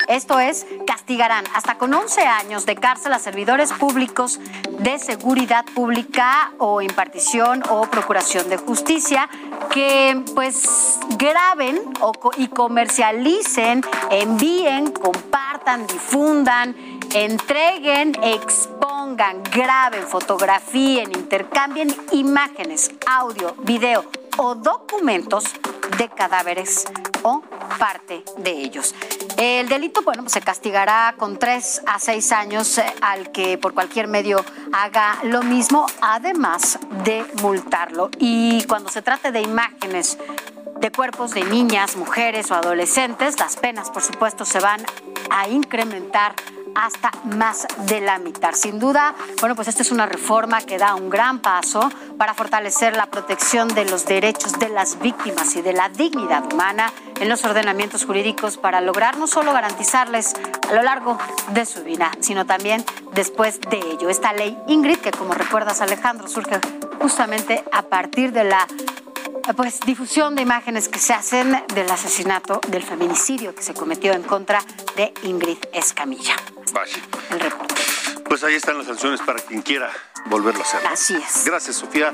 esto 0.06 0.38
es, 0.38 0.66
castigarán 0.86 1.44
hasta 1.52 1.78
con 1.78 1.92
11 1.92 2.20
años 2.20 2.64
de 2.64 2.76
cárcel 2.76 3.12
a 3.12 3.18
servidores 3.18 3.72
públicos 3.72 4.38
de 4.78 5.00
seguridad 5.00 5.64
pública 5.74 6.52
o 6.58 6.80
impartición 6.80 7.64
o 7.70 7.86
procuración 7.86 8.48
de 8.48 8.56
justicia 8.56 9.28
que 9.72 10.22
pues 10.34 11.00
graben 11.18 11.80
y 12.36 12.46
comercialicen, 12.46 13.82
envíen, 14.10 14.92
compartan, 14.92 15.88
difundan, 15.88 16.76
entreguen, 17.14 18.14
expongan, 18.22 19.42
graben, 19.52 20.06
fotografíen, 20.06 21.10
intercambien 21.10 21.92
imágenes, 22.12 22.92
audio, 23.06 23.56
video 23.62 24.04
o 24.38 24.54
documentos 24.54 25.44
de 25.98 26.08
cadáveres 26.08 26.84
o 27.22 27.42
parte 27.78 28.24
de 28.38 28.50
ellos. 28.50 28.94
El 29.36 29.68
delito, 29.68 30.02
bueno, 30.02 30.22
pues 30.22 30.32
se 30.32 30.40
castigará 30.40 31.14
con 31.18 31.38
tres 31.38 31.82
a 31.86 31.98
seis 31.98 32.32
años 32.32 32.78
eh, 32.78 32.84
al 33.00 33.32
que 33.32 33.58
por 33.58 33.74
cualquier 33.74 34.08
medio 34.08 34.44
haga 34.72 35.18
lo 35.24 35.42
mismo, 35.42 35.86
además 36.00 36.78
de 37.04 37.24
multarlo. 37.42 38.10
Y 38.18 38.64
cuando 38.64 38.90
se 38.90 39.02
trate 39.02 39.32
de 39.32 39.42
imágenes 39.42 40.18
de 40.78 40.90
cuerpos 40.92 41.32
de 41.32 41.44
niñas, 41.44 41.96
mujeres 41.96 42.50
o 42.50 42.54
adolescentes, 42.54 43.38
las 43.40 43.56
penas, 43.56 43.90
por 43.90 44.02
supuesto, 44.02 44.44
se 44.44 44.60
van 44.60 44.84
a 45.30 45.48
incrementar 45.48 46.34
hasta 46.74 47.10
más 47.24 47.66
de 47.86 48.00
la 48.00 48.18
mitad. 48.18 48.52
Sin 48.52 48.78
duda, 48.78 49.14
bueno, 49.40 49.54
pues 49.54 49.68
esta 49.68 49.82
es 49.82 49.90
una 49.90 50.06
reforma 50.06 50.60
que 50.62 50.78
da 50.78 50.94
un 50.94 51.10
gran 51.10 51.40
paso 51.40 51.90
para 52.18 52.34
fortalecer 52.34 52.96
la 52.96 53.06
protección 53.06 53.68
de 53.68 53.84
los 53.84 54.06
derechos 54.06 54.58
de 54.58 54.68
las 54.68 54.98
víctimas 55.00 55.56
y 55.56 55.62
de 55.62 55.72
la 55.72 55.88
dignidad 55.88 56.52
humana 56.52 56.92
en 57.20 57.28
los 57.28 57.44
ordenamientos 57.44 58.04
jurídicos 58.04 58.56
para 58.56 58.80
lograr 58.80 59.18
no 59.18 59.26
solo 59.26 59.52
garantizarles 59.52 60.34
a 60.68 60.74
lo 60.74 60.82
largo 60.82 61.18
de 61.52 61.64
su 61.66 61.82
vida, 61.84 62.10
sino 62.20 62.46
también 62.46 62.84
después 63.12 63.60
de 63.60 63.78
ello. 63.78 64.08
Esta 64.10 64.32
ley 64.32 64.58
Ingrid, 64.66 64.98
que 64.98 65.10
como 65.10 65.34
recuerdas 65.34 65.80
Alejandro, 65.80 66.28
surge 66.28 66.60
justamente 67.00 67.64
a 67.72 67.82
partir 67.82 68.32
de 68.32 68.44
la 68.44 68.66
pues 69.52 69.80
difusión 69.80 70.34
de 70.34 70.42
imágenes 70.42 70.88
que 70.88 70.98
se 70.98 71.12
hacen 71.12 71.62
del 71.74 71.90
asesinato, 71.90 72.60
del 72.68 72.82
feminicidio 72.82 73.54
que 73.54 73.62
se 73.62 73.74
cometió 73.74 74.12
en 74.12 74.22
contra 74.22 74.64
de 74.96 75.12
Ingrid 75.22 75.58
Escamilla. 75.72 76.36
Vaya. 76.72 76.96
Pues 78.26 78.42
ahí 78.42 78.54
están 78.54 78.78
las 78.78 78.86
sanciones 78.86 79.20
para 79.20 79.40
quien 79.40 79.62
quiera 79.62 79.90
volverlo 80.26 80.60
a 80.60 80.64
hacer. 80.64 80.80
Así 80.86 81.14
es. 81.14 81.44
Gracias, 81.44 81.76
Sofía. 81.76 82.12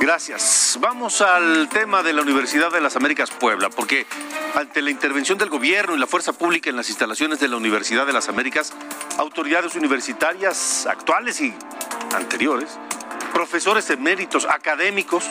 Gracias. 0.00 0.78
Vamos 0.80 1.20
al 1.22 1.68
tema 1.68 2.02
de 2.02 2.12
la 2.12 2.22
Universidad 2.22 2.70
de 2.70 2.80
las 2.80 2.96
Américas 2.96 3.30
Puebla, 3.30 3.70
porque 3.70 4.06
ante 4.54 4.82
la 4.82 4.90
intervención 4.90 5.38
del 5.38 5.48
gobierno 5.48 5.96
y 5.96 5.98
la 5.98 6.06
fuerza 6.06 6.32
pública 6.32 6.70
en 6.70 6.76
las 6.76 6.88
instalaciones 6.88 7.40
de 7.40 7.48
la 7.48 7.56
Universidad 7.56 8.06
de 8.06 8.12
las 8.12 8.28
Américas, 8.28 8.72
autoridades 9.18 9.74
universitarias 9.76 10.86
actuales 10.86 11.40
y 11.40 11.54
anteriores, 12.14 12.78
profesores 13.32 13.88
eméritos, 13.90 14.46
académicos, 14.46 15.24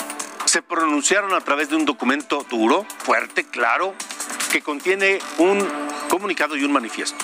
se 0.50 0.64
pronunciaron 0.64 1.34
a 1.36 1.42
través 1.42 1.70
de 1.70 1.76
un 1.76 1.86
documento 1.86 2.44
duro, 2.50 2.84
fuerte, 3.04 3.44
claro, 3.44 3.94
que 4.52 4.64
contiene 4.64 5.20
un 5.38 5.64
comunicado 6.10 6.58
y 6.58 6.64
un 6.64 6.72
manifiesto. 6.72 7.24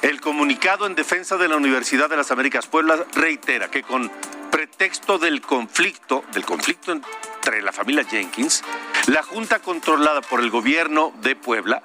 El 0.00 0.22
comunicado 0.22 0.86
en 0.86 0.94
defensa 0.94 1.36
de 1.36 1.48
la 1.48 1.56
Universidad 1.56 2.08
de 2.08 2.16
las 2.16 2.30
Américas 2.30 2.66
Puebla 2.66 3.04
reitera 3.14 3.70
que 3.70 3.82
con 3.82 4.10
pretexto 4.50 5.18
del 5.18 5.42
conflicto, 5.42 6.24
del 6.32 6.46
conflicto 6.46 6.92
entre 6.92 7.60
la 7.60 7.72
familia 7.72 8.04
Jenkins, 8.04 8.64
la 9.06 9.22
Junta 9.22 9.58
controlada 9.58 10.22
por 10.22 10.40
el 10.40 10.48
gobierno 10.48 11.12
de 11.20 11.36
Puebla 11.36 11.82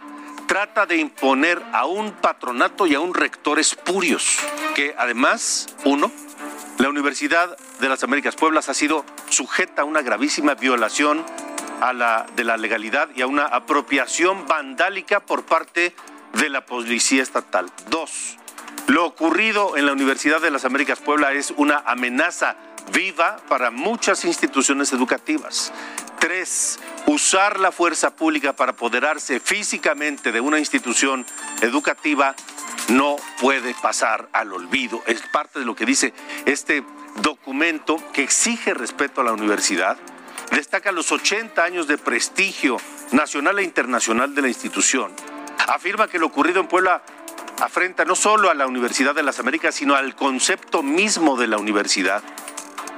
trata 0.48 0.86
de 0.86 0.96
imponer 0.96 1.62
a 1.74 1.86
un 1.86 2.14
patronato 2.14 2.88
y 2.88 2.96
a 2.96 3.02
un 3.02 3.14
rector 3.14 3.60
espurios, 3.60 4.38
que 4.74 4.96
además, 4.98 5.68
uno, 5.84 6.10
la 6.78 6.90
Universidad 6.90 7.58
de 7.80 7.90
las 7.90 8.04
Américas 8.04 8.36
Pueblas 8.36 8.70
ha 8.70 8.74
sido 8.74 9.04
sujeta 9.30 9.82
a 9.82 9.86
una 9.86 10.02
gravísima 10.02 10.56
violación 10.56 11.26
de 12.36 12.44
la 12.44 12.58
legalidad 12.58 13.10
y 13.16 13.22
a 13.22 13.28
una 13.28 13.46
apropiación 13.46 14.48
vandálica 14.48 15.20
por 15.20 15.46
parte 15.46 15.96
de 16.34 16.50
la 16.50 16.66
Policía 16.66 17.24
Estatal. 17.24 17.72
Dos, 17.90 18.38
lo 18.88 19.06
ocurrido 19.06 19.78
en 19.78 19.86
la 19.86 19.92
Universidad 19.92 20.42
de 20.42 20.52
las 20.52 20.66
Américas 20.66 21.00
Puebla 21.00 21.34
es 21.34 21.54
una 21.58 21.84
amenaza 21.86 22.56
viva 22.94 23.38
para 23.48 23.70
muchas 23.70 24.26
instituciones 24.26 24.94
educativas. 24.94 25.72
Tres, 26.20 26.80
usar 27.06 27.60
la 27.60 27.72
fuerza 27.72 28.16
pública 28.16 28.54
para 28.54 28.72
apoderarse 28.72 29.40
físicamente 29.40 30.32
de 30.32 30.42
una 30.42 30.58
institución 30.58 31.26
educativa 31.62 32.36
no 32.90 33.18
puede 33.40 33.74
pasar 33.76 34.30
al 34.34 34.54
olvido. 34.54 35.02
Es 35.08 35.22
parte 35.32 35.60
de 35.60 35.66
lo 35.66 35.76
que 35.76 35.86
dice 35.86 36.14
este 36.46 36.84
documento 37.22 38.02
que 38.14 38.24
exige 38.24 38.74
respeto 38.74 39.22
a 39.22 39.24
la 39.24 39.34
universidad. 39.34 39.98
Destaca 40.52 40.92
los 40.92 41.12
80 41.12 41.64
años 41.64 41.88
de 41.88 41.98
prestigio 41.98 42.78
nacional 43.12 43.60
e 43.60 43.64
internacional 43.64 44.34
de 44.36 44.42
la 44.42 44.48
institución. 44.48 45.12
Afirma 45.68 46.08
que 46.08 46.20
lo 46.20 46.28
ocurrido 46.28 46.62
en 46.62 46.68
Puebla 46.68 47.02
afrenta 47.62 48.06
no 48.06 48.16
solo 48.16 48.50
a 48.50 48.54
la 48.54 48.68
Universidad 48.68 49.16
de 49.16 49.24
las 49.24 49.40
Américas, 49.40 49.76
sino 49.76 49.96
al 49.96 50.16
concepto 50.16 50.84
mismo 50.84 51.38
de 51.38 51.48
la 51.48 51.58
universidad. 51.58 52.24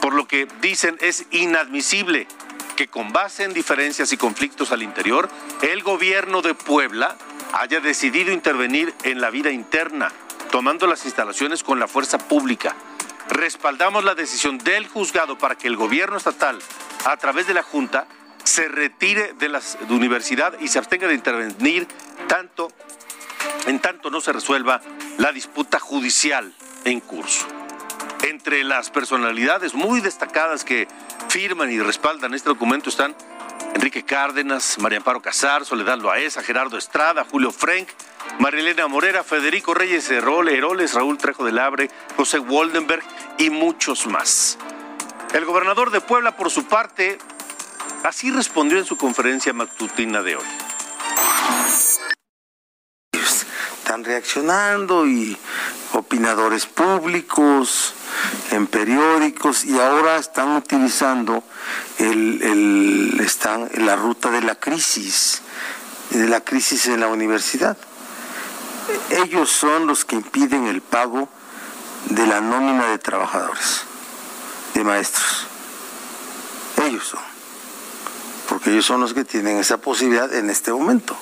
Por 0.01 0.13
lo 0.13 0.27
que 0.27 0.47
dicen 0.61 0.97
es 1.01 1.25
inadmisible 1.31 2.27
que 2.75 2.87
con 2.87 3.11
base 3.11 3.43
en 3.43 3.53
diferencias 3.53 4.13
y 4.13 4.17
conflictos 4.17 4.71
al 4.71 4.83
interior, 4.83 5.29
el 5.61 5.83
gobierno 5.83 6.41
de 6.41 6.53
Puebla 6.53 7.17
haya 7.53 7.79
decidido 7.79 8.31
intervenir 8.31 8.93
en 9.03 9.21
la 9.21 9.29
vida 9.29 9.51
interna, 9.51 10.11
tomando 10.51 10.87
las 10.87 11.05
instalaciones 11.05 11.63
con 11.63 11.79
la 11.79 11.87
fuerza 11.87 12.17
pública. 12.17 12.75
Respaldamos 13.29 14.03
la 14.03 14.15
decisión 14.15 14.57
del 14.57 14.87
juzgado 14.87 15.37
para 15.37 15.55
que 15.55 15.67
el 15.67 15.75
gobierno 15.75 16.17
estatal, 16.17 16.59
a 17.05 17.17
través 17.17 17.47
de 17.47 17.53
la 17.53 17.63
Junta, 17.63 18.07
se 18.43 18.67
retire 18.67 19.33
de 19.33 19.49
la 19.49 19.61
universidad 19.89 20.59
y 20.59 20.67
se 20.67 20.79
abstenga 20.79 21.07
de 21.07 21.13
intervenir 21.13 21.87
tanto 22.27 22.69
en 23.67 23.79
tanto 23.79 24.09
no 24.09 24.21
se 24.21 24.33
resuelva 24.33 24.81
la 25.17 25.31
disputa 25.31 25.79
judicial 25.79 26.53
en 26.85 26.99
curso. 26.99 27.45
Entre 28.23 28.63
las 28.63 28.89
personalidades 28.89 29.73
muy 29.73 30.01
destacadas 30.01 30.63
que 30.63 30.87
firman 31.29 31.71
y 31.71 31.79
respaldan 31.79 32.33
este 32.33 32.49
documento 32.49 32.89
están 32.89 33.15
Enrique 33.75 34.03
Cárdenas, 34.03 34.77
María 34.79 34.97
Amparo 34.97 35.21
Casar, 35.21 35.65
Soledad 35.65 35.97
Loaesa, 35.97 36.43
Gerardo 36.43 36.77
Estrada, 36.77 37.25
Julio 37.29 37.51
Frank, 37.51 37.87
Marilena 38.39 38.87
Morera, 38.87 39.23
Federico 39.23 39.73
Reyes 39.73 40.09
Heroles, 40.09 40.93
Raúl 40.93 41.17
Trejo 41.17 41.45
del 41.45 41.59
Abre, 41.59 41.89
José 42.17 42.39
Waldenberg 42.39 43.03
y 43.37 43.49
muchos 43.49 44.07
más. 44.07 44.57
El 45.33 45.45
gobernador 45.45 45.91
de 45.91 46.01
Puebla, 46.01 46.35
por 46.35 46.49
su 46.49 46.65
parte, 46.65 47.17
así 48.03 48.31
respondió 48.31 48.79
en 48.79 48.85
su 48.85 48.97
conferencia 48.97 49.53
matutina 49.53 50.21
de 50.21 50.35
hoy. 50.37 50.45
Están 53.89 54.03
reaccionando 54.03 55.07
y 55.07 55.35
opinadores 55.93 56.67
públicos, 56.67 57.95
en 58.51 58.67
periódicos 58.67 59.65
y 59.65 59.79
ahora 59.79 60.17
están 60.17 60.55
utilizando 60.57 61.43
el, 61.97 63.19
están, 63.19 63.67
la 63.79 63.95
ruta 63.95 64.29
de 64.29 64.43
la 64.43 64.53
crisis, 64.53 65.41
de 66.11 66.27
la 66.27 66.41
crisis 66.41 66.85
en 66.85 66.99
la 66.99 67.07
universidad. 67.07 67.77
Ellos 69.09 69.49
son 69.49 69.87
los 69.87 70.05
que 70.05 70.17
impiden 70.17 70.67
el 70.67 70.81
pago 70.81 71.27
de 72.11 72.27
la 72.27 72.41
nómina 72.41 72.85
de 72.91 72.99
trabajadores, 72.99 73.85
de 74.75 74.83
maestros. 74.83 75.47
Ellos 76.85 77.07
son. 77.07 77.21
porque 78.47 78.69
ellos 78.69 78.85
son 78.85 79.01
los 79.01 79.15
que 79.15 79.25
tienen 79.25 79.57
esa 79.57 79.79
posibilidad 79.79 80.31
en 80.31 80.51
este 80.51 80.71
momento. 80.71 81.17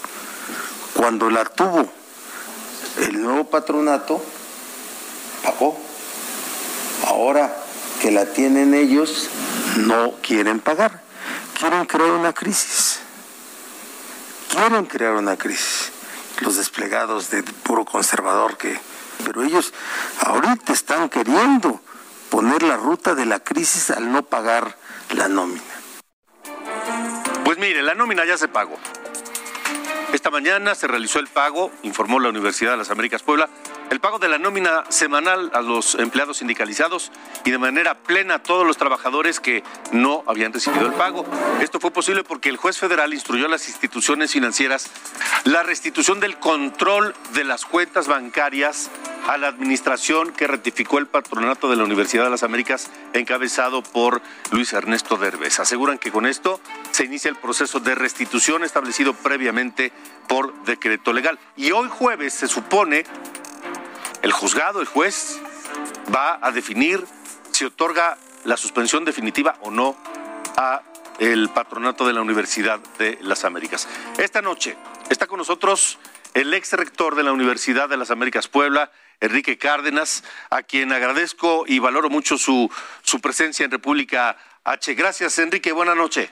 Cuando 0.95 1.29
la 1.29 1.45
tuvo 1.45 1.93
el 3.01 3.21
nuevo 3.21 3.49
patronato, 3.49 4.23
pagó. 5.43 5.77
Ahora 7.05 7.55
que 8.01 8.11
la 8.11 8.25
tienen 8.25 8.73
ellos, 8.73 9.29
no 9.77 10.13
quieren 10.21 10.59
pagar. 10.59 11.01
Quieren 11.59 11.85
crear 11.85 12.11
una 12.11 12.33
crisis. 12.33 12.99
Quieren 14.49 14.85
crear 14.85 15.13
una 15.13 15.37
crisis. 15.37 15.91
Los 16.41 16.57
desplegados 16.57 17.29
de 17.29 17.43
puro 17.43 17.85
conservador 17.85 18.57
que... 18.57 18.79
Pero 19.25 19.43
ellos 19.43 19.73
ahorita 20.21 20.73
están 20.73 21.09
queriendo 21.09 21.81
poner 22.29 22.61
la 22.61 22.77
ruta 22.77 23.15
de 23.15 23.25
la 23.25 23.39
crisis 23.39 23.89
al 23.89 24.11
no 24.11 24.23
pagar 24.23 24.77
la 25.15 25.27
nómina. 25.27 25.61
Pues 27.43 27.57
mire, 27.57 27.81
la 27.81 27.95
nómina 27.95 28.25
ya 28.25 28.37
se 28.37 28.47
pagó. 28.47 28.77
Esta 30.13 30.29
mañana 30.31 30.73
se 30.73 30.87
realizó 30.87 31.19
el 31.19 31.27
pago, 31.27 31.71
informó 31.83 32.19
la 32.19 32.29
Universidad 32.29 32.71
de 32.71 32.77
las 32.77 32.89
Américas 32.89 33.23
Puebla, 33.23 33.49
el 33.89 33.99
pago 33.99 34.19
de 34.19 34.27
la 34.27 34.37
nómina 34.37 34.83
semanal 34.89 35.51
a 35.53 35.61
los 35.61 35.95
empleados 35.95 36.37
sindicalizados 36.37 37.11
y 37.45 37.51
de 37.51 37.57
manera 37.57 37.95
plena 37.95 38.35
a 38.35 38.43
todos 38.43 38.65
los 38.65 38.77
trabajadores 38.77 39.39
que 39.39 39.63
no 39.91 40.23
habían 40.27 40.53
recibido 40.53 40.85
el 40.85 40.93
pago. 40.93 41.25
Esto 41.61 41.79
fue 41.79 41.91
posible 41.91 42.23
porque 42.23 42.49
el 42.49 42.57
juez 42.57 42.77
federal 42.77 43.13
instruyó 43.13 43.45
a 43.45 43.49
las 43.49 43.67
instituciones 43.69 44.31
financieras 44.31 44.89
la 45.45 45.63
restitución 45.63 46.19
del 46.19 46.37
control 46.37 47.15
de 47.33 47.43
las 47.43 47.65
cuentas 47.65 48.07
bancarias 48.07 48.89
a 49.27 49.37
la 49.37 49.47
administración 49.47 50.31
que 50.31 50.47
ratificó 50.47 50.99
el 50.99 51.07
patronato 51.07 51.69
de 51.69 51.75
la 51.75 51.83
Universidad 51.83 52.23
de 52.23 52.29
las 52.29 52.43
Américas 52.43 52.89
encabezado 53.13 53.83
por 53.83 54.21
Luis 54.51 54.71
Ernesto 54.73 55.17
Derbez. 55.17 55.59
Aseguran 55.59 55.97
que 55.97 56.11
con 56.11 56.25
esto 56.25 56.61
se 56.91 57.05
inicia 57.05 57.29
el 57.29 57.35
proceso 57.35 57.79
de 57.79 57.95
restitución 57.95 58.63
establecido 58.63 59.13
previamente 59.13 59.91
por 60.27 60.53
decreto 60.63 61.11
legal. 61.11 61.39
Y 61.57 61.71
hoy 61.71 61.89
jueves 61.89 62.33
se 62.33 62.47
supone 62.47 63.05
el 64.27 64.33
juzgado, 64.33 64.81
el 64.81 64.87
juez, 64.87 65.41
va 66.13 66.37
a 66.41 66.51
definir 66.51 67.01
si 67.51 67.63
otorga 67.63 68.17
la 68.43 68.57
suspensión 68.57 69.05
definitiva 69.05 69.55
o 69.61 69.71
no 69.71 69.95
a 70.57 70.81
el 71.19 71.47
patronato 71.47 72.05
de 72.05 72.11
la 72.11 72.21
Universidad 72.21 72.77
de 72.99 73.17
las 73.21 73.45
Américas. 73.45 73.87
Esta 74.17 74.41
noche 74.41 74.75
está 75.09 75.27
con 75.27 75.37
nosotros 75.37 75.97
el 76.33 76.53
ex 76.53 76.73
rector 76.73 77.15
de 77.15 77.23
la 77.23 77.31
Universidad 77.31 77.87
de 77.87 77.95
las 77.95 78.11
Américas 78.11 78.49
Puebla, 78.49 78.91
Enrique 79.21 79.57
Cárdenas, 79.57 80.25
a 80.49 80.61
quien 80.61 80.91
agradezco 80.91 81.63
y 81.65 81.79
valoro 81.79 82.09
mucho 82.09 82.37
su, 82.37 82.69
su 83.03 83.21
presencia 83.21 83.63
en 83.63 83.71
República 83.71 84.35
H. 84.65 84.93
Gracias, 84.95 85.39
Enrique. 85.39 85.71
Buenas 85.71 85.95
noches. 85.95 86.29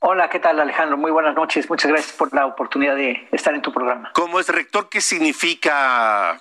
Hola, 0.00 0.28
¿qué 0.28 0.40
tal 0.40 0.60
Alejandro? 0.60 0.98
Muy 0.98 1.10
buenas 1.10 1.34
noches. 1.34 1.70
Muchas 1.70 1.90
gracias 1.90 2.12
por 2.12 2.34
la 2.34 2.44
oportunidad 2.44 2.96
de 2.96 3.26
estar 3.32 3.54
en 3.54 3.62
tu 3.62 3.72
programa. 3.72 4.12
Como 4.12 4.38
es 4.38 4.50
rector, 4.50 4.90
¿qué 4.90 5.00
significa 5.00 6.38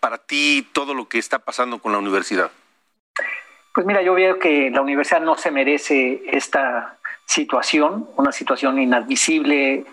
para 0.00 0.18
ti 0.18 0.66
todo 0.72 0.94
lo 0.94 1.08
que 1.08 1.18
está 1.18 1.38
pasando 1.38 1.78
con 1.78 1.92
la 1.92 1.98
universidad? 1.98 2.50
Pues 3.72 3.86
mira, 3.86 4.02
yo 4.02 4.14
veo 4.14 4.38
que 4.38 4.70
la 4.70 4.80
universidad 4.80 5.20
no 5.20 5.36
se 5.36 5.50
merece 5.50 6.22
esta 6.26 6.98
situación, 7.24 8.08
una 8.16 8.32
situación 8.32 8.80
inadmisible 8.80 9.84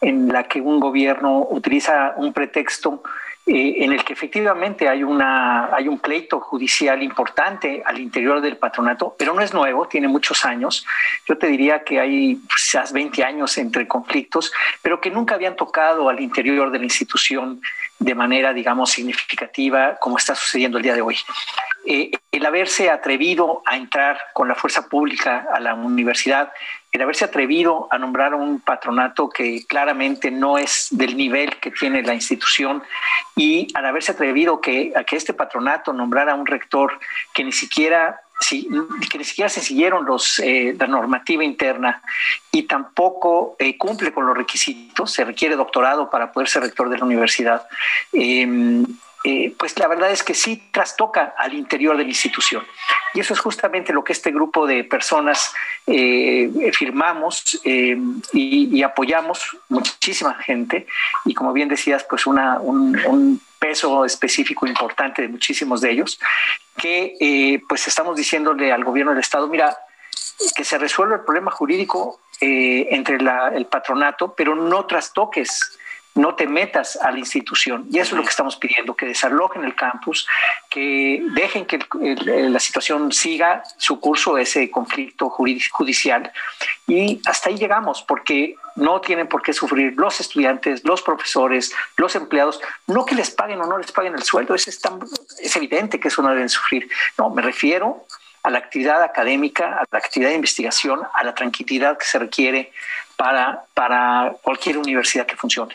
en 0.00 0.28
la 0.28 0.44
que 0.44 0.60
un 0.60 0.78
gobierno 0.78 1.46
utiliza 1.50 2.14
un 2.16 2.32
pretexto 2.32 3.02
eh, 3.46 3.84
en 3.84 3.92
el 3.92 4.02
que 4.04 4.14
efectivamente 4.14 4.88
hay, 4.88 5.02
una, 5.02 5.74
hay 5.74 5.86
un 5.86 5.98
pleito 5.98 6.40
judicial 6.40 7.02
importante 7.02 7.82
al 7.84 7.98
interior 7.98 8.40
del 8.40 8.56
patronato, 8.56 9.14
pero 9.18 9.34
no 9.34 9.42
es 9.42 9.52
nuevo, 9.52 9.86
tiene 9.86 10.08
muchos 10.08 10.46
años. 10.46 10.86
Yo 11.26 11.36
te 11.36 11.48
diría 11.48 11.84
que 11.84 12.00
hay 12.00 12.40
quizás 12.48 12.92
20 12.92 13.22
años 13.22 13.58
entre 13.58 13.86
conflictos, 13.86 14.50
pero 14.80 14.98
que 14.98 15.10
nunca 15.10 15.34
habían 15.34 15.56
tocado 15.56 16.08
al 16.08 16.20
interior 16.20 16.70
de 16.70 16.78
la 16.78 16.84
institución 16.84 17.60
de 17.98 18.14
manera, 18.14 18.52
digamos, 18.52 18.90
significativa, 18.90 19.96
como 19.96 20.18
está 20.18 20.34
sucediendo 20.34 20.78
el 20.78 20.84
día 20.84 20.94
de 20.94 21.02
hoy. 21.02 21.16
Eh, 21.86 22.10
el 22.32 22.46
haberse 22.46 22.90
atrevido 22.90 23.62
a 23.66 23.76
entrar 23.76 24.18
con 24.32 24.48
la 24.48 24.54
fuerza 24.54 24.88
pública 24.88 25.46
a 25.52 25.60
la 25.60 25.74
universidad 25.74 26.50
el 26.94 27.02
haberse 27.02 27.24
atrevido 27.24 27.88
a 27.90 27.98
nombrar 27.98 28.36
un 28.36 28.60
patronato 28.60 29.28
que 29.28 29.66
claramente 29.66 30.30
no 30.30 30.58
es 30.58 30.86
del 30.92 31.16
nivel 31.16 31.56
que 31.56 31.72
tiene 31.72 32.04
la 32.04 32.14
institución 32.14 32.84
y 33.34 33.66
al 33.74 33.86
haberse 33.86 34.12
atrevido 34.12 34.60
que, 34.60 34.92
a 34.94 35.02
que 35.02 35.16
este 35.16 35.34
patronato 35.34 35.92
nombrara 35.92 36.36
un 36.36 36.46
rector 36.46 37.00
que 37.32 37.42
ni 37.42 37.50
siquiera 37.50 38.20
que 38.50 39.18
ni 39.18 39.24
siquiera 39.24 39.48
se 39.48 39.60
siguieron 39.60 40.04
los, 40.04 40.38
eh, 40.38 40.74
la 40.78 40.86
normativa 40.86 41.44
interna 41.44 42.02
y 42.50 42.64
tampoco 42.64 43.56
eh, 43.58 43.76
cumple 43.76 44.12
con 44.12 44.26
los 44.26 44.36
requisitos, 44.36 45.12
se 45.12 45.24
requiere 45.24 45.56
doctorado 45.56 46.10
para 46.10 46.32
poder 46.32 46.48
ser 46.48 46.62
rector 46.62 46.88
de 46.88 46.98
la 46.98 47.04
universidad. 47.04 47.66
Em, 48.12 48.84
eh, 49.26 49.54
pues 49.58 49.78
la 49.78 49.88
verdad 49.88 50.10
es 50.10 50.22
que 50.22 50.34
sí 50.34 50.62
trastoca 50.70 51.34
al 51.38 51.54
interior 51.54 51.96
de 51.96 52.02
la 52.02 52.10
institución. 52.10 52.62
Y 53.14 53.20
eso 53.20 53.32
es 53.32 53.40
justamente 53.40 53.94
lo 53.94 54.04
que 54.04 54.12
este 54.12 54.30
grupo 54.30 54.66
de 54.66 54.84
personas 54.84 55.54
eh, 55.86 56.70
firmamos 56.74 57.58
eh, 57.64 57.96
y, 58.34 58.82
apoyamos 58.82 59.56
muchísima 59.70 60.34
gente 60.34 60.86
y 61.24 61.32
como 61.32 61.54
bien 61.54 61.70
decías, 61.70 62.04
pues 62.04 62.26
una, 62.26 62.60
un, 62.60 63.40
peso 63.64 64.04
específico 64.04 64.66
importante 64.66 65.22
de 65.22 65.28
muchísimos 65.28 65.80
de 65.80 65.90
ellos, 65.90 66.20
que 66.76 67.58
pues 67.66 67.88
estamos 67.88 68.14
diciéndole 68.14 68.70
al 68.70 68.84
gobierno 68.84 69.12
del 69.12 69.20
Estado, 69.20 69.48
mira, 69.48 69.74
que 70.54 70.64
se 70.64 70.76
resuelva 70.76 71.14
el 71.16 71.22
problema 71.22 71.50
jurídico 71.50 72.20
entre 72.40 73.16
el 73.16 73.66
patronato, 73.66 74.34
pero 74.34 74.54
no 74.54 74.84
trastoques 74.84 75.78
no 76.14 76.34
te 76.36 76.46
metas 76.46 76.96
a 76.96 77.10
la 77.10 77.18
institución. 77.18 77.86
Y 77.90 77.98
eso 77.98 78.14
es 78.14 78.18
lo 78.18 78.22
que 78.22 78.30
estamos 78.30 78.56
pidiendo, 78.56 78.94
que 78.94 79.06
desalojen 79.06 79.64
el 79.64 79.74
campus, 79.74 80.26
que 80.70 81.22
dejen 81.34 81.66
que 81.66 81.80
la 82.24 82.60
situación 82.60 83.12
siga 83.12 83.62
su 83.76 83.98
curso, 84.00 84.38
ese 84.38 84.70
conflicto 84.70 85.28
judicial. 85.28 86.32
Y 86.86 87.20
hasta 87.26 87.50
ahí 87.50 87.56
llegamos, 87.56 88.02
porque 88.02 88.56
no 88.76 89.00
tienen 89.00 89.28
por 89.28 89.42
qué 89.42 89.52
sufrir 89.52 89.94
los 89.96 90.20
estudiantes, 90.20 90.84
los 90.84 91.02
profesores, 91.02 91.72
los 91.96 92.14
empleados, 92.14 92.60
no 92.86 93.04
que 93.04 93.14
les 93.14 93.30
paguen 93.30 93.60
o 93.60 93.66
no 93.66 93.78
les 93.78 93.90
paguen 93.90 94.14
el 94.14 94.22
sueldo, 94.22 94.54
es, 94.54 94.68
es 94.68 95.56
evidente 95.56 95.98
que 95.98 96.08
eso 96.08 96.22
no 96.22 96.30
deben 96.30 96.48
sufrir. 96.48 96.88
No, 97.18 97.30
me 97.30 97.42
refiero 97.42 98.06
a 98.44 98.50
la 98.50 98.58
actividad 98.58 99.02
académica, 99.02 99.78
a 99.78 99.86
la 99.90 99.98
actividad 99.98 100.28
de 100.28 100.36
investigación, 100.36 101.00
a 101.14 101.24
la 101.24 101.34
tranquilidad 101.34 101.96
que 101.98 102.04
se 102.04 102.18
requiere 102.18 102.72
para, 103.16 103.64
para 103.72 104.36
cualquier 104.42 104.76
universidad 104.76 105.24
que 105.24 105.34
funcione. 105.36 105.74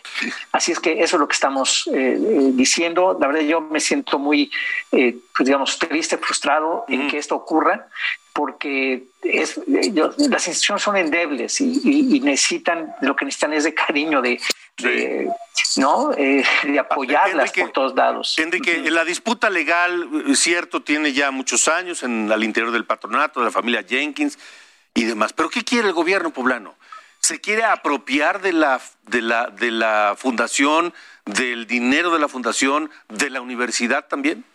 Así 0.51 0.71
es 0.71 0.79
que 0.79 1.01
eso 1.01 1.15
es 1.15 1.19
lo 1.19 1.27
que 1.27 1.33
estamos 1.33 1.89
eh, 1.91 2.13
eh, 2.13 2.51
diciendo. 2.53 3.17
La 3.19 3.27
verdad 3.27 3.41
yo 3.41 3.59
me 3.59 3.79
siento 3.79 4.19
muy, 4.19 4.51
eh, 4.91 5.17
pues 5.35 5.47
digamos, 5.47 5.79
triste, 5.79 6.17
frustrado 6.17 6.85
en 6.87 7.07
que 7.07 7.17
esto 7.17 7.35
ocurra, 7.35 7.87
porque 8.33 9.05
es, 9.23 9.59
las 9.67 10.47
instituciones 10.47 10.83
son 10.83 10.95
endebles 10.95 11.59
y, 11.59 12.19
necesitan, 12.19 12.93
lo 13.01 13.15
que 13.15 13.25
necesitan 13.25 13.53
es 13.53 13.63
de 13.63 13.73
cariño, 13.73 14.21
de, 14.21 14.39
¿no? 15.77 16.09
de 16.09 16.79
apoyarlas 16.79 17.51
por 17.51 17.71
todos 17.71 17.95
lados. 17.95 18.37
Enrique, 18.39 18.89
la 18.89 19.05
disputa 19.05 19.49
legal, 19.49 20.07
cierto, 20.35 20.81
tiene 20.81 21.13
ya 21.13 21.31
muchos 21.31 21.67
años 21.67 22.03
en, 22.03 22.31
al 22.31 22.43
interior 22.43 22.71
del 22.71 22.85
patronato, 22.85 23.39
de 23.39 23.47
la 23.47 23.51
familia 23.51 23.83
Jenkins 23.87 24.37
y 24.93 25.05
demás. 25.05 25.33
Pero 25.33 25.49
¿qué 25.49 25.63
quiere 25.63 25.87
el 25.87 25.93
gobierno 25.93 26.31
poblano? 26.31 26.75
se 27.19 27.41
quiere 27.41 27.63
apropiar 27.63 28.41
de 28.41 28.53
la, 28.53 28.81
de 29.07 29.21
la, 29.21 29.47
de 29.47 29.71
la 29.71 30.15
fundación, 30.17 30.93
del 31.25 31.67
dinero 31.67 32.11
de 32.11 32.19
la 32.19 32.27
fundación, 32.27 32.89
de 33.09 33.29
la 33.29 33.41
universidad 33.41 34.07
también? 34.07 34.45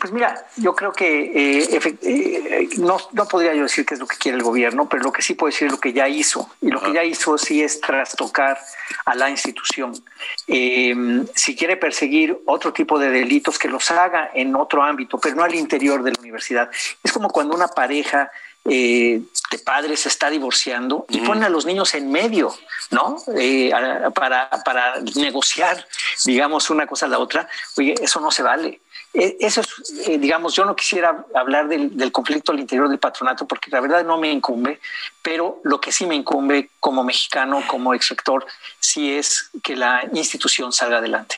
Pues 0.00 0.12
mira, 0.12 0.46
yo 0.56 0.74
creo 0.74 0.92
que 0.92 1.06
eh, 1.34 1.80
eh, 2.02 2.68
no, 2.78 2.98
no, 3.12 3.28
podría 3.28 3.54
yo 3.54 3.64
decir 3.64 3.86
qué 3.86 3.94
es 3.94 4.00
lo 4.00 4.06
que 4.06 4.16
quiere 4.16 4.38
el 4.38 4.42
gobierno, 4.42 4.88
pero 4.88 5.04
lo 5.04 5.12
que 5.12 5.22
sí 5.22 5.34
puedo 5.34 5.52
decir 5.52 5.66
es 5.66 5.72
lo 5.72 5.80
que 5.80 5.92
ya 5.92 6.08
hizo. 6.08 6.50
Y 6.60 6.70
lo 6.70 6.80
que 6.80 6.92
ya 6.92 7.04
hizo 7.04 7.38
sí 7.38 7.62
es 7.62 7.80
trastocar 7.80 8.58
a 9.04 9.14
la 9.14 9.30
institución. 9.30 9.92
Eh, 10.48 11.24
si 11.34 11.54
quiere 11.54 11.76
perseguir 11.76 12.36
otro 12.46 12.72
tipo 12.72 12.98
de 12.98 13.10
delitos, 13.10 13.58
que 13.58 13.68
los 13.68 13.90
haga 13.90 14.30
en 14.34 14.56
otro 14.56 14.82
ámbito, 14.82 15.18
pero 15.18 15.36
no 15.36 15.44
al 15.44 15.54
interior 15.54 16.02
de 16.02 16.12
la 16.12 16.20
universidad. 16.20 16.70
Es 17.02 17.12
como 17.12 17.30
cuando 17.30 17.54
una 17.54 17.68
pareja 17.68 18.30
eh, 18.64 19.20
de 19.50 19.58
padres 19.58 20.00
se 20.00 20.08
está 20.08 20.30
divorciando 20.30 21.04
y 21.08 21.18
ponen 21.20 21.42
a 21.42 21.48
los 21.48 21.66
niños 21.66 21.94
en 21.94 22.12
medio, 22.12 22.54
¿no? 22.92 23.16
Eh, 23.36 23.72
para, 24.14 24.48
para 24.64 25.00
negociar, 25.16 25.84
digamos, 26.24 26.70
una 26.70 26.86
cosa 26.86 27.06
a 27.06 27.08
la 27.08 27.18
otra. 27.18 27.48
Oye, 27.76 27.94
eso 28.00 28.20
no 28.20 28.30
se 28.30 28.42
vale. 28.42 28.80
E, 29.14 29.36
eso 29.40 29.60
es, 29.60 30.08
eh, 30.08 30.18
digamos, 30.18 30.54
yo 30.54 30.64
no 30.64 30.74
quisiera 30.74 31.24
hablar 31.34 31.68
del, 31.68 32.12
conflicto 32.12 32.52
al 32.52 32.60
interior 32.60 32.88
del 32.88 32.98
patronato 32.98 33.46
porque 33.46 33.70
la 33.70 33.80
verdad 33.80 34.04
no 34.04 34.18
me 34.18 34.30
incumbe, 34.30 34.80
pero 35.22 35.60
lo 35.64 35.80
que 35.80 35.92
sí 35.92 36.06
me 36.06 36.14
incumbe 36.14 36.70
como 36.80 37.04
mexicano, 37.04 37.62
como 37.66 37.94
ex 37.94 38.06
sector, 38.06 38.46
sí 38.80 39.12
es 39.12 39.50
que 39.62 39.76
la 39.76 40.08
institución 40.12 40.72
salga 40.72 40.98
adelante. 40.98 41.36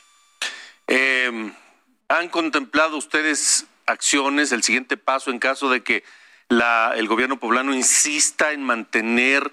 ¿Han 2.07 2.29
contemplado 2.29 2.97
ustedes 2.97 3.65
acciones, 3.85 4.51
el 4.51 4.63
siguiente 4.63 4.97
paso 4.97 5.31
en 5.31 5.39
caso 5.39 5.69
de 5.69 5.83
que 5.83 6.03
la, 6.49 6.93
el 6.95 7.07
gobierno 7.07 7.39
poblano 7.39 7.73
insista 7.73 8.51
en 8.51 8.63
mantener 8.63 9.51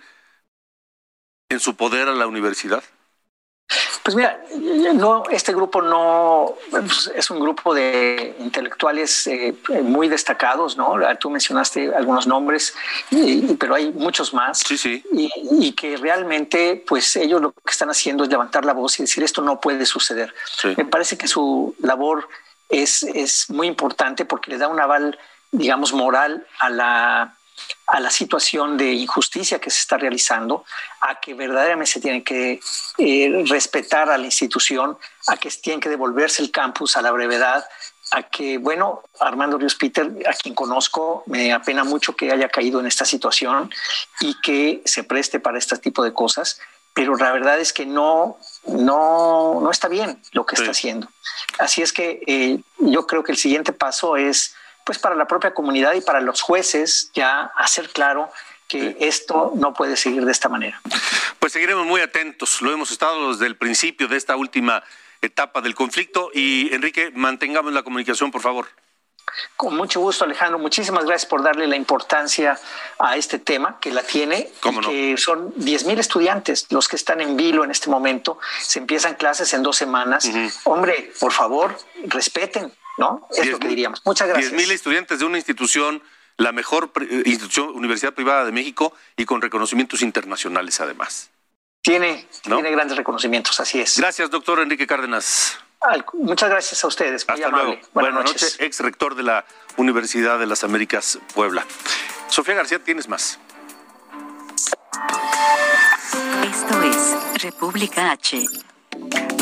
en 1.48 1.60
su 1.60 1.76
poder 1.76 2.08
a 2.08 2.12
la 2.12 2.26
universidad? 2.26 2.82
Pues 4.02 4.16
mira, 4.16 4.40
no, 4.94 5.24
este 5.30 5.52
grupo 5.52 5.80
no 5.80 6.54
pues, 6.70 7.10
es 7.14 7.30
un 7.30 7.40
grupo 7.40 7.74
de 7.74 8.34
intelectuales 8.40 9.26
eh, 9.26 9.54
muy 9.82 10.08
destacados, 10.08 10.76
¿no? 10.76 10.96
Tú 11.18 11.30
mencionaste 11.30 11.94
algunos 11.94 12.26
nombres, 12.26 12.74
pero 13.58 13.74
hay 13.74 13.92
muchos 13.92 14.34
más. 14.34 14.58
Sí, 14.58 14.76
sí. 14.76 15.04
Y, 15.12 15.72
que 15.72 15.96
realmente, 15.96 16.84
pues 16.86 17.16
ellos 17.16 17.40
lo 17.40 17.52
que 17.52 17.70
están 17.70 17.90
haciendo 17.90 18.24
es 18.24 18.30
levantar 18.30 18.64
la 18.64 18.72
voz 18.72 18.98
y 18.98 19.04
decir 19.04 19.22
esto 19.22 19.42
no 19.42 19.60
puede 19.60 19.86
suceder. 19.86 20.34
Me 20.76 20.84
parece 20.84 21.16
que 21.16 21.28
su 21.28 21.74
labor 21.80 22.28
es, 22.68 23.02
es 23.02 23.48
muy 23.50 23.66
importante 23.66 24.24
porque 24.24 24.50
le 24.50 24.58
da 24.58 24.68
un 24.68 24.80
aval, 24.80 25.18
digamos, 25.50 25.92
moral 25.92 26.46
a 26.58 26.70
la 26.70 27.34
a 27.86 28.00
la 28.00 28.10
situación 28.10 28.76
de 28.76 28.92
injusticia 28.92 29.60
que 29.60 29.70
se 29.70 29.80
está 29.80 29.98
realizando, 29.98 30.64
a 31.00 31.20
que 31.20 31.34
verdaderamente 31.34 31.92
se 31.92 32.00
tiene 32.00 32.24
que 32.24 32.60
eh, 32.98 33.44
respetar 33.46 34.10
a 34.10 34.16
la 34.16 34.24
institución, 34.24 34.96
a 35.26 35.36
que 35.36 35.50
tienen 35.50 35.80
que 35.80 35.88
devolverse 35.88 36.42
el 36.42 36.50
campus 36.50 36.96
a 36.96 37.02
la 37.02 37.10
brevedad, 37.10 37.64
a 38.12 38.22
que, 38.24 38.58
bueno, 38.58 39.02
Armando 39.20 39.58
Ríos 39.58 39.74
Peter, 39.74 40.10
a 40.26 40.32
quien 40.34 40.54
conozco, 40.54 41.22
me 41.26 41.52
apena 41.52 41.82
mucho 41.84 42.14
que 42.14 42.30
haya 42.30 42.48
caído 42.48 42.78
en 42.80 42.86
esta 42.86 43.04
situación 43.04 43.70
y 44.20 44.38
que 44.40 44.82
se 44.84 45.04
preste 45.04 45.40
para 45.40 45.58
este 45.58 45.78
tipo 45.78 46.04
de 46.04 46.12
cosas, 46.12 46.60
pero 46.94 47.16
la 47.16 47.32
verdad 47.32 47.58
es 47.58 47.72
que 47.72 47.86
no, 47.86 48.36
no, 48.66 49.60
no 49.62 49.70
está 49.70 49.88
bien 49.88 50.22
lo 50.32 50.44
que 50.44 50.56
está 50.56 50.72
haciendo. 50.72 51.08
Así 51.58 51.80
es 51.80 51.92
que 51.92 52.22
eh, 52.26 52.60
yo 52.78 53.06
creo 53.06 53.22
que 53.22 53.32
el 53.32 53.38
siguiente 53.38 53.72
paso 53.72 54.16
es 54.16 54.54
pues 54.84 54.98
para 54.98 55.14
la 55.14 55.26
propia 55.26 55.54
comunidad 55.54 55.94
y 55.94 56.00
para 56.00 56.20
los 56.20 56.40
jueces 56.40 57.10
ya 57.14 57.52
hacer 57.56 57.88
claro 57.90 58.30
que 58.68 58.96
esto 59.00 59.52
no 59.54 59.74
puede 59.74 59.96
seguir 59.96 60.24
de 60.24 60.32
esta 60.32 60.48
manera. 60.48 60.80
Pues 61.38 61.52
seguiremos 61.52 61.86
muy 61.86 62.00
atentos, 62.00 62.62
lo 62.62 62.72
hemos 62.72 62.90
estado 62.90 63.32
desde 63.32 63.46
el 63.46 63.56
principio 63.56 64.08
de 64.08 64.16
esta 64.16 64.36
última 64.36 64.82
etapa 65.20 65.60
del 65.60 65.74
conflicto 65.74 66.30
y 66.32 66.74
Enrique, 66.74 67.12
mantengamos 67.14 67.72
la 67.72 67.82
comunicación, 67.82 68.30
por 68.30 68.40
favor. 68.40 68.68
Con 69.56 69.76
mucho 69.76 70.00
gusto, 70.00 70.24
Alejandro. 70.24 70.58
Muchísimas 70.58 71.04
gracias 71.04 71.28
por 71.28 71.42
darle 71.42 71.66
la 71.66 71.76
importancia 71.76 72.58
a 72.98 73.16
este 73.16 73.38
tema 73.38 73.78
que 73.80 73.90
la 73.90 74.02
tiene. 74.02 74.50
Que 74.84 75.16
son 75.16 75.52
10 75.56 75.86
mil 75.86 75.98
estudiantes 75.98 76.66
los 76.70 76.88
que 76.88 76.96
están 76.96 77.20
en 77.20 77.36
vilo 77.36 77.64
en 77.64 77.70
este 77.70 77.90
momento. 77.90 78.38
Se 78.60 78.78
empiezan 78.78 79.14
clases 79.14 79.52
en 79.54 79.62
dos 79.62 79.76
semanas. 79.76 80.28
Hombre, 80.64 81.12
por 81.18 81.32
favor, 81.32 81.76
respeten 82.04 82.72
¿no? 82.98 83.26
Es 83.30 83.46
lo 83.46 83.58
que 83.58 83.68
diríamos. 83.68 84.02
Muchas 84.04 84.28
gracias. 84.28 84.52
10.000 84.52 84.72
estudiantes 84.72 85.18
de 85.18 85.24
una 85.24 85.38
institución, 85.38 86.02
la 86.36 86.52
mejor 86.52 86.92
eh, 87.00 87.22
institución, 87.26 87.70
universidad 87.70 88.14
privada 88.14 88.44
de 88.44 88.52
México 88.52 88.94
y 89.16 89.24
con 89.24 89.40
reconocimientos 89.40 90.02
internacionales 90.02 90.80
además. 90.80 91.30
Tiene, 91.82 92.28
tiene 92.42 92.70
grandes 92.70 92.96
reconocimientos, 92.96 93.58
así 93.58 93.80
es. 93.80 93.98
Gracias, 93.98 94.30
doctor 94.30 94.60
Enrique 94.60 94.86
Cárdenas. 94.86 95.58
Muchas 96.14 96.50
gracias 96.50 96.84
a 96.84 96.86
ustedes. 96.86 97.24
Hasta 97.26 97.48
luego. 97.48 97.78
Buenas, 97.92 98.14
noches. 98.14 98.56
Ex 98.60 98.80
rector 98.80 99.14
de 99.14 99.22
la 99.22 99.44
Universidad 99.76 100.38
de 100.38 100.46
las 100.46 100.64
Américas 100.64 101.18
Puebla. 101.34 101.66
Sofía 102.28 102.54
García, 102.54 102.78
tienes 102.78 103.08
más. 103.08 103.38
Esto 106.44 106.82
es 106.82 107.42
República 107.42 108.12
H. 108.12 108.46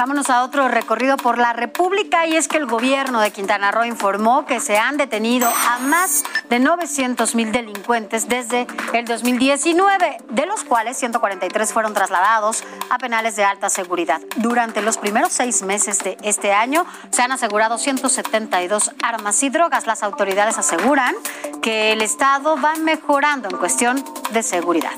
Vámonos 0.01 0.31
a 0.31 0.45
otro 0.45 0.67
recorrido 0.69 1.19
por 1.19 1.37
la 1.37 1.53
República 1.53 2.27
y 2.27 2.35
es 2.35 2.49
que 2.49 2.57
el 2.57 2.65
gobierno 2.65 3.21
de 3.21 3.33
Quintana 3.33 3.71
Roo 3.71 3.85
informó 3.85 4.47
que 4.47 4.59
se 4.59 4.79
han 4.79 4.97
detenido 4.97 5.47
a 5.47 5.79
más 5.81 6.25
de 6.49 6.59
900 6.59 7.35
mil 7.35 7.53
delincuentes 7.53 8.27
desde 8.27 8.67
el 8.95 9.05
2019, 9.05 10.17
de 10.31 10.47
los 10.47 10.65
cuales 10.65 10.97
143 10.97 11.71
fueron 11.75 11.93
trasladados 11.93 12.65
a 12.89 12.97
penales 12.97 13.37
de 13.37 13.45
alta 13.45 13.69
seguridad. 13.69 14.23
Durante 14.37 14.81
los 14.81 14.97
primeros 14.97 15.35
seis 15.35 15.61
meses 15.61 15.99
de 15.99 16.17
este 16.23 16.55
año 16.55 16.87
se 17.11 17.21
han 17.21 17.33
asegurado 17.33 17.77
172 17.77 18.93
armas 19.03 19.43
y 19.43 19.51
drogas. 19.51 19.87
Las 19.87 20.03
autoridades 20.03 20.57
aseguran 20.57 21.15
que 21.61 21.93
el 21.93 22.01
Estado 22.01 22.57
va 22.59 22.75
mejorando 22.77 23.51
en 23.51 23.59
cuestión 23.59 24.03
de 24.31 24.43
seguridad. 24.43 24.93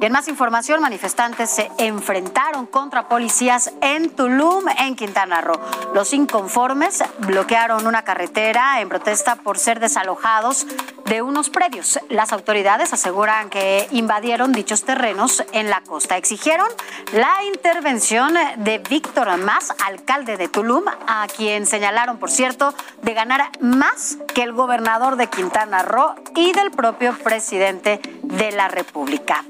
Y 0.00 0.06
en 0.06 0.12
más 0.12 0.28
información, 0.28 0.80
manifestantes 0.80 1.50
se 1.50 1.70
enfrentaron 1.78 2.66
contra 2.66 3.08
policías 3.08 3.72
en 3.80 4.10
Tulum, 4.10 4.64
en 4.78 4.96
Quintana 4.96 5.40
Roo. 5.40 5.58
Los 5.94 6.12
inconformes 6.12 7.02
bloquearon 7.18 7.86
una 7.86 8.02
carretera 8.02 8.80
en 8.80 8.88
protesta 8.88 9.36
por 9.36 9.58
ser 9.58 9.80
desalojados 9.80 10.66
de 11.06 11.22
unos 11.22 11.50
predios. 11.50 11.98
Las 12.08 12.32
autoridades 12.32 12.92
aseguran 12.92 13.50
que 13.50 13.86
invadieron 13.92 14.52
dichos 14.52 14.84
terrenos 14.84 15.44
en 15.52 15.70
la 15.70 15.80
costa. 15.80 16.16
Exigieron 16.16 16.68
la 17.12 17.44
intervención 17.54 18.34
de 18.58 18.78
Víctor 18.78 19.36
Más, 19.38 19.72
alcalde 19.86 20.36
de 20.36 20.48
Tulum, 20.48 20.84
a 21.06 21.26
quien 21.34 21.66
señalaron, 21.66 22.18
por 22.18 22.30
cierto, 22.30 22.74
de 23.02 23.14
ganar 23.14 23.50
más 23.60 24.18
que 24.34 24.42
el 24.42 24.52
gobernador 24.52 25.16
de 25.16 25.28
Quintana 25.28 25.82
Roo 25.82 26.14
y 26.34 26.52
del 26.52 26.70
propio 26.70 27.16
presidente 27.18 28.00
de 28.22 28.52
la 28.52 28.68
República 28.68 29.44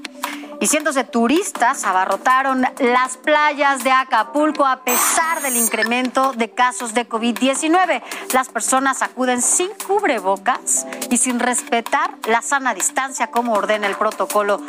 y 0.59 0.67
cientos 0.67 0.95
de 0.95 1.03
turistas 1.03 1.83
abarrotaron 1.85 2.65
las 2.79 3.17
playas 3.17 3.83
de 3.83 3.91
Acapulco 3.91 4.65
a 4.65 4.83
pesar 4.83 5.41
del 5.41 5.57
incremento 5.57 6.33
de 6.33 6.51
casos 6.51 6.93
de 6.93 7.07
COVID-19. 7.07 8.01
Las 8.33 8.49
personas 8.49 9.01
acuden 9.01 9.41
sin 9.41 9.69
cubrebocas 9.85 10.85
y 11.09 11.17
sin 11.17 11.39
respetar 11.39 12.15
la 12.27 12.41
sana 12.41 12.73
distancia 12.73 13.27
como 13.27 13.53
ordena 13.53 13.87
el 13.87 13.95
protocolo. 13.95 14.61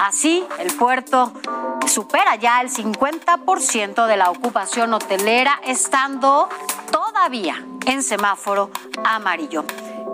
Así, 0.00 0.44
el 0.58 0.74
puerto 0.74 1.32
supera 1.86 2.36
ya 2.36 2.60
el 2.60 2.70
50% 2.70 4.06
de 4.06 4.16
la 4.16 4.30
ocupación 4.30 4.92
hotelera, 4.94 5.60
estando 5.64 6.48
todavía 6.90 7.64
en 7.86 8.02
semáforo 8.02 8.70
amarillo. 9.04 9.64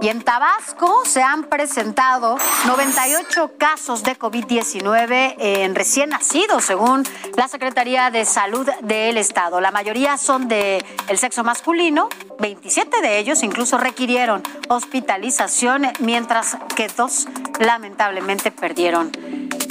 Y 0.03 0.09
en 0.09 0.23
Tabasco 0.23 1.03
se 1.05 1.23
han 1.23 1.45
presentado 1.45 2.39
98 2.67 3.53
casos 3.59 4.03
de 4.03 4.19
COVID-19 4.19 5.35
en 5.39 5.75
recién 5.75 6.09
nacidos, 6.09 6.65
según 6.65 7.05
la 7.37 7.49
Secretaría 7.49 8.11
de 8.11 8.25
Salud 8.25 8.67
del 8.81 9.19
Estado. 9.19 9.61
La 9.61 9.71
mayoría 9.71 10.17
son 10.17 10.49
de 10.49 10.83
el 11.09 11.19
sexo 11.19 11.45
masculino, 11.45 12.09
27 12.39 13.03
de 13.03 13.19
ellos 13.19 13.43
incluso 13.43 13.77
requirieron 13.77 14.43
hospitalización, 14.69 15.83
mientras 15.99 16.57
que 16.75 16.89
dos 16.89 17.29
lamentablemente 17.59 18.51
perdieron 18.51 19.13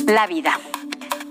la 0.05 0.27
vida 0.27 0.59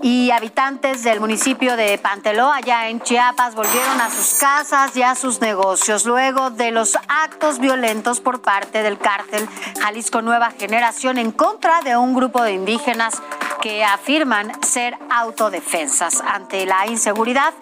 y 0.01 0.31
habitantes 0.31 1.03
del 1.03 1.19
municipio 1.19 1.75
de 1.75 1.97
Panteló, 1.97 2.51
allá 2.51 2.89
en 2.89 3.01
Chiapas, 3.01 3.55
volvieron 3.55 3.99
a 3.99 4.09
sus 4.09 4.39
casas 4.39 4.95
y 4.95 5.03
a 5.03 5.15
sus 5.15 5.41
negocios 5.41 6.05
luego 6.05 6.49
de 6.49 6.71
los 6.71 6.97
actos 7.07 7.59
violentos 7.59 8.21
por 8.21 8.41
parte 8.41 8.81
del 8.83 8.97
cártel 8.97 9.47
Jalisco 9.81 10.21
Nueva 10.21 10.51
Generación 10.51 11.17
en 11.17 11.31
contra 11.31 11.81
de 11.81 11.97
un 11.97 12.13
grupo 12.13 12.43
de 12.43 12.53
indígenas 12.53 13.21
que 13.61 13.83
afirman 13.83 14.51
ser 14.63 14.97
autodefensas. 15.09 16.21
Ante 16.21 16.65
la 16.65 16.87
inseguridad, 16.87 17.53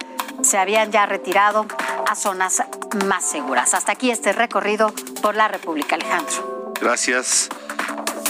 se 0.44 0.58
habían 0.58 0.92
ya 0.92 1.06
retirado 1.06 1.66
a 2.08 2.16
zonas 2.16 2.62
más 3.06 3.26
seguras. 3.26 3.74
Hasta 3.74 3.94
aquí 3.94 4.12
este 4.12 4.34
recorrido 4.34 4.94
por 5.22 5.36
la 5.36 5.48
República, 5.48 5.96
Alejandro. 5.96 6.74
Gracias. 6.80 7.50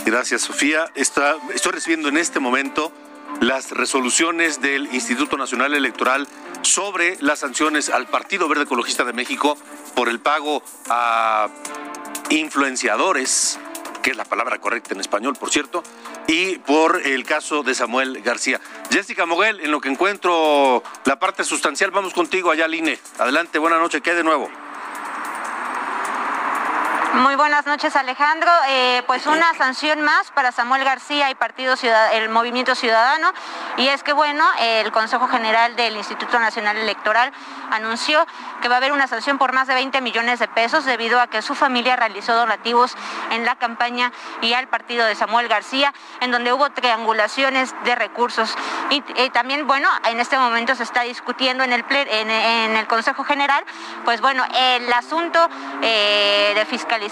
Gracias, 0.06 0.44
Sofía. 0.44 0.86
estoy 0.96 1.72
recibiendo 1.74 2.08
en 2.08 2.18
este 2.18 2.40
momento 2.40 2.94
las 3.42 3.72
resoluciones 3.72 4.62
del 4.62 4.94
Instituto 4.94 5.38
Nacional 5.38 5.74
Electoral 5.74 6.28
sobre 6.62 7.18
las 7.22 7.40
sanciones 7.40 7.90
al 7.90 8.08
Partido 8.08 8.48
Verde 8.48 8.64
Ecologista 8.64 9.04
de 9.06 9.14
México 9.14 9.58
por 9.96 10.10
el 10.10 10.20
pago 10.20 10.64
a 10.90 11.48
influenciadores, 12.30 13.60
que 14.02 14.12
es 14.12 14.18
la 14.18 14.26
palabra 14.26 14.60
correcta 14.60 14.94
en 14.94 15.00
español, 15.00 15.36
por 15.40 15.50
cierto, 15.50 15.84
y 16.28 16.58
por 16.60 17.06
el 17.06 17.24
caso 17.24 17.64
de 17.64 17.74
Samuel 17.74 18.22
García. 18.22 18.60
Jessica 18.92 19.26
Moguel, 19.26 19.62
en 19.62 19.72
lo 19.72 19.80
que 19.80 19.90
encuentro 19.90 20.84
la 21.06 21.20
parte 21.20 21.44
sustancial, 21.44 21.92
vamos 21.92 22.14
contigo 22.14 22.52
allá, 22.52 22.68
Line. 22.68 23.00
Adelante, 23.18 23.60
buena 23.60 23.78
noche, 23.80 24.02
¿qué 24.02 24.14
de 24.14 24.24
nuevo? 24.24 24.50
Muy 27.18 27.36
buenas 27.36 27.66
noches, 27.66 27.96
Alejandro. 27.96 28.52
Eh, 28.68 29.02
pues 29.08 29.26
una 29.26 29.52
sanción 29.56 30.02
más 30.02 30.30
para 30.30 30.52
Samuel 30.52 30.84
García 30.84 31.32
y 31.32 31.36
Partido 31.36 31.74
el 32.14 32.30
Movimiento 32.30 32.76
Ciudadano. 32.76 33.34
Y 33.78 33.88
es 33.88 34.04
que, 34.04 34.14
bueno, 34.14 34.44
el 34.60 34.92
Consejo 34.92 35.28
General 35.28 35.76
del 35.76 35.98
Instituto 35.98 36.40
Nacional 36.40 36.78
Electoral 36.78 37.32
anunció 37.72 38.26
que 38.62 38.70
va 38.70 38.76
a 38.76 38.78
haber 38.78 38.92
una 38.92 39.08
sanción 39.08 39.40
por 39.40 39.52
más 39.52 39.68
de 39.68 39.74
20 39.74 40.00
millones 40.02 40.38
de 40.38 40.48
pesos 40.48 40.86
debido 40.86 41.20
a 41.20 41.26
que 41.26 41.42
su 41.42 41.56
familia 41.56 41.96
realizó 41.96 42.36
donativos 42.36 42.96
en 43.32 43.46
la 43.46 43.56
campaña 43.56 44.12
y 44.42 44.54
al 44.54 44.68
partido 44.68 45.06
de 45.06 45.16
Samuel 45.16 45.48
García, 45.48 45.94
en 46.22 46.30
donde 46.30 46.54
hubo 46.54 46.70
triangulaciones 46.70 47.74
de 47.84 47.96
recursos. 47.96 48.56
Y, 48.92 49.02
también, 49.32 49.66
bueno, 49.66 49.90
en 50.06 50.20
este 50.20 50.38
momento 50.38 50.76
se 50.76 50.84
está 50.84 51.02
discutiendo 51.02 51.64
en 51.64 51.74
el, 51.74 51.84
en, 51.90 52.78
el 52.78 52.88
Consejo 52.88 53.24
General, 53.24 53.64
pues 54.06 54.22
bueno, 54.22 54.46
el 54.54 54.92
asunto 54.94 55.50
eh, 55.82 56.54
de 56.56 56.66
fiscalidad 56.66 57.07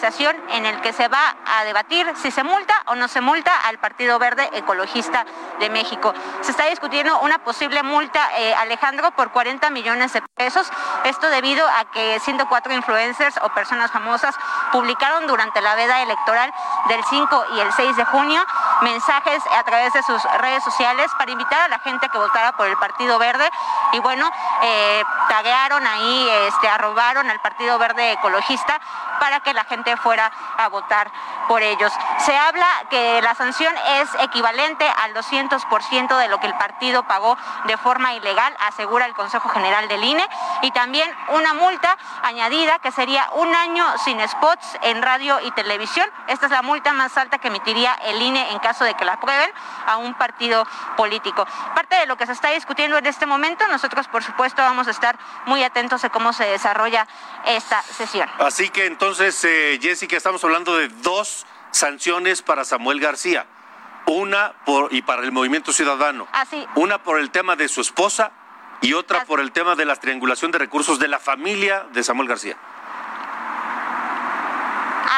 en 0.50 0.66
el 0.66 0.82
que 0.82 0.94
se 0.94 1.08
va 1.08 1.36
a 1.46 1.64
debatir 1.64 2.06
si 2.16 2.30
se 2.30 2.44
multa 2.44 2.74
o 2.88 2.96
no 2.96 3.08
se 3.08 3.22
multa 3.22 3.52
al 3.66 3.80
Partido 3.80 4.20
Verde 4.20 4.50
Ecologista 4.54 5.26
de 5.60 5.70
México. 5.70 6.14
Se 6.42 6.52
está 6.52 6.66
discutiendo 6.66 7.20
una 7.20 7.40
posible 7.40 7.82
multa, 7.82 8.20
eh, 8.38 8.54
Alejandro, 8.56 9.12
por 9.12 9.32
40 9.32 9.70
millones 9.70 10.14
de 10.14 10.22
pesos. 10.36 10.70
Esto 11.06 11.30
debido 11.30 11.66
a 11.68 11.86
que 11.92 12.20
104 12.20 12.74
influencers 12.74 13.38
o 13.42 13.50
personas 13.50 13.92
famosas 13.92 14.36
publicaron 14.72 15.28
durante 15.28 15.62
la 15.62 15.76
veda 15.76 16.02
electoral 16.02 16.54
del 16.90 17.04
5 17.06 17.46
y 17.56 17.60
el 17.62 17.72
6 17.72 17.96
de 17.96 18.06
junio 18.06 18.46
mensajes 18.82 19.42
a 19.58 19.64
través 19.64 19.94
de 19.94 20.04
sus 20.04 20.22
redes 20.40 20.64
sociales 20.64 21.10
para 21.18 21.32
invitar 21.32 21.62
a 21.62 21.68
la 21.70 21.80
gente 21.80 22.06
a 22.06 22.10
que 22.10 22.18
votara 22.18 22.52
por 22.58 22.68
el 22.68 22.78
Partido 22.78 23.18
Verde 23.18 23.50
y 23.94 24.00
bueno, 24.00 24.30
eh, 24.62 25.04
taguearon 25.30 25.88
ahí, 25.88 26.30
este, 26.48 26.68
arrobaron 26.68 27.30
al 27.30 27.40
Partido 27.40 27.80
Verde 27.80 28.14
Ecologista 28.14 28.80
para 29.20 29.40
que 29.40 29.54
la 29.54 29.64
gente 29.64 29.75
fuera 30.02 30.32
a 30.58 30.70
votar 30.70 31.12
por 31.48 31.62
ellos. 31.62 31.92
Se 32.20 32.36
habla 32.36 32.68
que 32.90 33.22
la 33.22 33.36
sanción 33.36 33.74
es 34.00 34.10
equivalente 34.22 34.86
al 35.04 35.14
200% 35.14 36.18
de 36.18 36.28
lo 36.28 36.40
que 36.40 36.48
el 36.48 36.56
partido 36.56 37.04
pagó 37.04 37.38
de 37.66 37.78
forma 37.78 38.14
ilegal, 38.14 38.56
asegura 38.60 39.06
el 39.06 39.14
Consejo 39.14 39.50
General 39.50 39.88
del 39.88 40.04
INE, 40.04 40.28
y 40.62 40.72
también 40.72 41.10
una 41.30 41.54
multa 41.54 41.98
añadida 42.24 42.80
que 42.80 42.92
sería 42.92 43.28
un 43.34 43.54
año 43.54 43.86
sin 44.04 44.20
spots 44.28 44.78
en 44.82 45.02
radio 45.02 45.40
y 45.42 45.52
televisión. 45.52 46.10
Esta 46.28 46.48
es 46.48 46.52
la 46.52 46.62
multa 46.62 46.94
más 46.94 47.18
alta 47.18 47.38
que 47.38 47.50
emitiría 47.50 47.94
el 48.06 48.22
INE 48.22 48.52
en 48.52 48.60
caso 48.60 48.86
de 48.86 48.94
que 48.96 49.06
la 49.06 49.14
aprueben 49.14 49.52
a 49.86 49.98
un 49.98 50.14
partido 50.16 50.66
político. 50.98 51.46
Parte 51.76 51.96
de 51.96 52.06
lo 52.06 52.18
que 52.18 52.26
se 52.26 52.32
está 52.32 52.52
discutiendo 52.52 52.98
en 52.98 53.06
este 53.06 53.26
momento, 53.26 53.68
nosotros 53.68 54.08
por 54.08 54.24
supuesto 54.24 54.62
vamos 54.62 54.88
a 54.88 54.92
estar 54.92 55.18
muy 55.46 55.64
atentos 55.64 56.04
a 56.04 56.10
cómo 56.10 56.34
se 56.34 56.46
desarrolla 56.46 57.08
esta 57.46 57.82
sesión. 57.82 58.30
Así 58.40 58.70
que 58.70 58.86
entonces, 58.86 59.44
eh, 59.44 59.65
Jessica, 59.82 60.18
estamos 60.18 60.44
hablando 60.44 60.78
de 60.78 60.88
dos 60.88 61.46
sanciones 61.72 62.42
para 62.42 62.64
Samuel 62.64 63.00
García. 63.00 63.46
Una 64.08 64.54
por, 64.66 64.94
y 64.94 65.02
para 65.02 65.24
el 65.24 65.32
movimiento 65.32 65.74
ciudadano. 65.74 66.28
Así. 66.32 66.66
Una 66.76 67.02
por 67.02 67.20
el 67.20 67.32
tema 67.32 67.56
de 67.56 67.68
su 67.68 67.82
esposa 67.82 68.32
y 68.82 68.94
otra 68.94 69.26
por 69.26 69.40
el 69.40 69.52
tema 69.52 69.76
de 69.76 69.86
la 69.86 69.96
triangulación 69.96 70.52
de 70.52 70.60
recursos 70.60 71.00
de 71.00 71.08
la 71.08 71.20
familia 71.20 71.86
de 71.92 72.04
Samuel 72.04 72.28
García. 72.28 72.58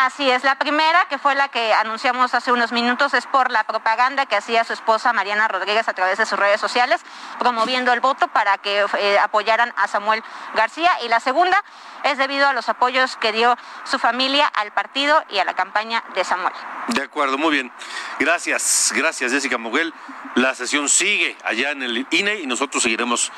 Así 0.06 0.30
es, 0.30 0.44
la 0.44 0.56
primera, 0.56 1.08
que 1.10 1.18
fue 1.18 1.34
la 1.34 1.50
que 1.50 1.74
anunciamos 1.74 2.34
hace 2.36 2.52
unos 2.52 2.72
minutos, 2.72 3.16
es 3.16 3.26
por 3.26 3.50
la 3.50 3.64
propaganda 3.64 4.28
que 4.28 4.36
hacía 4.36 4.64
su 4.64 4.74
esposa 4.74 5.12
Mariana 5.12 5.48
Rodríguez 5.48 5.88
a 5.88 5.94
través 5.94 6.20
de 6.20 6.26
sus 6.28 6.38
redes 6.38 6.62
sociales, 6.62 7.02
promoviendo 7.40 7.92
el 7.92 8.00
voto 8.00 8.28
para 8.28 8.60
que 8.60 8.86
eh, 9.00 9.18
apoyaran 9.18 9.74
a 9.76 9.88
Samuel 9.88 10.24
García. 10.56 10.92
Y 11.04 11.08
la 11.08 11.20
segunda 11.20 11.64
es 12.04 12.20
debido 12.20 12.48
a 12.48 12.54
los 12.54 12.70
apoyos 12.70 13.18
que 13.18 13.32
dio 13.32 13.58
su 13.86 13.98
familia 13.98 14.46
al 14.46 14.72
partido 14.72 15.24
y 15.30 15.40
a 15.40 15.46
la 15.46 15.56
campaña 15.56 16.04
de 16.14 16.24
Samuel. 16.24 16.54
De 16.90 17.02
acuerdo, 17.02 17.40
muy 17.40 17.52
bien. 17.52 17.72
Gracias, 18.20 18.94
gracias 18.96 19.32
Jessica 19.32 19.58
Moguel. 19.58 19.94
La 20.36 20.54
sesión 20.54 20.90
sigue 20.90 21.36
allá 21.44 21.72
en 21.72 21.82
el 21.82 22.08
INE 22.12 22.40
y 22.40 22.46
nosotros 22.46 22.84
seguiremos 22.84 23.32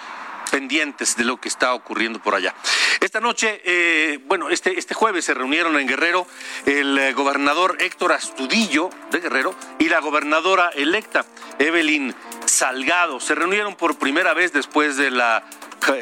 pendientes 0.50 1.16
de 1.16 1.24
lo 1.24 1.40
que 1.40 1.48
está 1.48 1.74
ocurriendo 1.74 2.22
por 2.22 2.36
allá. 2.36 2.54
Esta 3.00 3.20
noche, 3.20 3.62
eh, 3.64 4.20
bueno, 4.26 4.50
este, 4.50 4.78
este 4.78 4.94
jueves 4.94 5.26
se 5.26 5.34
reunieron 5.34 5.80
en 5.80 5.88
Guerrero 5.88 6.28
el 6.66 6.98
eh, 6.98 7.14
gobernador 7.14 7.78
Héctor 7.80 8.14
Astudillo 8.14 8.90
de 9.12 9.20
Guerrero 9.20 9.56
y 9.80 9.90
la 9.90 10.00
gobernadora 10.00 10.70
electa 10.70 11.26
Evelyn 11.60 12.14
Salgado. 12.46 13.20
Se 13.20 13.36
reunieron 13.36 13.76
por 13.76 13.98
primera 13.98 14.34
vez 14.34 14.52
después 14.54 14.98
de 14.98 15.12
la 15.12 15.44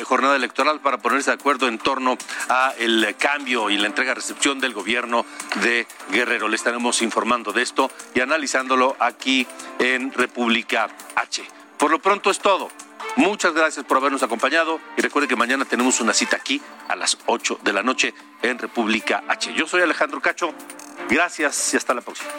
jornada 0.03 0.35
electoral 0.35 0.79
para 0.81 0.97
ponerse 0.97 1.29
de 1.29 1.35
acuerdo 1.35 1.67
en 1.67 1.77
torno 1.77 2.17
a 2.49 2.73
el 2.77 3.15
cambio 3.17 3.69
y 3.69 3.77
la 3.77 3.87
entrega-recepción 3.87 4.59
del 4.59 4.73
gobierno 4.73 5.25
de 5.61 5.87
Guerrero. 6.11 6.47
Le 6.47 6.55
estaremos 6.55 7.01
informando 7.01 7.53
de 7.53 7.61
esto 7.61 7.91
y 8.13 8.19
analizándolo 8.19 8.95
aquí 8.99 9.47
en 9.79 10.11
República 10.11 10.89
H. 11.15 11.47
Por 11.77 11.91
lo 11.91 11.99
pronto 11.99 12.31
es 12.31 12.39
todo. 12.39 12.69
Muchas 13.17 13.53
gracias 13.53 13.83
por 13.83 13.97
habernos 13.97 14.21
acompañado 14.21 14.79
y 14.95 15.01
recuerde 15.01 15.27
que 15.27 15.35
mañana 15.35 15.65
tenemos 15.65 15.99
una 16.01 16.13
cita 16.13 16.37
aquí 16.37 16.61
a 16.87 16.95
las 16.95 17.17
8 17.25 17.59
de 17.63 17.73
la 17.73 17.81
noche 17.81 18.13
en 18.43 18.59
República 18.59 19.23
H. 19.27 19.53
Yo 19.55 19.67
soy 19.67 19.81
Alejandro 19.81 20.21
Cacho. 20.21 20.53
Gracias 21.09 21.73
y 21.73 21.77
hasta 21.77 21.95
la 21.95 22.01
próxima. 22.01 22.29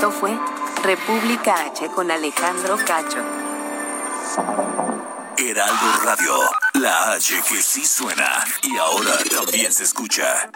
Esto 0.00 0.12
fue 0.12 0.34
República 0.82 1.66
H 1.66 1.88
con 1.88 2.10
Alejandro 2.10 2.78
Cacho. 2.86 3.18
Heraldo 5.36 5.86
Radio, 6.02 6.38
la 6.72 7.12
H 7.12 7.42
que 7.46 7.60
sí 7.60 7.84
suena 7.84 8.42
y 8.62 8.78
ahora 8.78 9.12
también 9.30 9.70
se 9.70 9.84
escucha. 9.84 10.50